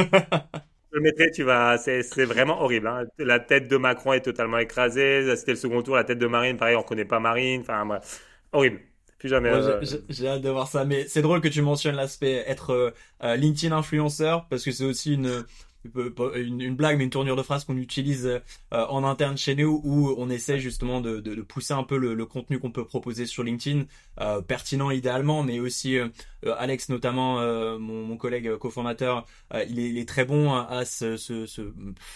le 0.91 1.01
mettrai, 1.01 1.31
tu 1.31 1.43
vas, 1.43 1.77
c'est, 1.77 2.03
c'est 2.03 2.25
vraiment 2.25 2.61
horrible. 2.61 2.87
Hein. 2.87 3.05
La 3.17 3.39
tête 3.39 3.67
de 3.67 3.77
Macron 3.77 4.13
est 4.13 4.21
totalement 4.21 4.57
écrasée. 4.57 5.35
C'était 5.35 5.51
le 5.51 5.57
second 5.57 5.81
tour. 5.83 5.95
La 5.95 6.03
tête 6.03 6.19
de 6.19 6.27
Marine, 6.27 6.57
pareil, 6.57 6.75
on 6.75 6.83
connaît 6.83 7.05
pas 7.05 7.19
Marine. 7.19 7.61
Enfin, 7.61 7.85
bref. 7.85 8.21
horrible. 8.51 8.79
Plus 9.19 9.29
jamais. 9.29 9.49
Euh, 9.49 9.81
j'ai 10.09 10.27
hâte 10.27 10.41
de 10.41 10.49
voir 10.49 10.67
ça. 10.67 10.85
Mais 10.85 11.07
c'est 11.07 11.21
drôle 11.21 11.41
que 11.41 11.49
tu 11.49 11.61
mentionnes 11.61 11.95
l'aspect 11.95 12.43
être 12.47 12.71
euh, 12.71 12.91
euh, 13.23 13.35
LinkedIn 13.35 13.75
influenceur 13.75 14.47
parce 14.49 14.63
que 14.63 14.71
c'est 14.71 14.85
aussi 14.85 15.13
une 15.13 15.45
une, 15.85 16.61
une, 16.61 16.75
blague 16.75 16.97
mais 16.97 17.05
une 17.05 17.09
tournure 17.09 17.35
de 17.35 17.41
phrase 17.41 17.63
qu'on 17.63 17.77
utilise 17.77 18.27
euh, 18.27 18.41
en 18.71 19.03
interne 19.03 19.37
chez 19.37 19.55
nous 19.55 19.81
où 19.83 20.13
on 20.17 20.29
essaie 20.29 20.59
justement 20.59 20.99
de, 20.99 21.19
de, 21.19 21.35
de 21.35 21.41
pousser 21.41 21.73
un 21.73 21.83
peu 21.83 21.97
le, 21.97 22.13
le 22.13 22.25
contenu 22.25 22.59
qu'on 22.59 22.71
peut 22.71 22.85
proposer 22.85 23.25
sur 23.25 23.43
LinkedIn 23.43 23.85
euh, 24.19 24.41
pertinent 24.41 24.91
idéalement 24.91 25.41
mais 25.41 25.59
aussi 25.59 25.97
euh, 25.97 26.09
Alex 26.57 26.89
notamment 26.89 27.35
mon, 27.79 28.05
mon, 28.05 28.17
collègue 28.17 28.55
cofondateur 28.57 29.25
il 29.67 29.79
est, 29.79 29.89
il, 29.89 29.97
est, 29.97 30.07
très 30.07 30.25
bon 30.25 30.53
à, 30.53 30.83
se, 30.85 31.17
se, 31.17 31.45
se, 31.45 31.61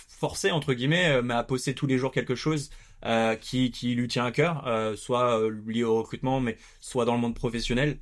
forcer 0.07 0.51
entre 0.51 0.73
guillemets 0.73 1.21
mais 1.21 1.33
à 1.33 1.43
poster 1.43 1.73
tous 1.73 1.87
les 1.87 1.97
jours 1.97 2.11
quelque 2.11 2.35
chose 2.35 2.69
euh, 3.05 3.35
qui, 3.35 3.71
qui 3.71 3.95
lui 3.95 4.07
tient 4.07 4.25
à 4.25 4.31
cœur, 4.31 4.65
euh, 4.67 4.95
soit 4.95 5.39
euh, 5.39 5.51
lié 5.67 5.83
au 5.83 5.97
recrutement, 5.97 6.39
mais 6.39 6.57
soit 6.79 7.05
dans 7.05 7.15
le 7.15 7.19
monde 7.19 7.35
professionnel, 7.35 7.97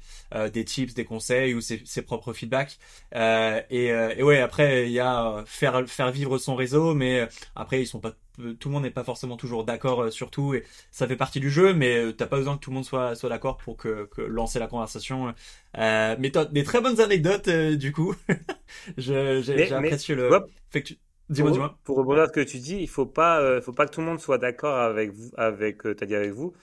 des 0.54 0.64
tips, 0.64 0.94
des 0.94 1.06
conseils 1.06 1.54
ou 1.54 1.62
ses, 1.62 1.82
ses 1.86 2.02
propres 2.02 2.34
feedbacks. 2.34 2.78
et, 3.14 3.88
et 3.88 4.24
ouais, 4.24 4.40
après 4.40 4.86
il 4.88 4.92
y 4.92 5.00
a 5.00 5.44
faire 5.46 5.88
faire 5.88 6.12
vivre 6.12 6.38
son 6.38 6.56
réseau, 6.56 6.94
mais 6.94 7.28
après 7.56 7.82
ils 7.82 7.88
sont 7.88 8.00
pas 8.00 8.14
tout 8.60 8.70
le 8.70 8.74
monde 8.74 8.84
n'est 8.84 8.90
pas 8.92 9.04
forcément 9.04 9.38
toujours 9.38 9.66
d'accord 9.66 10.12
sur 10.12 10.32
tout 10.32 10.54
et 10.56 10.64
ça 10.90 11.06
fait 11.06 11.18
partie 11.18 11.40
du 11.40 11.52
jeu 11.52 11.74
mais 11.74 12.14
t'as 12.14 12.26
pas 12.26 12.38
besoin 12.38 12.56
que 12.56 12.62
tout 12.62 12.72
le 12.72 12.76
monde 12.76 12.86
soit 12.86 13.14
soit 13.14 13.30
d'accord 13.30 13.58
pour 13.58 13.76
que, 13.78 14.06
que, 14.06 14.22
lancer 14.22 14.58
la 14.58 14.68
conversation 14.68 15.36
euh, 15.78 16.16
mais 16.18 16.32
des 16.52 16.64
très 16.64 16.82
bonnes 16.82 17.00
anecdotes 17.02 17.50
du 17.50 17.92
coup. 17.92 18.16
J'ai 18.98 19.72
apprécié 19.74 20.16
le 20.16 20.30
fait 20.70 20.82
que 20.82 20.88
tu 20.88 20.98
Dis-moi, 21.32 21.52
dis-moi. 21.52 21.80
Pour 21.86 21.98
rebondir 21.98 22.24
à 22.24 22.28
ce 22.28 22.34
que 22.34 22.42
tu 22.42 22.60
dis, 22.60 22.76
il 22.76 22.90
faut 22.90 23.06
pas, 23.06 23.40
euh, 23.40 23.62
faut 23.62 23.72
pas 23.72 23.86
que 23.86 23.92
tout 23.92 24.02
le 24.02 24.06
monde 24.06 24.20
soit 24.20 24.38
d'accord 24.38 24.76
avec 24.76 25.12
vous, 25.12 25.32
avec, 25.38 25.86
euh, 25.86 25.96
t'as 25.96 26.06
dit 26.06 26.14
avec 26.14 26.32
vous. 26.32 26.54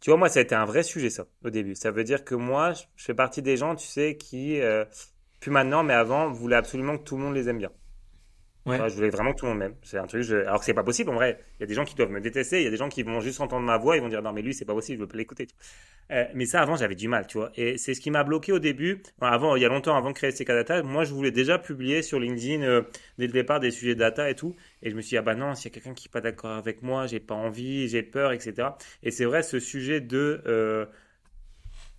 Tu 0.00 0.10
vois, 0.10 0.18
moi, 0.18 0.28
ça 0.28 0.40
a 0.40 0.42
été 0.42 0.54
un 0.54 0.66
vrai 0.66 0.82
sujet, 0.82 1.10
ça, 1.10 1.26
au 1.42 1.50
début. 1.50 1.74
Ça 1.74 1.90
veut 1.90 2.04
dire 2.04 2.24
que 2.24 2.34
moi, 2.34 2.74
je, 2.74 2.82
fais 2.96 3.14
partie 3.14 3.40
des 3.42 3.56
gens, 3.56 3.74
tu 3.76 3.86
sais, 3.86 4.16
qui, 4.18 4.60
euh, 4.60 4.84
plus 5.40 5.50
maintenant, 5.50 5.84
mais 5.84 5.94
avant, 5.94 6.30
voulaient 6.30 6.56
absolument 6.56 6.98
que 6.98 7.04
tout 7.04 7.16
le 7.16 7.22
monde 7.22 7.34
les 7.34 7.48
aime 7.48 7.58
bien. 7.58 7.72
Je 8.76 8.94
voulais 8.94 9.10
vraiment 9.10 9.32
tout 9.32 9.46
le 9.46 9.52
monde 9.52 9.58
m'aime. 9.58 9.74
C'est 9.82 9.98
un 9.98 10.06
truc, 10.06 10.22
je... 10.22 10.36
alors 10.36 10.58
que 10.58 10.64
c'est 10.64 10.74
pas 10.74 10.82
possible 10.82 11.10
en 11.10 11.14
vrai. 11.14 11.40
Il 11.58 11.62
y 11.62 11.64
a 11.64 11.66
des 11.66 11.74
gens 11.74 11.84
qui 11.84 11.94
doivent 11.94 12.10
me 12.10 12.20
détester, 12.20 12.60
il 12.60 12.64
y 12.64 12.66
a 12.66 12.70
des 12.70 12.76
gens 12.76 12.88
qui 12.88 13.02
vont 13.02 13.20
juste 13.20 13.40
entendre 13.40 13.64
ma 13.64 13.78
voix, 13.78 13.96
ils 13.96 14.02
vont 14.02 14.08
dire 14.08 14.22
non 14.22 14.32
mais 14.32 14.42
lui 14.42 14.54
c'est 14.54 14.64
pas 14.64 14.74
possible, 14.74 14.98
je 14.98 15.02
veux 15.02 15.08
pas 15.08 15.16
l'écouter. 15.16 15.46
Euh, 16.10 16.24
mais 16.34 16.46
ça 16.46 16.60
avant 16.60 16.76
j'avais 16.76 16.94
du 16.94 17.08
mal, 17.08 17.26
tu 17.26 17.38
vois. 17.38 17.50
Et 17.56 17.78
c'est 17.78 17.94
ce 17.94 18.00
qui 18.00 18.10
m'a 18.10 18.24
bloqué 18.24 18.52
au 18.52 18.58
début. 18.58 19.02
avant, 19.20 19.56
il 19.56 19.62
y 19.62 19.64
a 19.64 19.68
longtemps, 19.68 19.96
avant 19.96 20.10
de 20.10 20.14
créer 20.14 20.32
CK 20.32 20.48
Data, 20.48 20.82
moi 20.82 21.04
je 21.04 21.12
voulais 21.12 21.30
déjà 21.30 21.58
publier 21.58 22.02
sur 22.02 22.20
LinkedIn 22.20 22.62
euh, 22.62 22.82
dès 23.18 23.26
le 23.26 23.32
départ 23.32 23.60
des 23.60 23.70
sujets 23.70 23.94
data 23.94 24.30
et 24.30 24.34
tout. 24.34 24.54
Et 24.82 24.90
je 24.90 24.96
me 24.96 25.00
suis 25.00 25.10
dit 25.10 25.18
ah 25.18 25.22
bah 25.22 25.34
non, 25.34 25.54
s'il 25.54 25.70
y 25.70 25.72
a 25.72 25.74
quelqu'un 25.74 25.94
qui 25.94 26.08
est 26.08 26.12
pas 26.12 26.20
d'accord 26.20 26.52
avec 26.52 26.82
moi, 26.82 27.06
j'ai 27.06 27.20
pas 27.20 27.34
envie, 27.34 27.88
j'ai 27.88 28.02
peur, 28.02 28.32
etc. 28.32 28.68
Et 29.02 29.10
c'est 29.10 29.24
vrai 29.24 29.42
ce 29.42 29.58
sujet 29.58 30.00
de 30.00 30.42
euh, 30.46 30.86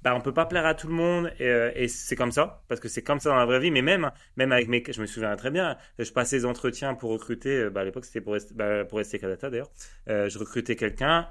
bah, 0.02 0.16
on 0.16 0.22
peut 0.22 0.34
pas 0.34 0.46
plaire 0.46 0.66
à 0.66 0.74
tout 0.74 0.88
le 0.88 0.94
monde 0.94 1.32
et, 1.40 1.48
euh, 1.48 1.72
et 1.76 1.88
c'est 1.88 2.16
comme 2.16 2.32
ça 2.32 2.64
parce 2.68 2.80
que 2.80 2.88
c'est 2.88 3.02
comme 3.02 3.20
ça 3.20 3.30
dans 3.30 3.36
la 3.36 3.46
vraie 3.46 3.60
vie 3.60 3.72
mais 3.72 3.82
même 3.82 4.12
même 4.38 4.52
avec 4.52 4.68
mes 4.70 4.84
je 4.90 5.02
me 5.02 5.06
souviens 5.06 5.36
très 5.36 5.52
bien 5.52 5.78
je 5.98 6.12
passais 6.12 6.38
des 6.38 6.46
entretiens 6.46 6.94
pour 6.96 7.12
recruter 7.12 7.64
euh, 7.64 7.70
bah, 7.70 7.82
à 7.82 7.84
l'époque 7.84 8.06
c'était 8.06 8.22
pour 8.22 8.38
bah, 8.56 8.86
pour 8.86 9.04
STK 9.04 9.22
Data 9.22 9.50
d'ailleurs. 9.50 9.72
Euh, 10.08 10.30
je 10.30 10.40
recrutais 10.40 10.76
quelqu'un 10.76 11.28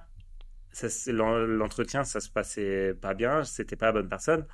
l'entretien 1.08 2.04
ça 2.04 2.20
se 2.20 2.30
passait 2.30 2.94
pas 2.94 3.14
bien 3.14 3.42
c'était 3.42 3.76
pas 3.76 3.86
la 3.86 3.92
bonne 3.92 4.08
personne 4.08 4.46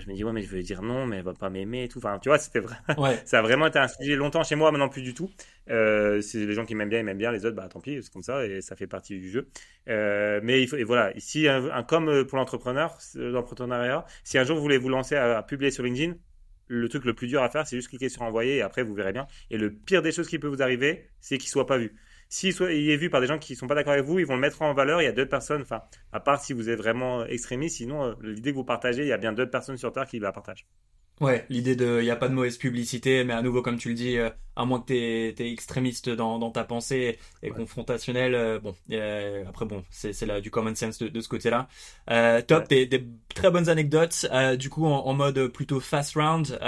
je 0.00 0.08
me 0.08 0.14
dis 0.14 0.24
ouais 0.24 0.32
mais 0.32 0.42
je 0.42 0.48
veux 0.48 0.62
dire 0.62 0.82
non 0.82 1.06
mais 1.06 1.16
elle 1.16 1.22
va 1.22 1.34
pas 1.34 1.50
m'aimer 1.50 1.84
et 1.84 1.88
tout. 1.88 1.98
Enfin 1.98 2.18
tu 2.18 2.28
vois 2.28 2.38
c'était 2.38 2.60
vrai 2.60 2.76
ouais. 2.98 3.20
ça 3.24 3.38
a 3.38 3.42
vraiment 3.42 3.66
été 3.66 3.78
un 3.78 3.88
sujet 3.88 4.16
longtemps 4.16 4.42
chez 4.44 4.54
moi 4.54 4.70
maintenant 4.72 4.88
plus 4.88 5.02
du 5.02 5.14
tout. 5.14 5.30
Euh, 5.70 6.20
c'est 6.20 6.44
les 6.44 6.54
gens 6.54 6.64
qui 6.64 6.74
m'aiment 6.74 6.88
bien 6.88 7.00
ils 7.00 7.04
m'aiment 7.04 7.18
bien 7.18 7.32
les 7.32 7.44
autres 7.44 7.56
bah 7.56 7.68
tant 7.68 7.80
pis 7.80 7.98
c'est 8.02 8.12
comme 8.12 8.22
ça 8.22 8.46
et 8.46 8.60
ça 8.60 8.76
fait 8.76 8.86
partie 8.86 9.18
du 9.18 9.30
jeu. 9.30 9.48
Euh, 9.88 10.40
mais 10.42 10.62
il 10.62 10.68
faut 10.68 10.76
et 10.76 10.84
voilà 10.84 11.16
ici 11.16 11.48
un, 11.48 11.82
comme 11.82 12.08
euh, 12.08 12.24
pour 12.24 12.38
l'entrepreneur 12.38 12.98
l'entrepreneuriat 13.14 14.04
si 14.24 14.38
un 14.38 14.44
jour 14.44 14.56
vous 14.56 14.62
voulez 14.62 14.78
vous 14.78 14.88
lancer 14.88 15.16
à, 15.16 15.42
publier 15.42 15.70
sur 15.70 15.82
LinkedIn 15.82 16.14
le 16.68 16.88
truc 16.88 17.04
le 17.04 17.14
plus 17.14 17.28
dur 17.28 17.42
à 17.42 17.48
faire 17.48 17.66
c'est 17.66 17.76
juste 17.76 17.88
cliquer 17.88 18.08
sur 18.08 18.22
envoyer 18.22 18.56
et 18.56 18.62
après 18.62 18.82
vous 18.82 18.94
verrez 18.94 19.12
bien. 19.12 19.26
Et 19.50 19.58
le 19.58 19.72
pire 19.72 20.02
des 20.02 20.12
choses 20.12 20.28
qui 20.28 20.38
peut 20.38 20.48
vous 20.48 20.62
arriver 20.62 21.08
c'est 21.20 21.38
qu'il 21.38 21.48
soit 21.48 21.66
pas 21.66 21.78
vu 21.78 21.94
s'il 22.28 22.54
il 22.60 22.90
est 22.90 22.96
vu 22.96 23.10
par 23.10 23.20
des 23.20 23.26
gens 23.26 23.38
qui 23.38 23.52
ne 23.52 23.58
sont 23.58 23.66
pas 23.66 23.74
d'accord 23.74 23.92
avec 23.92 24.04
vous, 24.04 24.18
ils 24.18 24.26
vont 24.26 24.34
le 24.34 24.40
mettre 24.40 24.62
en 24.62 24.74
valeur. 24.74 25.00
Il 25.00 25.04
y 25.04 25.08
a 25.08 25.12
d'autres 25.12 25.30
personnes, 25.30 25.62
enfin, 25.62 25.82
à 26.12 26.20
part 26.20 26.42
si 26.42 26.52
vous 26.52 26.68
êtes 26.68 26.78
vraiment 26.78 27.24
extrémiste, 27.26 27.76
sinon, 27.76 28.04
euh, 28.04 28.14
l'idée 28.22 28.50
que 28.50 28.56
vous 28.56 28.64
partagez, 28.64 29.02
il 29.02 29.08
y 29.08 29.12
a 29.12 29.18
bien 29.18 29.32
d'autres 29.32 29.50
personnes 29.50 29.76
sur 29.76 29.92
Terre 29.92 30.06
qui 30.06 30.18
la 30.18 30.32
partagent. 30.32 30.66
Ouais, 31.20 31.46
l'idée 31.48 31.76
de, 31.76 32.00
il 32.00 32.04
n'y 32.04 32.10
a 32.10 32.16
pas 32.16 32.28
de 32.28 32.34
mauvaise 32.34 32.58
publicité, 32.58 33.24
mais 33.24 33.32
à 33.32 33.40
nouveau, 33.40 33.62
comme 33.62 33.78
tu 33.78 33.88
le 33.88 33.94
dis, 33.94 34.18
euh, 34.18 34.28
à 34.54 34.66
moins 34.66 34.80
que 34.80 34.86
tu 35.30 35.42
es 35.42 35.50
extrémiste 35.50 36.10
dans, 36.10 36.38
dans 36.38 36.50
ta 36.50 36.64
pensée 36.64 37.18
et 37.42 37.48
confrontationnel, 37.48 38.34
euh, 38.34 38.58
bon, 38.58 38.74
après 39.48 39.64
bon, 39.64 39.82
c'est 39.88 40.40
du 40.42 40.50
common 40.50 40.74
sense 40.74 40.98
de, 40.98 41.08
de 41.08 41.20
ce 41.20 41.28
côté-là. 41.28 41.68
top, 42.42 42.68
des, 42.68 42.84
des, 42.84 43.06
très 43.34 43.50
bonnes 43.50 43.70
anecdotes. 43.70 44.26
du 44.58 44.68
coup, 44.68 44.84
en, 44.84 45.06
en, 45.06 45.14
mode 45.14 45.46
plutôt 45.48 45.80
fast 45.80 46.16
round, 46.16 46.58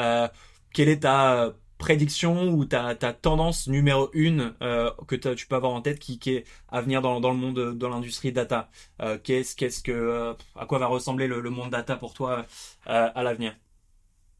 quelle 0.72 0.88
est 0.88 1.00
ta 1.00 1.52
prédiction 1.78 2.48
ou 2.48 2.64
ta, 2.64 2.94
ta 2.94 3.12
tendance 3.12 3.68
numéro 3.68 4.10
une 4.12 4.54
euh, 4.62 4.90
que 5.06 5.14
tu 5.14 5.46
peux 5.46 5.56
avoir 5.56 5.72
en 5.72 5.80
tête 5.80 5.98
qui, 5.98 6.18
qui 6.18 6.34
est 6.34 6.44
à 6.68 6.80
venir 6.80 7.00
dans, 7.00 7.20
dans 7.20 7.30
le 7.30 7.36
monde 7.36 7.78
de 7.78 7.86
l'industrie 7.86 8.32
data 8.32 8.68
euh, 9.00 9.16
qu'est-ce 9.22 9.54
qu'est-ce 9.56 9.82
que 9.82 9.92
euh, 9.92 10.34
à 10.56 10.66
quoi 10.66 10.78
va 10.78 10.86
ressembler 10.86 11.28
le, 11.28 11.40
monde 11.50 11.70
data 11.70 11.96
pour 11.96 12.14
toi 12.14 12.46
euh, 12.88 13.08
à 13.14 13.22
l'avenir? 13.22 13.56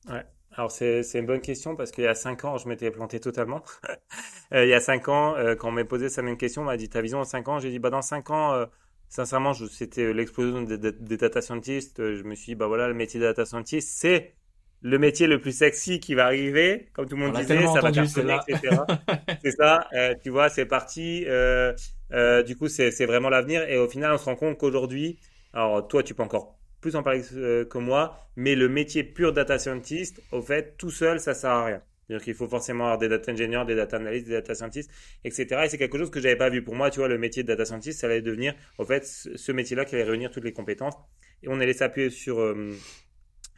Ouais 0.09 0.25
alors 0.53 0.73
c'est 0.73 1.05
une 1.15 1.27
bonne 1.27 1.41
question 1.41 1.77
parce 1.77 1.93
qu'il 1.93 2.03
y 2.03 2.09
a 2.09 2.17
5 2.17 2.45
ans, 2.45 2.59
je 2.59 2.69
m'étais 2.69 2.91
planté 2.91 3.21
totalement. 3.21 3.63
il 4.53 4.67
y 4.67 4.75
a 4.75 4.81
5 4.81 5.09
ans, 5.09 5.37
quand 5.57 5.69
on 5.69 5.73
m'a 5.73 5.85
posé 5.85 6.09
cette 6.09 6.25
même 6.25 6.37
question, 6.37 6.63
on 6.63 6.65
m'a 6.65 6.77
dit 6.77 6.89
ta 6.89 7.01
vision 7.01 7.21
en 7.21 7.25
5 7.25 7.47
ans? 7.47 7.59
J'ai 7.61 7.71
dit 7.71 7.79
bah 7.79 7.91
dans 7.91 8.03
5 8.03 8.29
ans, 8.31 8.67
sincèrement, 9.09 9.55
c'était 9.55 10.13
l'explosion 10.13 10.63
des, 10.63 10.77
des, 10.77 11.17
data 11.17 11.43
scientists. 11.43 11.99
Je 11.99 12.25
me 12.25 12.35
suis 12.35 12.47
dit 12.47 12.55
bah 12.57 12.67
voilà, 12.67 12.89
le 12.89 12.95
métier 12.95 13.21
de 13.21 13.27
data 13.27 13.45
scientist, 13.47 13.89
c'est 13.89 14.35
le 14.81 14.99
métier 14.99 15.27
le 15.27 15.41
plus 15.41 15.53
sexy 15.53 16.01
qui 16.01 16.15
va 16.15 16.27
arriver, 16.27 16.89
comme 16.93 17.07
tout 17.09 17.17
le 17.17 17.23
monde 17.27 17.37
disait, 17.37 17.61
ça 17.67 17.81
va 17.81 17.91
cartonner, 17.91 18.37
etc. 18.47 18.77
c'est 19.43 19.51
ça, 19.51 19.89
euh, 19.93 20.15
tu 20.23 20.31
vois, 20.31 20.49
c'est 20.49 20.67
parti. 20.67 21.25
Euh, 21.27 21.73
euh, 22.13 22.43
du 22.43 22.57
coup, 22.57 22.69
c'est 22.69 23.07
vraiment 23.07 23.29
l'avenir. 23.29 23.69
Et 23.69 23.77
au 23.77 23.89
final, 23.89 24.13
on 24.13 24.19
se 24.19 24.25
rend 24.25 24.37
compte 24.37 24.59
qu'aujourd'hui, 24.59 25.19
alors 25.53 25.87
toi, 25.89 26.03
tu 26.03 26.15
peux 26.15 26.23
encore 26.23 26.59
plus 26.81 26.95
en 26.95 27.03
parler 27.03 27.23
que 27.23 27.79
moi, 27.79 28.29
mais 28.37 28.55
le 28.55 28.69
métier 28.69 29.03
pur 29.03 29.33
data 29.33 29.59
scientist, 29.59 30.23
au 30.31 30.43
fait, 30.43 30.77
tout 30.77 30.91
seul, 30.91 31.19
ça 31.19 31.35
sert 31.35 31.51
à 31.51 31.65
rien. 31.65 31.83
C'est-à-dire 32.07 32.25
qu'il 32.25 32.35
faut 32.35 32.49
forcément 32.49 32.85
avoir 32.85 32.99
des 32.99 33.09
data 33.09 33.33
engineers, 33.33 33.65
des 33.67 33.75
data 33.75 33.97
analysts, 33.97 34.29
des 34.29 34.35
data 34.35 34.55
scientists, 34.55 34.91
etc. 35.25 35.63
Et 35.65 35.69
c'est 35.69 35.77
quelque 35.77 35.99
chose 35.99 36.11
que 36.11 36.21
j'avais 36.21 36.37
pas 36.37 36.49
vu 36.49 36.63
pour 36.63 36.77
moi. 36.77 36.89
Tu 36.91 37.01
vois, 37.01 37.09
le 37.09 37.19
métier 37.19 37.43
de 37.43 37.49
data 37.49 37.65
scientist, 37.65 37.99
ça 37.99 38.07
allait 38.07 38.23
devenir, 38.23 38.55
au 38.79 38.85
fait, 38.85 39.05
ce 39.05 39.53
métier-là 39.53 39.85
qui 39.85 39.97
allait 39.97 40.05
réunir 40.05 40.31
toutes 40.31 40.45
les 40.45 40.53
compétences. 40.53 40.95
Et 41.43 41.49
on 41.49 41.61
allait 41.61 41.75
s'appuyer 41.75 42.11
sur 42.11 42.41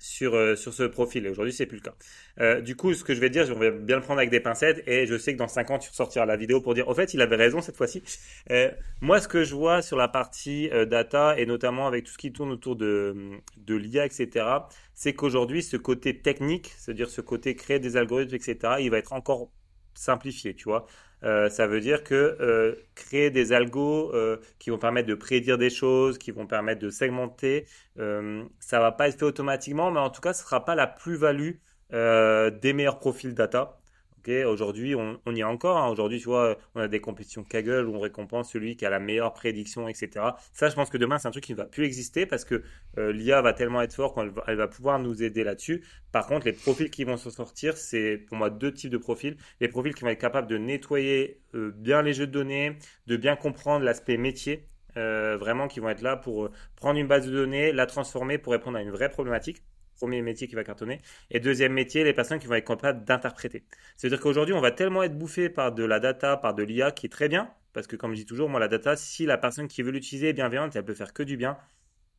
sur, 0.00 0.34
euh, 0.34 0.56
sur 0.56 0.74
ce 0.74 0.82
profil. 0.82 1.26
Et 1.26 1.28
aujourd'hui, 1.28 1.52
c'est 1.52 1.66
plus 1.66 1.76
le 1.76 1.82
cas. 1.82 1.94
Euh, 2.40 2.60
du 2.60 2.74
coup, 2.74 2.94
ce 2.94 3.04
que 3.04 3.14
je 3.14 3.20
vais 3.20 3.30
dire, 3.30 3.46
je 3.46 3.52
vais 3.52 3.70
bien 3.70 3.96
le 3.96 4.02
prendre 4.02 4.18
avec 4.18 4.30
des 4.30 4.40
pincettes 4.40 4.82
et 4.88 5.06
je 5.06 5.16
sais 5.16 5.34
que 5.34 5.38
dans 5.38 5.46
5 5.46 5.70
ans, 5.70 5.78
tu 5.78 5.90
ressortiras 5.90 6.26
la 6.26 6.36
vidéo 6.36 6.60
pour 6.60 6.74
dire, 6.74 6.88
au 6.88 6.94
fait, 6.94 7.14
il 7.14 7.20
avait 7.20 7.36
raison 7.36 7.60
cette 7.60 7.76
fois-ci. 7.76 8.02
Euh, 8.50 8.70
moi, 9.00 9.20
ce 9.20 9.28
que 9.28 9.44
je 9.44 9.54
vois 9.54 9.82
sur 9.82 9.96
la 9.96 10.08
partie 10.08 10.70
data 10.88 11.38
et 11.38 11.46
notamment 11.46 11.86
avec 11.86 12.04
tout 12.04 12.12
ce 12.12 12.18
qui 12.18 12.32
tourne 12.32 12.50
autour 12.50 12.74
de, 12.76 13.14
de 13.58 13.74
l'IA, 13.76 14.06
etc., 14.06 14.46
c'est 14.94 15.12
qu'aujourd'hui, 15.12 15.62
ce 15.62 15.76
côté 15.76 16.18
technique, 16.18 16.72
c'est-à-dire 16.76 17.10
ce 17.10 17.20
côté 17.20 17.54
créer 17.54 17.78
des 17.78 17.96
algorithmes, 17.96 18.34
etc., 18.34 18.56
il 18.80 18.90
va 18.90 18.98
être 18.98 19.12
encore 19.12 19.50
simplifié, 19.94 20.54
tu 20.54 20.64
vois. 20.64 20.86
Euh, 21.24 21.50
ça 21.50 21.66
veut 21.66 21.80
dire 21.80 22.02
que 22.04 22.14
euh, 22.14 22.74
créer 22.94 23.30
des 23.30 23.52
algos 23.52 24.12
euh, 24.14 24.38
qui 24.58 24.70
vont 24.70 24.78
permettre 24.78 25.08
de 25.08 25.14
prédire 25.14 25.58
des 25.58 25.70
choses, 25.70 26.18
qui 26.18 26.30
vont 26.30 26.46
permettre 26.46 26.80
de 26.80 26.90
segmenter, 26.90 27.66
ça 28.60 28.80
va 28.80 28.92
pas 28.92 29.08
être 29.08 29.18
fait 29.18 29.24
automatiquement, 29.24 29.90
mais 29.90 30.00
en 30.00 30.10
tout 30.10 30.20
cas, 30.22 30.32
ce 30.32 30.42
sera 30.42 30.64
pas 30.64 30.74
la 30.74 30.86
plus-value 30.86 31.56
des 31.90 32.72
meilleurs 32.72 32.98
profils 32.98 33.34
data. 33.34 33.79
Aujourd'hui, 34.28 34.94
on, 34.94 35.18
y 35.34 35.40
est 35.40 35.44
encore. 35.44 35.78
Hein. 35.78 35.88
Aujourd'hui, 35.88 36.18
tu 36.18 36.26
vois, 36.26 36.56
on 36.74 36.80
a 36.80 36.88
des 36.88 37.00
compétitions 37.00 37.42
Kaggle 37.42 37.86
où 37.86 37.94
on 37.94 38.00
récompense 38.00 38.52
celui 38.52 38.76
qui 38.76 38.84
a 38.84 38.90
la 38.90 39.00
meilleure 39.00 39.32
prédiction, 39.32 39.88
etc. 39.88 40.10
Ça, 40.52 40.68
je 40.68 40.74
pense 40.74 40.90
que 40.90 40.98
demain, 40.98 41.18
c'est 41.18 41.28
un 41.28 41.30
truc 41.30 41.44
qui 41.44 41.52
ne 41.52 41.56
va 41.56 41.64
plus 41.64 41.84
exister 41.84 42.26
parce 42.26 42.44
que 42.44 42.62
euh, 42.98 43.12
l'IA 43.12 43.40
va 43.42 43.52
tellement 43.52 43.82
être 43.82 43.94
fort 43.94 44.14
qu'elle 44.14 44.56
va, 44.56 44.68
pouvoir 44.68 44.98
nous 44.98 45.22
aider 45.22 45.44
là-dessus. 45.44 45.84
Par 46.12 46.26
contre, 46.26 46.46
les 46.46 46.52
profils 46.52 46.90
qui 46.90 47.04
vont 47.04 47.16
se 47.16 47.30
sortir, 47.30 47.76
c'est 47.76 48.18
pour 48.18 48.36
moi 48.36 48.50
deux 48.50 48.72
types 48.72 48.90
de 48.90 48.98
profils. 48.98 49.36
Les 49.60 49.68
profils 49.68 49.94
qui 49.94 50.02
vont 50.02 50.10
être 50.10 50.20
capables 50.20 50.48
de 50.48 50.58
nettoyer 50.58 51.40
euh, 51.54 51.72
bien 51.74 52.02
les 52.02 52.12
jeux 52.12 52.26
de 52.26 52.32
données, 52.32 52.76
de 53.06 53.16
bien 53.16 53.36
comprendre 53.36 53.84
l'aspect 53.84 54.16
métier. 54.16 54.66
Euh, 54.96 55.36
vraiment 55.38 55.68
qui 55.68 55.78
vont 55.78 55.88
être 55.88 56.02
là 56.02 56.16
pour 56.16 56.50
prendre 56.74 56.98
une 56.98 57.06
base 57.06 57.24
de 57.24 57.30
données, 57.30 57.70
la 57.70 57.86
transformer 57.86 58.38
pour 58.38 58.52
répondre 58.52 58.76
à 58.76 58.82
une 58.82 58.90
vraie 58.90 59.08
problématique 59.08 59.62
premier 60.00 60.22
métier 60.22 60.48
qui 60.48 60.54
va 60.54 60.64
cartonner. 60.64 61.00
Et 61.30 61.40
deuxième 61.40 61.74
métier, 61.74 62.04
les 62.04 62.14
personnes 62.14 62.38
qui 62.38 62.46
vont 62.46 62.54
être 62.54 62.66
capables 62.66 63.04
d'interpréter. 63.04 63.64
C'est-à-dire 63.96 64.18
qu'aujourd'hui, 64.18 64.54
on 64.54 64.60
va 64.60 64.70
tellement 64.70 65.02
être 65.02 65.16
bouffé 65.16 65.50
par 65.50 65.72
de 65.72 65.84
la 65.84 66.00
data, 66.00 66.38
par 66.38 66.54
de 66.54 66.62
l'IA, 66.62 66.90
qui 66.90 67.06
est 67.06 67.10
très 67.10 67.28
bien, 67.28 67.50
parce 67.74 67.86
que 67.86 67.96
comme 67.96 68.12
je 68.12 68.16
dis 68.16 68.26
toujours, 68.26 68.48
moi, 68.48 68.60
la 68.60 68.68
data, 68.68 68.96
si 68.96 69.26
la 69.26 69.36
personne 69.36 69.68
qui 69.68 69.82
veut 69.82 69.90
l'utiliser 69.90 70.30
est 70.30 70.32
bienveillante, 70.32 70.74
elle 70.74 70.84
peut 70.84 70.94
faire 70.94 71.12
que 71.12 71.22
du 71.22 71.36
bien. 71.36 71.58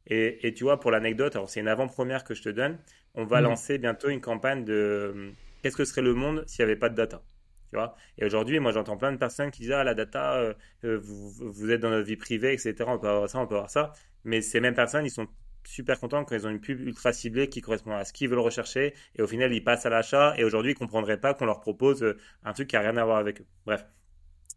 Et, 0.08 0.54
tu 0.56 0.64
vois, 0.64 0.80
pour 0.80 0.92
l'anecdote, 0.92 1.36
alors 1.36 1.50
c'est 1.50 1.60
une 1.60 1.68
avant-première 1.68 2.24
que 2.24 2.34
je 2.34 2.42
te 2.42 2.50
donne, 2.50 2.78
on 3.16 3.24
va 3.24 3.40
mmh. 3.40 3.44
lancer 3.44 3.78
bientôt 3.78 4.10
une 4.10 4.22
campagne 4.22 4.64
de 4.64 5.32
qu'est-ce 5.62 5.78
que 5.78 5.86
serait 5.86 6.02
le 6.02 6.14
monde 6.14 6.44
s'il 6.48 6.66
n'y 6.66 6.72
avait 6.72 6.80
pas 6.80 6.90
de 6.90 6.96
data. 6.96 7.22
Tu 7.70 7.78
vois? 7.78 7.96
Et 8.18 8.26
aujourd'hui, 8.26 8.60
moi, 8.60 8.72
j'entends 8.72 8.98
plein 8.98 9.12
de 9.12 9.18
personnes 9.18 9.52
qui 9.52 9.62
disent 9.62 9.72
Ah, 9.72 9.84
la 9.84 9.94
data, 9.94 10.36
euh, 10.36 10.54
euh, 10.84 11.00
vous, 11.02 11.30
vous, 11.30 11.72
êtes 11.72 11.80
dans 11.80 11.90
notre 11.90 12.06
vie 12.06 12.18
privée, 12.18 12.54
etc. 12.54 12.76
On 12.88 13.00
peut 13.00 13.08
avoir 13.08 13.30
ça, 13.30 13.40
on 13.40 13.48
peut 13.48 13.56
avoir 13.56 13.70
ça. 13.70 13.94
Mais 14.24 14.42
ces 14.42 14.60
mêmes 14.60 14.76
personnes, 14.76 15.06
ils 15.06 15.12
sont 15.12 15.28
super 15.66 16.00
contents 16.00 16.24
quand 16.24 16.36
ils 16.36 16.48
ont 16.48 16.50
une 16.50 16.60
pub 16.60 16.80
ultra 16.82 17.14
ciblée 17.14 17.50
qui 17.50 17.62
correspond 17.62 17.92
à 17.92 18.06
ce 18.06 18.14
qu'ils 18.14 18.30
veulent 18.30 18.40
rechercher 18.40 18.94
et 19.16 19.22
au 19.22 19.28
final 19.28 19.54
ils 19.54 19.64
passent 19.64 19.86
à 19.86 19.90
l'achat 19.90 20.34
et 20.38 20.44
aujourd'hui 20.44 20.72
ils 20.72 20.76
comprendraient 20.76 21.20
pas 21.20 21.34
qu'on 21.34 21.46
leur 21.46 21.62
propose 21.62 22.04
euh, 22.04 22.18
un 22.44 22.54
truc 22.54 22.70
qui 22.70 22.76
a 22.76 22.82
rien 22.82 22.98
à 22.98 23.06
voir 23.06 23.18
avec 23.18 23.42
eux. 23.42 23.46
Bref. 23.66 23.86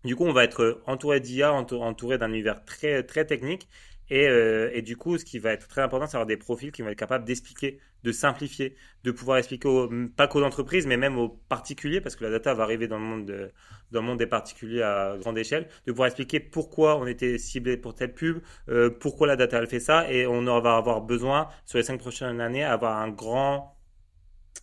Du 0.05 0.17
coup, 0.17 0.25
on 0.25 0.33
va 0.35 0.45
être 0.45 0.83
entouré 0.87 1.19
d'IA, 1.21 1.51
entouré 1.53 2.19
d'un 2.19 2.29
univers 2.29 2.63
très 2.67 3.03
très 3.05 3.25
technique 3.25 3.69
et, 4.11 4.29
euh, 4.29 4.71
et, 4.73 4.83
du 4.83 4.97
coup, 4.97 5.17
ce 5.19 5.25
qui 5.25 5.39
va 5.39 5.53
être 5.53 5.67
très 5.69 5.81
important, 5.81 6.07
c'est 6.07 6.17
avoir 6.17 6.27
des 6.27 6.37
profils 6.37 6.71
qui 6.73 6.83
vont 6.83 6.89
être 6.89 6.99
capables 6.99 7.25
d'expliquer, 7.25 7.79
de 8.03 8.13
simplifier, 8.13 8.77
de 9.03 9.11
pouvoir 9.11 9.39
expliquer 9.39 9.69
pas 10.17 10.29
qu'aux 10.29 10.43
entreprises, 10.43 10.87
mais 10.87 10.97
même 10.97 11.19
aux 11.19 11.29
particuliers, 11.29 12.01
parce 12.01 12.17
que 12.17 12.25
la 12.25 12.31
data 12.31 12.53
va 12.53 12.65
arriver 12.65 12.87
dans 12.87 12.99
le 12.99 13.05
monde, 13.05 13.25
de, 13.25 13.51
dans 13.93 14.01
le 14.01 14.07
monde 14.07 14.19
des 14.19 14.27
particuliers 14.27 14.83
à 14.83 15.17
grande 15.19 15.39
échelle, 15.39 15.69
de 15.87 15.93
pouvoir 15.93 16.09
expliquer 16.09 16.39
pourquoi 16.41 16.99
on 16.99 17.07
était 17.07 17.39
ciblé 17.39 17.77
pour 17.79 17.95
telle 17.95 18.13
pub, 18.13 18.41
euh, 18.69 18.91
pourquoi 18.91 19.27
la 19.27 19.37
data 19.37 19.59
elle 19.59 19.69
fait 19.69 19.81
ça, 19.81 20.11
et 20.13 20.27
on 20.27 20.43
va 20.61 20.77
avoir 20.77 21.01
besoin 21.01 21.49
sur 21.65 21.79
les 21.79 21.85
cinq 21.85 21.99
prochaines 21.99 22.41
années 22.41 22.65
avoir 22.65 22.99
un 22.99 23.09
grand, 23.09 23.79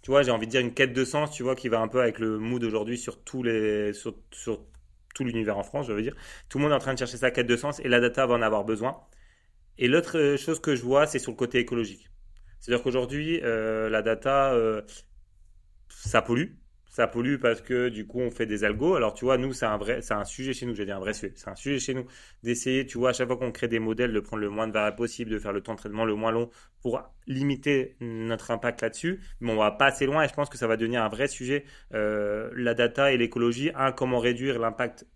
tu 0.04 0.12
vois, 0.12 0.24
j'ai 0.24 0.32
envie 0.32 0.46
de 0.46 0.52
dire 0.52 0.62
une 0.62 0.74
quête 0.74 0.94
de 0.94 1.06
sens, 1.06 1.32
tu 1.32 1.44
vois, 1.44 1.56
qui 1.56 1.68
va 1.68 1.80
un 1.80 1.88
peu 1.88 2.02
avec 2.02 2.20
le 2.20 2.38
mood 2.38 2.64
aujourd'hui 2.64 2.98
sur 2.98 3.24
tout 3.24 3.44
l'univers 5.20 5.58
en 5.58 5.64
France, 5.64 5.88
je 5.88 5.94
veux 5.94 6.02
dire. 6.02 6.16
Tout 6.50 6.58
le 6.58 6.64
monde 6.64 6.74
est 6.74 6.76
en 6.76 6.80
train 6.80 6.94
de 6.94 7.00
chercher 7.00 7.18
sa 7.18 7.32
quête 7.32 7.48
de 7.48 7.56
sens 7.56 7.80
et 7.80 7.88
la 7.88 8.00
data 8.00 8.26
va 8.26 8.36
en 8.36 8.42
avoir 8.42 8.64
besoin. 8.66 8.98
Et 9.82 9.88
l'autre 9.88 10.20
euh, 10.20 10.38
chose 10.38 10.62
que 10.62 10.76
je 10.76 10.84
vois, 10.84 11.08
c'est 11.08 11.18
sur 11.18 11.32
le 11.32 11.36
côté 11.36 11.58
écologique. 11.58 12.12
C'est-à-dire 12.60 12.84
qu'aujourd'hui, 12.84 13.42
euh, 13.42 13.90
la 13.90 14.04
data, 14.04 14.54
euh, 14.54 14.84
ça 15.90 16.22
pollue. 16.22 16.52
Ça 16.92 17.08
pollue 17.08 17.38
parce 17.38 17.62
que 17.62 17.90
du 17.90 18.06
coup, 18.06 18.20
on 18.20 18.30
fait 18.30 18.46
des 18.46 18.64
algos. 18.64 18.94
Alors, 18.94 19.16
tu 19.16 19.26
vois, 19.26 19.40
nous, 19.40 19.54
c'est 19.54 19.66
un 19.66 19.78
vrai, 19.78 20.04
c'est 20.04 20.14
un 20.14 20.24
sujet 20.24 20.54
chez 20.54 20.68
nous. 20.68 20.76
J'ai 20.76 20.86
dit 20.86 20.92
un 20.92 21.00
vrai 21.00 21.14
sujet. 21.14 21.34
C'est 21.36 21.50
un 21.50 21.56
sujet 21.56 21.80
chez 21.80 21.96
nous 21.96 22.06
d'essayer, 22.44 22.86
tu 22.86 23.00
vois, 23.00 23.10
à 23.10 23.14
chaque 23.14 23.26
fois 23.26 23.38
qu'on 23.38 23.52
crée 23.52 23.68
des 23.68 23.80
modèles, 23.80 24.14
de 24.14 24.20
prendre 24.20 24.42
le 24.44 24.50
moins 24.50 24.68
de 24.68 24.74
variables 24.74 24.98
possible, 24.98 25.32
de 25.32 25.40
faire 25.40 25.52
le 25.52 25.62
temps 25.62 25.74
de 25.74 25.80
traitement 25.80 26.06
le 26.06 26.14
moins 26.14 26.32
long 26.32 26.52
pour 26.84 27.02
limiter 27.26 27.96
notre 28.02 28.52
impact 28.52 28.82
là-dessus. 28.84 29.20
Mais 29.40 29.52
on 29.52 29.58
va 29.58 29.72
pas 29.72 29.88
assez 29.88 30.06
loin 30.06 30.22
et 30.24 30.28
je 30.28 30.34
pense 30.34 30.50
que 30.50 30.60
ça 30.60 30.68
va 30.68 30.78
devenir 30.78 31.02
un 31.02 31.10
vrai 31.10 31.28
sujet. 31.28 31.66
la 31.90 32.74
data 32.76 33.12
et 33.12 33.18
l'écologie. 33.18 33.72
Un, 33.74 33.94
comment 33.94 34.20
réduire 34.20 34.60
l'impact 34.60 35.08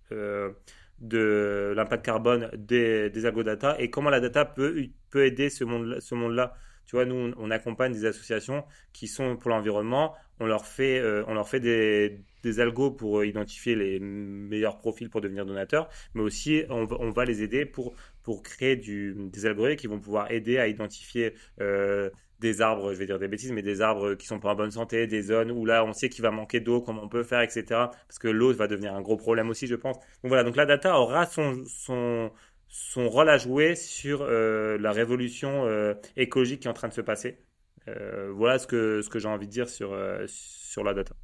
de 1.00 1.74
l'impact 1.76 2.06
carbone 2.06 2.50
des, 2.56 3.10
des 3.10 3.22
data 3.22 3.76
et 3.80 3.90
comment 3.90 4.10
la 4.10 4.20
data 4.20 4.46
peut, 4.46 4.88
peut 5.10 5.26
aider 5.26 5.50
ce 5.50 5.64
monde-là. 5.64 6.00
Ce 6.00 6.16
monde 6.16 6.50
tu 6.86 6.96
vois, 6.96 7.06
nous, 7.06 7.34
on 7.38 7.52
accompagne 7.52 7.94
des 7.94 8.06
associations 8.06 8.64
qui 8.94 9.08
sont 9.08 9.38
pour 9.38 9.50
l'environnement. 9.50 10.14
On 10.40 10.46
leur 10.46 10.66
fait, 10.66 11.00
euh, 11.00 11.24
on 11.28 11.34
leur 11.34 11.50
fait 11.50 11.60
des, 11.60 12.22
des 12.44 12.60
algos 12.60 12.92
pour 12.92 13.24
identifier 13.24 13.76
les 13.76 14.00
meilleurs 14.00 14.78
profils 14.78 15.10
pour 15.10 15.22
devenir 15.22 15.46
donateurs, 15.46 15.90
mais 16.14 16.22
aussi 16.22 16.64
on, 16.70 16.88
on 17.00 17.10
va 17.10 17.26
les 17.26 17.42
aider 17.42 17.66
pour, 17.66 17.96
pour 18.22 18.44
créer 18.44 18.76
des 18.76 19.46
algorithmes 19.46 19.80
qui 19.80 19.88
vont 19.88 20.00
pouvoir 20.00 20.32
aider 20.32 20.58
à 20.58 20.68
identifier 20.68 21.34
euh, 21.62 22.10
des 22.40 22.62
arbres, 22.62 22.94
je 22.94 23.00
vais 23.00 23.06
dire 23.06 23.20
des 23.20 23.28
bêtises, 23.28 23.52
mais 23.52 23.62
des 23.62 23.82
arbres 23.82 24.16
qui 24.16 24.28
sont 24.28 24.40
pas 24.40 24.52
en 24.52 24.56
bonne 24.56 24.72
santé, 24.72 25.08
des 25.08 25.22
zones 25.22 25.52
où 25.52 25.66
là 25.66 25.86
on 25.86 25.94
sait 25.94 26.10
qu'il 26.10 26.22
va 26.22 26.32
manquer 26.32 26.60
d'eau, 26.60 26.82
comment 26.82 27.04
on 27.04 27.10
peut 27.10 27.24
faire, 27.24 27.42
etc. 27.42 27.64
Parce 27.70 28.20
que 28.20 28.28
l'eau 28.28 28.54
va 28.54 28.68
devenir 28.68 28.94
un 28.94 29.02
gros 29.02 29.18
problème 29.18 29.50
aussi, 29.50 29.68
je 29.68 29.76
pense. 29.76 29.98
Donc 29.98 30.30
voilà, 30.30 30.44
donc 30.44 30.56
la 30.56 30.66
data 30.66 31.00
aura 31.00 31.26
son, 31.26 31.64
son, 31.68 32.32
son 32.68 33.10
rôle 33.10 33.30
à 33.30 33.38
jouer 33.38 33.76
sur 33.76 34.22
euh, 34.22 34.78
la 34.78 34.92
révolution 34.92 35.66
euh, 35.66 35.94
écologique 36.18 36.62
qui 36.62 36.68
est 36.68 36.72
en 36.72 36.74
train 36.74 36.90
de 36.90 36.94
se 36.94 37.02
passer. 37.02 37.40
Euh, 37.88 38.32
voilà 38.34 38.60
ce 38.60 38.68
que, 38.68 39.02
ce 39.02 39.10
que 39.10 39.20
j'ai 39.20 39.28
envie 39.28 39.48
de 39.48 39.52
dire 39.52 39.70
sur, 39.70 39.98
sur 40.28 40.84
la 40.84 40.94
data. 40.94 41.16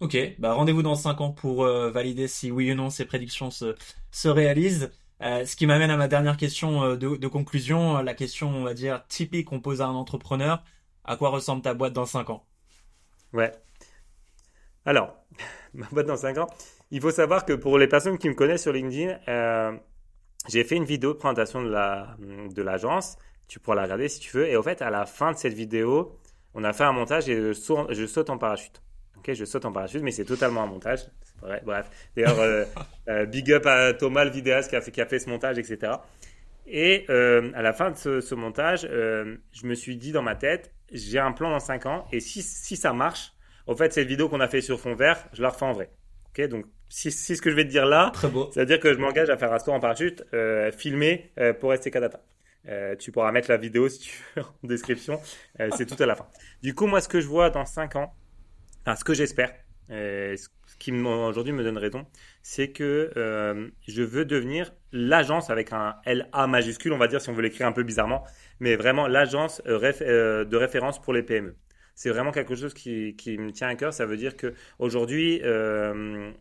Ok, 0.00 0.16
bah 0.38 0.54
rendez-vous 0.54 0.82
dans 0.82 0.94
5 0.94 1.20
ans 1.20 1.30
pour 1.30 1.64
valider 1.64 2.26
si 2.26 2.50
oui 2.50 2.72
ou 2.72 2.74
non 2.74 2.88
ces 2.88 3.04
prédictions 3.04 3.50
se, 3.50 3.74
se 4.10 4.28
réalisent. 4.28 4.90
Euh, 5.22 5.44
ce 5.44 5.54
qui 5.54 5.66
m'amène 5.66 5.90
à 5.90 5.96
ma 5.96 6.08
dernière 6.08 6.36
question 6.36 6.82
euh, 6.82 6.96
de, 6.96 7.26
conclusion, 7.26 8.02
la 8.02 8.14
question, 8.14 8.48
on 8.48 8.64
va 8.64 8.74
dire, 8.74 9.04
typique 9.08 9.48
qu'on 9.48 9.60
pose 9.60 9.82
à 9.82 9.86
un 9.86 9.94
entrepreneur. 9.94 10.62
À 11.04 11.16
quoi 11.16 11.28
ressemble 11.30 11.62
ta 11.62 11.74
boîte 11.74 11.92
dans 11.92 12.06
5 12.06 12.30
ans? 12.30 12.46
Ouais. 13.32 13.52
Alors, 14.86 15.14
ma 15.74 15.86
boîte 15.88 16.06
dans 16.06 16.16
5 16.16 16.38
ans, 16.38 16.46
il 16.90 17.00
faut 17.00 17.10
savoir 17.10 17.44
que 17.44 17.52
pour 17.52 17.78
les 17.78 17.86
personnes 17.86 18.18
qui 18.18 18.28
me 18.28 18.34
connaissent 18.34 18.62
sur 18.62 18.72
LinkedIn, 18.72 19.18
euh, 19.28 19.76
j'ai 20.48 20.64
fait 20.64 20.76
une 20.76 20.84
vidéo 20.84 21.12
de 21.12 21.18
présentation 21.18 21.62
de 21.62 21.68
la 21.68 22.16
de 22.18 22.62
l'agence. 22.62 23.18
Tu 23.46 23.60
pourras 23.60 23.76
la 23.76 23.82
regarder 23.82 24.08
si 24.08 24.20
tu 24.20 24.36
veux. 24.36 24.48
Et 24.48 24.56
au 24.56 24.62
fait, 24.62 24.80
à 24.80 24.90
la 24.90 25.04
fin 25.04 25.32
de 25.32 25.36
cette 25.36 25.52
vidéo, 25.52 26.18
on 26.54 26.64
a 26.64 26.72
fait 26.72 26.84
un 26.84 26.92
montage 26.92 27.28
et 27.28 27.36
je 27.36 28.06
saute 28.06 28.30
en 28.30 28.38
parachute. 28.38 28.82
Ok, 29.18 29.32
je 29.34 29.44
saute 29.44 29.66
en 29.66 29.72
parachute, 29.72 30.02
mais 30.02 30.12
c'est 30.12 30.24
totalement 30.24 30.62
un 30.62 30.66
montage. 30.66 31.00
Bref. 31.64 31.90
D'ailleurs, 32.16 32.40
euh, 32.40 32.64
euh, 33.08 33.26
big 33.26 33.52
up 33.52 33.66
à 33.66 33.92
Thomas, 33.92 34.24
le 34.24 34.30
vidéaste 34.30 34.70
qui 34.70 34.76
a 34.76 34.80
fait, 34.80 34.90
qui 34.90 35.00
a 35.00 35.06
fait 35.06 35.18
ce 35.18 35.28
montage, 35.28 35.58
etc. 35.58 35.92
Et 36.66 37.04
euh, 37.10 37.50
à 37.54 37.62
la 37.62 37.72
fin 37.72 37.90
de 37.90 37.96
ce, 37.96 38.34
montage, 38.34 38.82
je 38.82 39.66
me 39.66 39.74
suis 39.74 39.96
dit 39.96 40.12
dans 40.12 40.22
ma 40.22 40.36
tête, 40.36 40.72
j'ai 40.92 41.18
un 41.18 41.32
plan 41.32 41.50
dans 41.50 41.60
5 41.60 41.86
ans, 41.86 42.06
et 42.12 42.20
si, 42.20 42.42
si 42.42 42.76
ça 42.76 42.92
marche, 42.92 43.32
en 43.66 43.74
fait, 43.74 43.92
cette 43.92 44.08
vidéo 44.08 44.28
qu'on 44.28 44.40
a 44.40 44.48
fait 44.48 44.60
sur 44.60 44.78
fond 44.78 44.94
vert, 44.94 45.26
je 45.32 45.42
la 45.42 45.50
refais 45.50 45.64
en 45.64 45.72
vrai. 45.72 45.90
Ok, 46.28 46.46
donc 46.48 46.66
si, 46.88 47.10
si 47.10 47.36
ce 47.36 47.42
que 47.42 47.50
je 47.50 47.56
vais 47.56 47.64
te 47.64 47.70
dire 47.70 47.86
là, 47.86 48.12
c'est-à-dire 48.52 48.78
que 48.78 48.92
je 48.92 48.98
m'engage 48.98 49.30
à 49.30 49.36
faire 49.36 49.52
un 49.52 49.58
saut 49.58 49.72
en 49.72 49.80
parachute 49.80 50.24
filmé 50.76 51.32
pour 51.60 51.74
STK 51.74 51.98
Data. 51.98 52.20
tu 52.98 53.10
pourras 53.10 53.32
mettre 53.32 53.50
la 53.50 53.56
vidéo 53.56 53.88
si 53.88 54.00
tu 54.00 54.24
veux 54.36 54.42
en 54.42 54.66
description. 54.66 55.20
c'est 55.76 55.86
tout 55.86 56.00
à 56.00 56.06
la 56.06 56.14
fin. 56.14 56.26
Du 56.62 56.74
coup, 56.74 56.86
moi, 56.86 57.00
ce 57.00 57.08
que 57.08 57.20
je 57.20 57.26
vois 57.26 57.50
dans 57.50 57.64
5 57.64 57.96
ans, 57.96 58.14
enfin, 58.82 58.94
ce 58.94 59.04
que 59.04 59.14
j'espère, 59.14 59.52
ce 59.88 60.46
qui 60.80 60.90
aujourd'hui 60.92 61.52
me 61.52 61.62
donne 61.62 61.78
raison, 61.78 62.06
c'est 62.42 62.72
que 62.72 63.12
euh, 63.16 63.68
je 63.86 64.02
veux 64.02 64.24
devenir 64.24 64.72
l'agence 64.90 65.50
avec 65.50 65.72
un 65.72 65.94
LA 66.06 66.48
majuscule, 66.48 66.92
on 66.92 66.98
va 66.98 67.06
dire 67.06 67.20
si 67.20 67.28
on 67.28 67.34
veut 67.34 67.42
l'écrire 67.42 67.68
un 67.68 67.72
peu 67.72 67.84
bizarrement, 67.84 68.24
mais 68.58 68.74
vraiment 68.74 69.06
l'agence 69.06 69.62
euh, 69.66 70.44
de 70.44 70.56
référence 70.56 71.00
pour 71.00 71.12
les 71.12 71.22
PME. 71.22 71.54
C'est 71.94 72.10
vraiment 72.10 72.32
quelque 72.32 72.56
chose 72.56 72.74
qui, 72.74 73.14
qui, 73.14 73.38
me 73.38 73.52
tient 73.52 73.68
à 73.68 73.74
cœur. 73.76 73.92
Ça 73.92 74.06
veut 74.06 74.16
dire 74.16 74.36
que 74.36 74.54
aujourd'hui, 74.78 75.40
le 75.42 76.34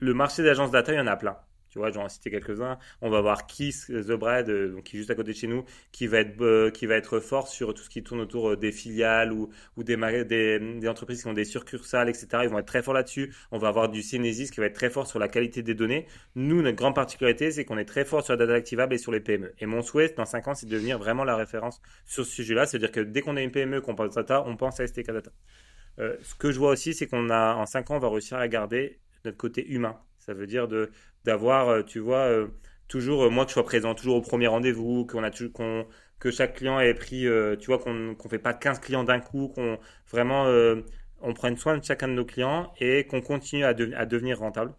marché 0.00 0.42
d'agences 0.42 0.70
data, 0.70 0.92
il 0.92 0.96
y 0.96 1.00
en 1.00 1.06
a 1.06 1.16
plein. 1.16 1.36
Tu 1.76 1.80
vois, 1.80 1.90
j'en 1.90 2.06
ai 2.06 2.08
cité 2.08 2.30
quelques-uns. 2.30 2.78
On 3.02 3.10
va 3.10 3.20
voir 3.20 3.46
Kiss 3.46 3.88
The 3.88 4.12
Bread, 4.12 4.48
euh, 4.48 4.80
qui 4.80 4.96
est 4.96 5.00
juste 5.00 5.10
à 5.10 5.14
côté 5.14 5.32
de 5.32 5.36
chez 5.36 5.46
nous, 5.46 5.62
qui 5.92 6.06
va 6.06 6.20
être, 6.20 6.40
euh, 6.40 6.70
qui 6.70 6.86
va 6.86 6.94
être 6.94 7.20
fort 7.20 7.48
sur 7.48 7.74
tout 7.74 7.82
ce 7.82 7.90
qui 7.90 8.02
tourne 8.02 8.22
autour 8.22 8.52
euh, 8.52 8.56
des 8.56 8.72
filiales 8.72 9.30
ou, 9.30 9.50
des, 9.76 10.88
entreprises 10.88 11.20
qui 11.20 11.28
ont 11.28 11.34
des 11.34 11.44
succursales, 11.44 12.08
etc. 12.08 12.28
Ils 12.44 12.48
vont 12.48 12.58
être 12.60 12.66
très 12.66 12.82
forts 12.82 12.94
là-dessus. 12.94 13.30
On 13.52 13.58
va 13.58 13.68
avoir 13.68 13.90
du 13.90 14.00
Synesis 14.00 14.50
qui 14.50 14.60
va 14.60 14.64
être 14.64 14.74
très 14.74 14.88
fort 14.88 15.06
sur 15.06 15.18
la 15.18 15.28
qualité 15.28 15.62
des 15.62 15.74
données. 15.74 16.06
Nous, 16.34 16.62
notre 16.62 16.78
grande 16.78 16.94
particularité, 16.94 17.50
c'est 17.50 17.66
qu'on 17.66 17.76
est 17.76 17.84
très 17.84 18.06
fort 18.06 18.24
sur 18.24 18.32
la 18.32 18.38
data 18.38 18.54
activable 18.54 18.94
et 18.94 18.98
sur 18.98 19.12
les 19.12 19.20
PME. 19.20 19.52
Et 19.58 19.66
mon 19.66 19.82
souhait, 19.82 20.14
dans 20.16 20.24
5 20.24 20.48
ans, 20.48 20.54
c'est 20.54 20.64
de 20.64 20.70
devenir 20.70 20.98
vraiment 20.98 21.24
la 21.24 21.36
référence 21.36 21.82
sur 22.06 22.24
ce 22.24 22.32
sujet-là. 22.32 22.64
C'est-à-dire 22.64 22.90
que 22.90 23.00
dès 23.00 23.20
qu'on 23.20 23.36
a 23.36 23.42
une 23.42 23.52
PME, 23.52 23.82
qu'on 23.82 23.94
pense 23.94 24.14
data, 24.14 24.42
on 24.46 24.56
pense 24.56 24.80
à 24.80 24.86
STK 24.86 25.08
Data. 25.08 25.30
ce 25.98 26.34
que 26.36 26.52
je 26.52 26.58
vois 26.58 26.70
aussi, 26.70 26.94
c'est 26.94 27.06
qu'on 27.06 27.28
a, 27.28 27.54
en 27.54 27.66
5 27.66 27.90
ans, 27.90 27.96
on 27.96 27.98
va 27.98 28.08
réussir 28.08 28.38
à 28.38 28.48
garder 28.48 28.98
notre 29.26 29.36
côté 29.36 29.66
humain. 29.68 30.00
Ça 30.26 30.34
veut 30.34 30.46
dire 30.46 30.66
de 30.68 30.90
d'avoir, 31.24 31.68
euh, 31.68 31.82
tu 31.82 32.00
vois, 32.00 32.26
euh, 32.28 32.48
toujours 32.88 33.24
euh, 33.24 33.30
moi 33.30 33.44
que 33.44 33.50
je 33.50 33.54
sois 33.54 33.64
présent, 33.64 33.94
toujours 33.94 34.16
au 34.16 34.20
premier 34.22 34.48
rendez-vous, 34.48 35.06
qu'on 35.06 35.22
a 35.22 35.30
qu'on 35.30 35.86
que 36.18 36.30
chaque 36.30 36.56
client 36.56 36.80
ait 36.80 36.94
pris, 36.94 37.26
tu 37.60 37.66
vois, 37.66 37.78
qu'on 37.78 37.92
ne 37.94 38.14
fait 38.28 38.38
pas 38.38 38.54
15 38.54 38.80
clients 38.80 39.04
d'un 39.04 39.20
coup, 39.20 39.48
qu'on 39.48 39.78
vraiment 40.10 40.46
on 41.20 41.34
prenne 41.34 41.56
soin 41.58 41.76
de 41.76 41.84
chacun 41.84 42.08
de 42.08 42.14
nos 42.14 42.24
clients 42.24 42.72
et 42.80 43.06
qu'on 43.06 43.20
continue 43.20 43.64
à, 43.64 43.74
devenir 43.74 44.38
rentable 44.38 44.74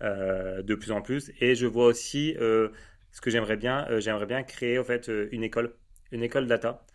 de 0.00 0.74
plus 0.74 0.92
en 0.92 1.02
plus. 1.02 1.30
Et 1.40 1.54
je 1.54 1.66
vois 1.66 1.84
aussi 1.86 2.34
ce 2.38 3.20
que 3.20 3.30
j'aimerais 3.30 3.58
bien, 3.58 3.86
j'aimerais 4.00 4.24
bien 4.24 4.42
créer 4.42 4.78
en 4.78 4.84
fait 4.84 5.10
une 5.30 5.44
école, 5.44 5.74
une 6.10 6.22
école 6.22 6.46
data. 6.46 6.86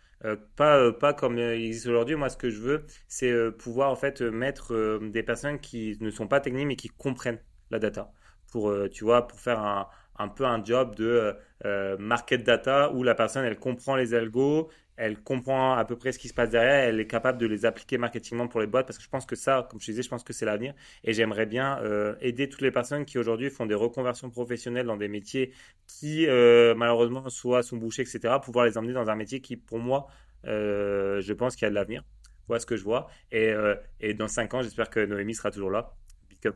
Pas, 0.56 0.92
pas 0.92 1.12
comme 1.14 1.38
il 1.38 1.42
existe 1.42 1.86
aujourd'hui. 1.86 2.16
Moi, 2.16 2.28
ce 2.30 2.36
que 2.36 2.50
je 2.50 2.60
veux, 2.60 2.84
c'est 3.08 3.32
pouvoir 3.58 3.90
en 3.90 3.96
fait 3.96 4.20
mettre 4.22 4.98
des 5.02 5.22
personnes 5.22 5.60
qui 5.60 5.96
ne 6.00 6.10
sont 6.10 6.26
pas 6.28 6.40
techniques 6.40 6.66
mais 6.66 6.76
qui 6.76 6.88
comprennent 6.88 7.40
la 7.70 7.78
data 7.78 8.12
pour, 8.50 8.70
euh, 8.70 8.88
tu 8.88 9.04
vois, 9.04 9.26
pour 9.26 9.40
faire 9.40 9.60
un, 9.60 9.88
un 10.18 10.28
peu 10.28 10.44
un 10.46 10.64
job 10.64 10.94
de 10.96 11.04
euh, 11.06 11.32
euh, 11.64 11.96
market 11.98 12.44
data 12.44 12.92
où 12.92 13.02
la 13.02 13.14
personne, 13.14 13.44
elle 13.44 13.58
comprend 13.58 13.96
les 13.96 14.14
algos, 14.14 14.70
elle 14.96 15.18
comprend 15.22 15.74
à 15.74 15.84
peu 15.84 15.96
près 15.96 16.12
ce 16.12 16.18
qui 16.18 16.28
se 16.28 16.34
passe 16.34 16.50
derrière, 16.50 16.88
elle 16.88 17.00
est 17.00 17.06
capable 17.06 17.38
de 17.38 17.46
les 17.46 17.66
appliquer 17.66 17.98
marketingement 17.98 18.48
pour 18.48 18.60
les 18.60 18.66
boîtes 18.66 18.86
parce 18.86 18.98
que 18.98 19.04
je 19.04 19.08
pense 19.08 19.26
que 19.26 19.36
ça, 19.36 19.66
comme 19.70 19.80
je 19.80 19.86
disais, 19.86 20.02
je 20.02 20.08
pense 20.08 20.24
que 20.24 20.32
c'est 20.32 20.46
l'avenir 20.46 20.74
et 21.04 21.12
j'aimerais 21.12 21.46
bien 21.46 21.80
aider 22.20 22.48
toutes 22.48 22.62
les 22.62 22.70
personnes 22.70 23.04
qui 23.04 23.18
aujourd'hui 23.18 23.50
font 23.50 23.66
des 23.66 23.74
reconversions 23.74 24.30
professionnelles 24.30 24.86
dans 24.86 24.96
des 24.96 25.08
métiers 25.08 25.52
qui 25.86 26.26
malheureusement 26.26 27.28
soit 27.28 27.62
sont 27.62 27.76
bouchés, 27.76 28.02
etc., 28.02 28.34
pouvoir 28.42 28.66
les 28.66 28.78
emmener 28.78 28.94
dans 28.94 29.10
un 29.10 29.16
métier 29.16 29.40
qui, 29.40 29.56
pour 29.56 29.78
moi, 29.78 30.06
je 30.44 31.32
pense 31.32 31.56
qu'il 31.56 31.64
y 31.64 31.66
a 31.66 31.70
de 31.70 31.74
l'avenir. 31.74 32.02
Voilà 32.48 32.60
ce 32.60 32.66
que 32.66 32.76
je 32.76 32.84
vois. 32.84 33.08
Et, 33.32 33.52
et 34.00 34.14
dans 34.14 34.28
cinq 34.28 34.54
ans, 34.54 34.62
j'espère 34.62 34.88
que 34.88 35.04
Noémie 35.04 35.34
sera 35.34 35.50
toujours 35.50 35.70
là 35.70 35.94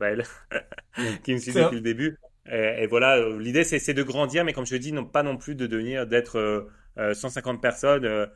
elle, 0.00 0.24
qui 1.24 1.32
me 1.32 1.38
suit 1.38 1.52
depuis 1.52 1.76
le 1.76 1.80
début. 1.80 2.18
Et, 2.50 2.86
voilà, 2.86 3.16
euh, 3.16 3.38
l'idée 3.38 3.64
c'est 3.64 3.94
de 3.94 4.02
grandir, 4.02 4.44
mais 4.44 4.52
comme 4.52 4.66
je 4.66 4.76
dis, 4.76 4.92
non, 4.92 5.04
pas 5.04 5.22
non 5.22 5.36
plus 5.36 5.54
de 5.54 5.66
devenir, 5.66 6.06
d'être 6.06 6.68
150 6.96 7.54
euh, 7.54 7.56
euh, 7.56 7.60
personnes. 7.60 8.28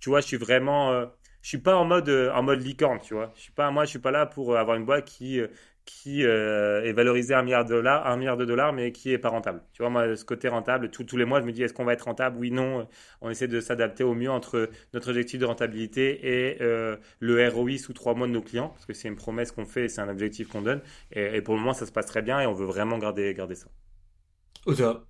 tu 0.00 0.08
vois, 0.08 0.20
je 0.20 0.26
suis 0.26 0.36
vraiment, 0.36 1.02
je 1.42 1.48
suis 1.48 1.58
pas 1.58 1.76
en 1.76 1.84
mode 1.84 2.08
en 2.08 2.42
mode 2.42 2.62
licorne, 2.62 3.00
tu 3.00 3.14
vois. 3.14 3.32
Je 3.36 3.42
suis 3.42 3.52
pas, 3.52 3.70
moi, 3.70 3.84
je 3.84 3.90
suis 3.90 3.98
pas 3.98 4.10
là 4.10 4.26
pour 4.26 4.56
avoir 4.56 4.76
une 4.76 4.84
boîte 4.84 5.04
qui 5.04 5.40
qui 5.88 6.22
euh, 6.26 6.84
est 6.84 6.92
valorisé 6.92 7.32
à 7.32 7.38
un 7.38 7.42
milliard 7.42 7.64
de 7.64 7.70
dollars, 7.70 8.06
un 8.06 8.18
milliard 8.18 8.36
de 8.36 8.44
dollars, 8.44 8.74
mais 8.74 8.92
qui 8.92 9.10
est 9.10 9.18
pas 9.18 9.30
rentable. 9.30 9.62
Tu 9.72 9.82
vois, 9.82 9.88
moi, 9.88 10.16
ce 10.16 10.24
côté 10.24 10.46
rentable, 10.48 10.90
tous 10.90 11.16
les 11.16 11.24
mois, 11.24 11.40
je 11.40 11.46
me 11.46 11.52
dis, 11.52 11.62
est-ce 11.62 11.72
qu'on 11.72 11.86
va 11.86 11.94
être 11.94 12.02
rentable? 12.02 12.36
Oui, 12.38 12.50
non. 12.50 12.86
On 13.22 13.30
essaie 13.30 13.48
de 13.48 13.58
s'adapter 13.58 14.04
au 14.04 14.14
mieux 14.14 14.30
entre 14.30 14.68
notre 14.92 15.08
objectif 15.08 15.40
de 15.40 15.46
rentabilité 15.46 16.50
et 16.50 16.62
euh, 16.62 16.96
le 17.20 17.48
ROI 17.48 17.78
sous 17.78 17.94
trois 17.94 18.14
mois 18.14 18.26
de 18.26 18.32
nos 18.32 18.42
clients, 18.42 18.68
parce 18.68 18.84
que 18.84 18.92
c'est 18.92 19.08
une 19.08 19.16
promesse 19.16 19.50
qu'on 19.50 19.64
fait, 19.64 19.88
c'est 19.88 20.02
un 20.02 20.10
objectif 20.10 20.48
qu'on 20.48 20.60
donne. 20.60 20.82
Et, 21.10 21.36
et, 21.36 21.40
pour 21.40 21.54
le 21.54 21.60
moment, 21.60 21.72
ça 21.72 21.86
se 21.86 21.92
passe 21.92 22.06
très 22.06 22.20
bien 22.20 22.38
et 22.40 22.46
on 22.46 22.52
veut 22.52 22.66
vraiment 22.66 22.98
garder, 22.98 23.32
garder 23.32 23.54
ça. 23.54 23.68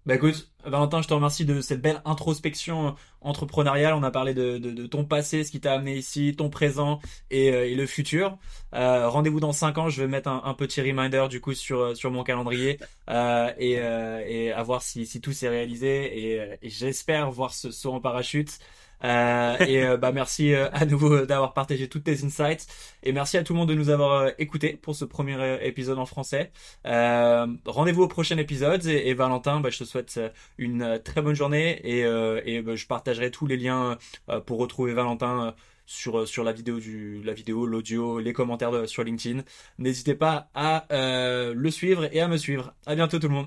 Bah 0.07 0.15
écoute, 0.15 0.53
Valentin, 0.65 1.03
je 1.03 1.09
te 1.09 1.15
remercie 1.15 1.45
de 1.45 1.61
cette 1.61 1.83
belle 1.83 2.01
introspection 2.05 2.95
entrepreneuriale. 3.21 3.93
On 3.93 4.05
a 4.05 4.11
parlé 4.13 4.33
de, 4.33 4.57
de, 4.59 4.71
de 4.71 4.87
ton 4.87 5.05
passé, 5.05 5.43
ce 5.43 5.51
qui 5.51 5.61
t'a 5.61 5.73
amené 5.73 5.97
ici, 5.97 6.37
ton 6.37 6.49
présent 6.49 7.01
et, 7.33 7.51
euh, 7.53 7.67
et 7.67 7.75
le 7.75 7.85
futur. 7.87 8.39
Euh, 8.73 9.09
Rendez-vous 9.09 9.41
dans 9.41 9.51
5 9.51 9.77
ans. 9.79 9.89
Je 9.89 10.01
vais 10.01 10.07
mettre 10.07 10.29
un, 10.29 10.55
petit 10.55 10.81
reminder 10.81 11.27
du 11.29 11.41
coup 11.41 11.55
sur, 11.55 11.97
sur 11.97 12.13
mon 12.13 12.23
calendrier 12.23 12.79
euh, 13.11 13.51
et, 13.59 13.81
euh, 13.81 14.23
et 14.25 14.53
à 14.53 14.63
voir 14.63 14.81
si, 14.83 15.07
si 15.07 15.21
tout 15.21 15.33
s'est 15.33 15.49
réalisé. 15.49 16.35
Et, 16.35 16.41
euh, 16.41 16.57
et 16.63 16.71
j'espère 16.71 17.29
voir 17.33 17.53
ce 17.53 17.73
saut 17.73 17.93
en 17.93 18.01
parachute. 18.01 18.61
Euh, 19.05 19.57
et 19.61 19.85
euh, 19.85 19.97
bah 19.97 20.13
merci 20.13 20.53
euh, 20.53 20.69
à 20.73 20.85
nouveau 20.85 21.25
d'avoir 21.25 21.55
partagé 21.55 21.89
toutes 21.89 22.05
tes 22.05 22.25
insights. 22.25 22.67
Et 23.03 23.13
merci 23.13 23.37
à 23.37 23.45
tout 23.45 23.53
le 23.53 23.59
monde 23.59 23.69
de 23.69 23.75
nous 23.75 23.91
avoir 23.91 24.31
écoutés 24.39 24.75
pour 24.75 24.95
ce 24.95 25.05
premier 25.05 25.65
épisode 25.67 25.99
en 25.99 26.07
français. 26.07 26.51
Rendez-vous 26.85 28.03
au 28.03 28.09
prochain 28.09 28.39
épisode. 28.39 28.87
Et, 28.87 29.15
Valentin, 29.15 29.61
bah, 29.61 29.71
je 29.71 29.79
te 29.79 29.85
souhaite 29.85 30.21
une 30.59 31.01
très 31.05 31.23
bonne 31.23 31.35
journée. 31.35 31.81
Et, 31.85 32.01
et 32.45 32.63
bah, 32.63 32.75
je 32.75 32.87
partagerai 32.87 33.31
tous 33.31 33.47
les 33.47 33.57
liens 33.57 33.99
pour 34.47 34.59
retrouver 34.59 34.95
Valentin 34.95 35.55
sur 35.87 36.29
sur 36.29 36.45
la 36.45 36.53
vidéo 36.53 36.79
du 36.79 37.23
la 37.23 37.33
vidéo 37.33 37.65
l'audio 37.65 38.19
les 38.19 38.33
commentaires 38.35 38.89
sur 38.89 39.05
LinkedIn. 39.05 39.43
N'hésitez 39.79 40.15
pas 40.15 40.51
à 40.55 40.87
le 40.91 41.71
suivre 41.71 42.09
et 42.13 42.21
à 42.21 42.29
me 42.29 42.37
suivre. 42.37 42.75
À 42.87 42.95
bientôt 42.95 43.19
tout 43.19 43.29
le 43.29 43.35
monde. 43.35 43.47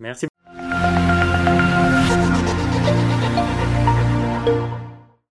Merci 0.00 0.26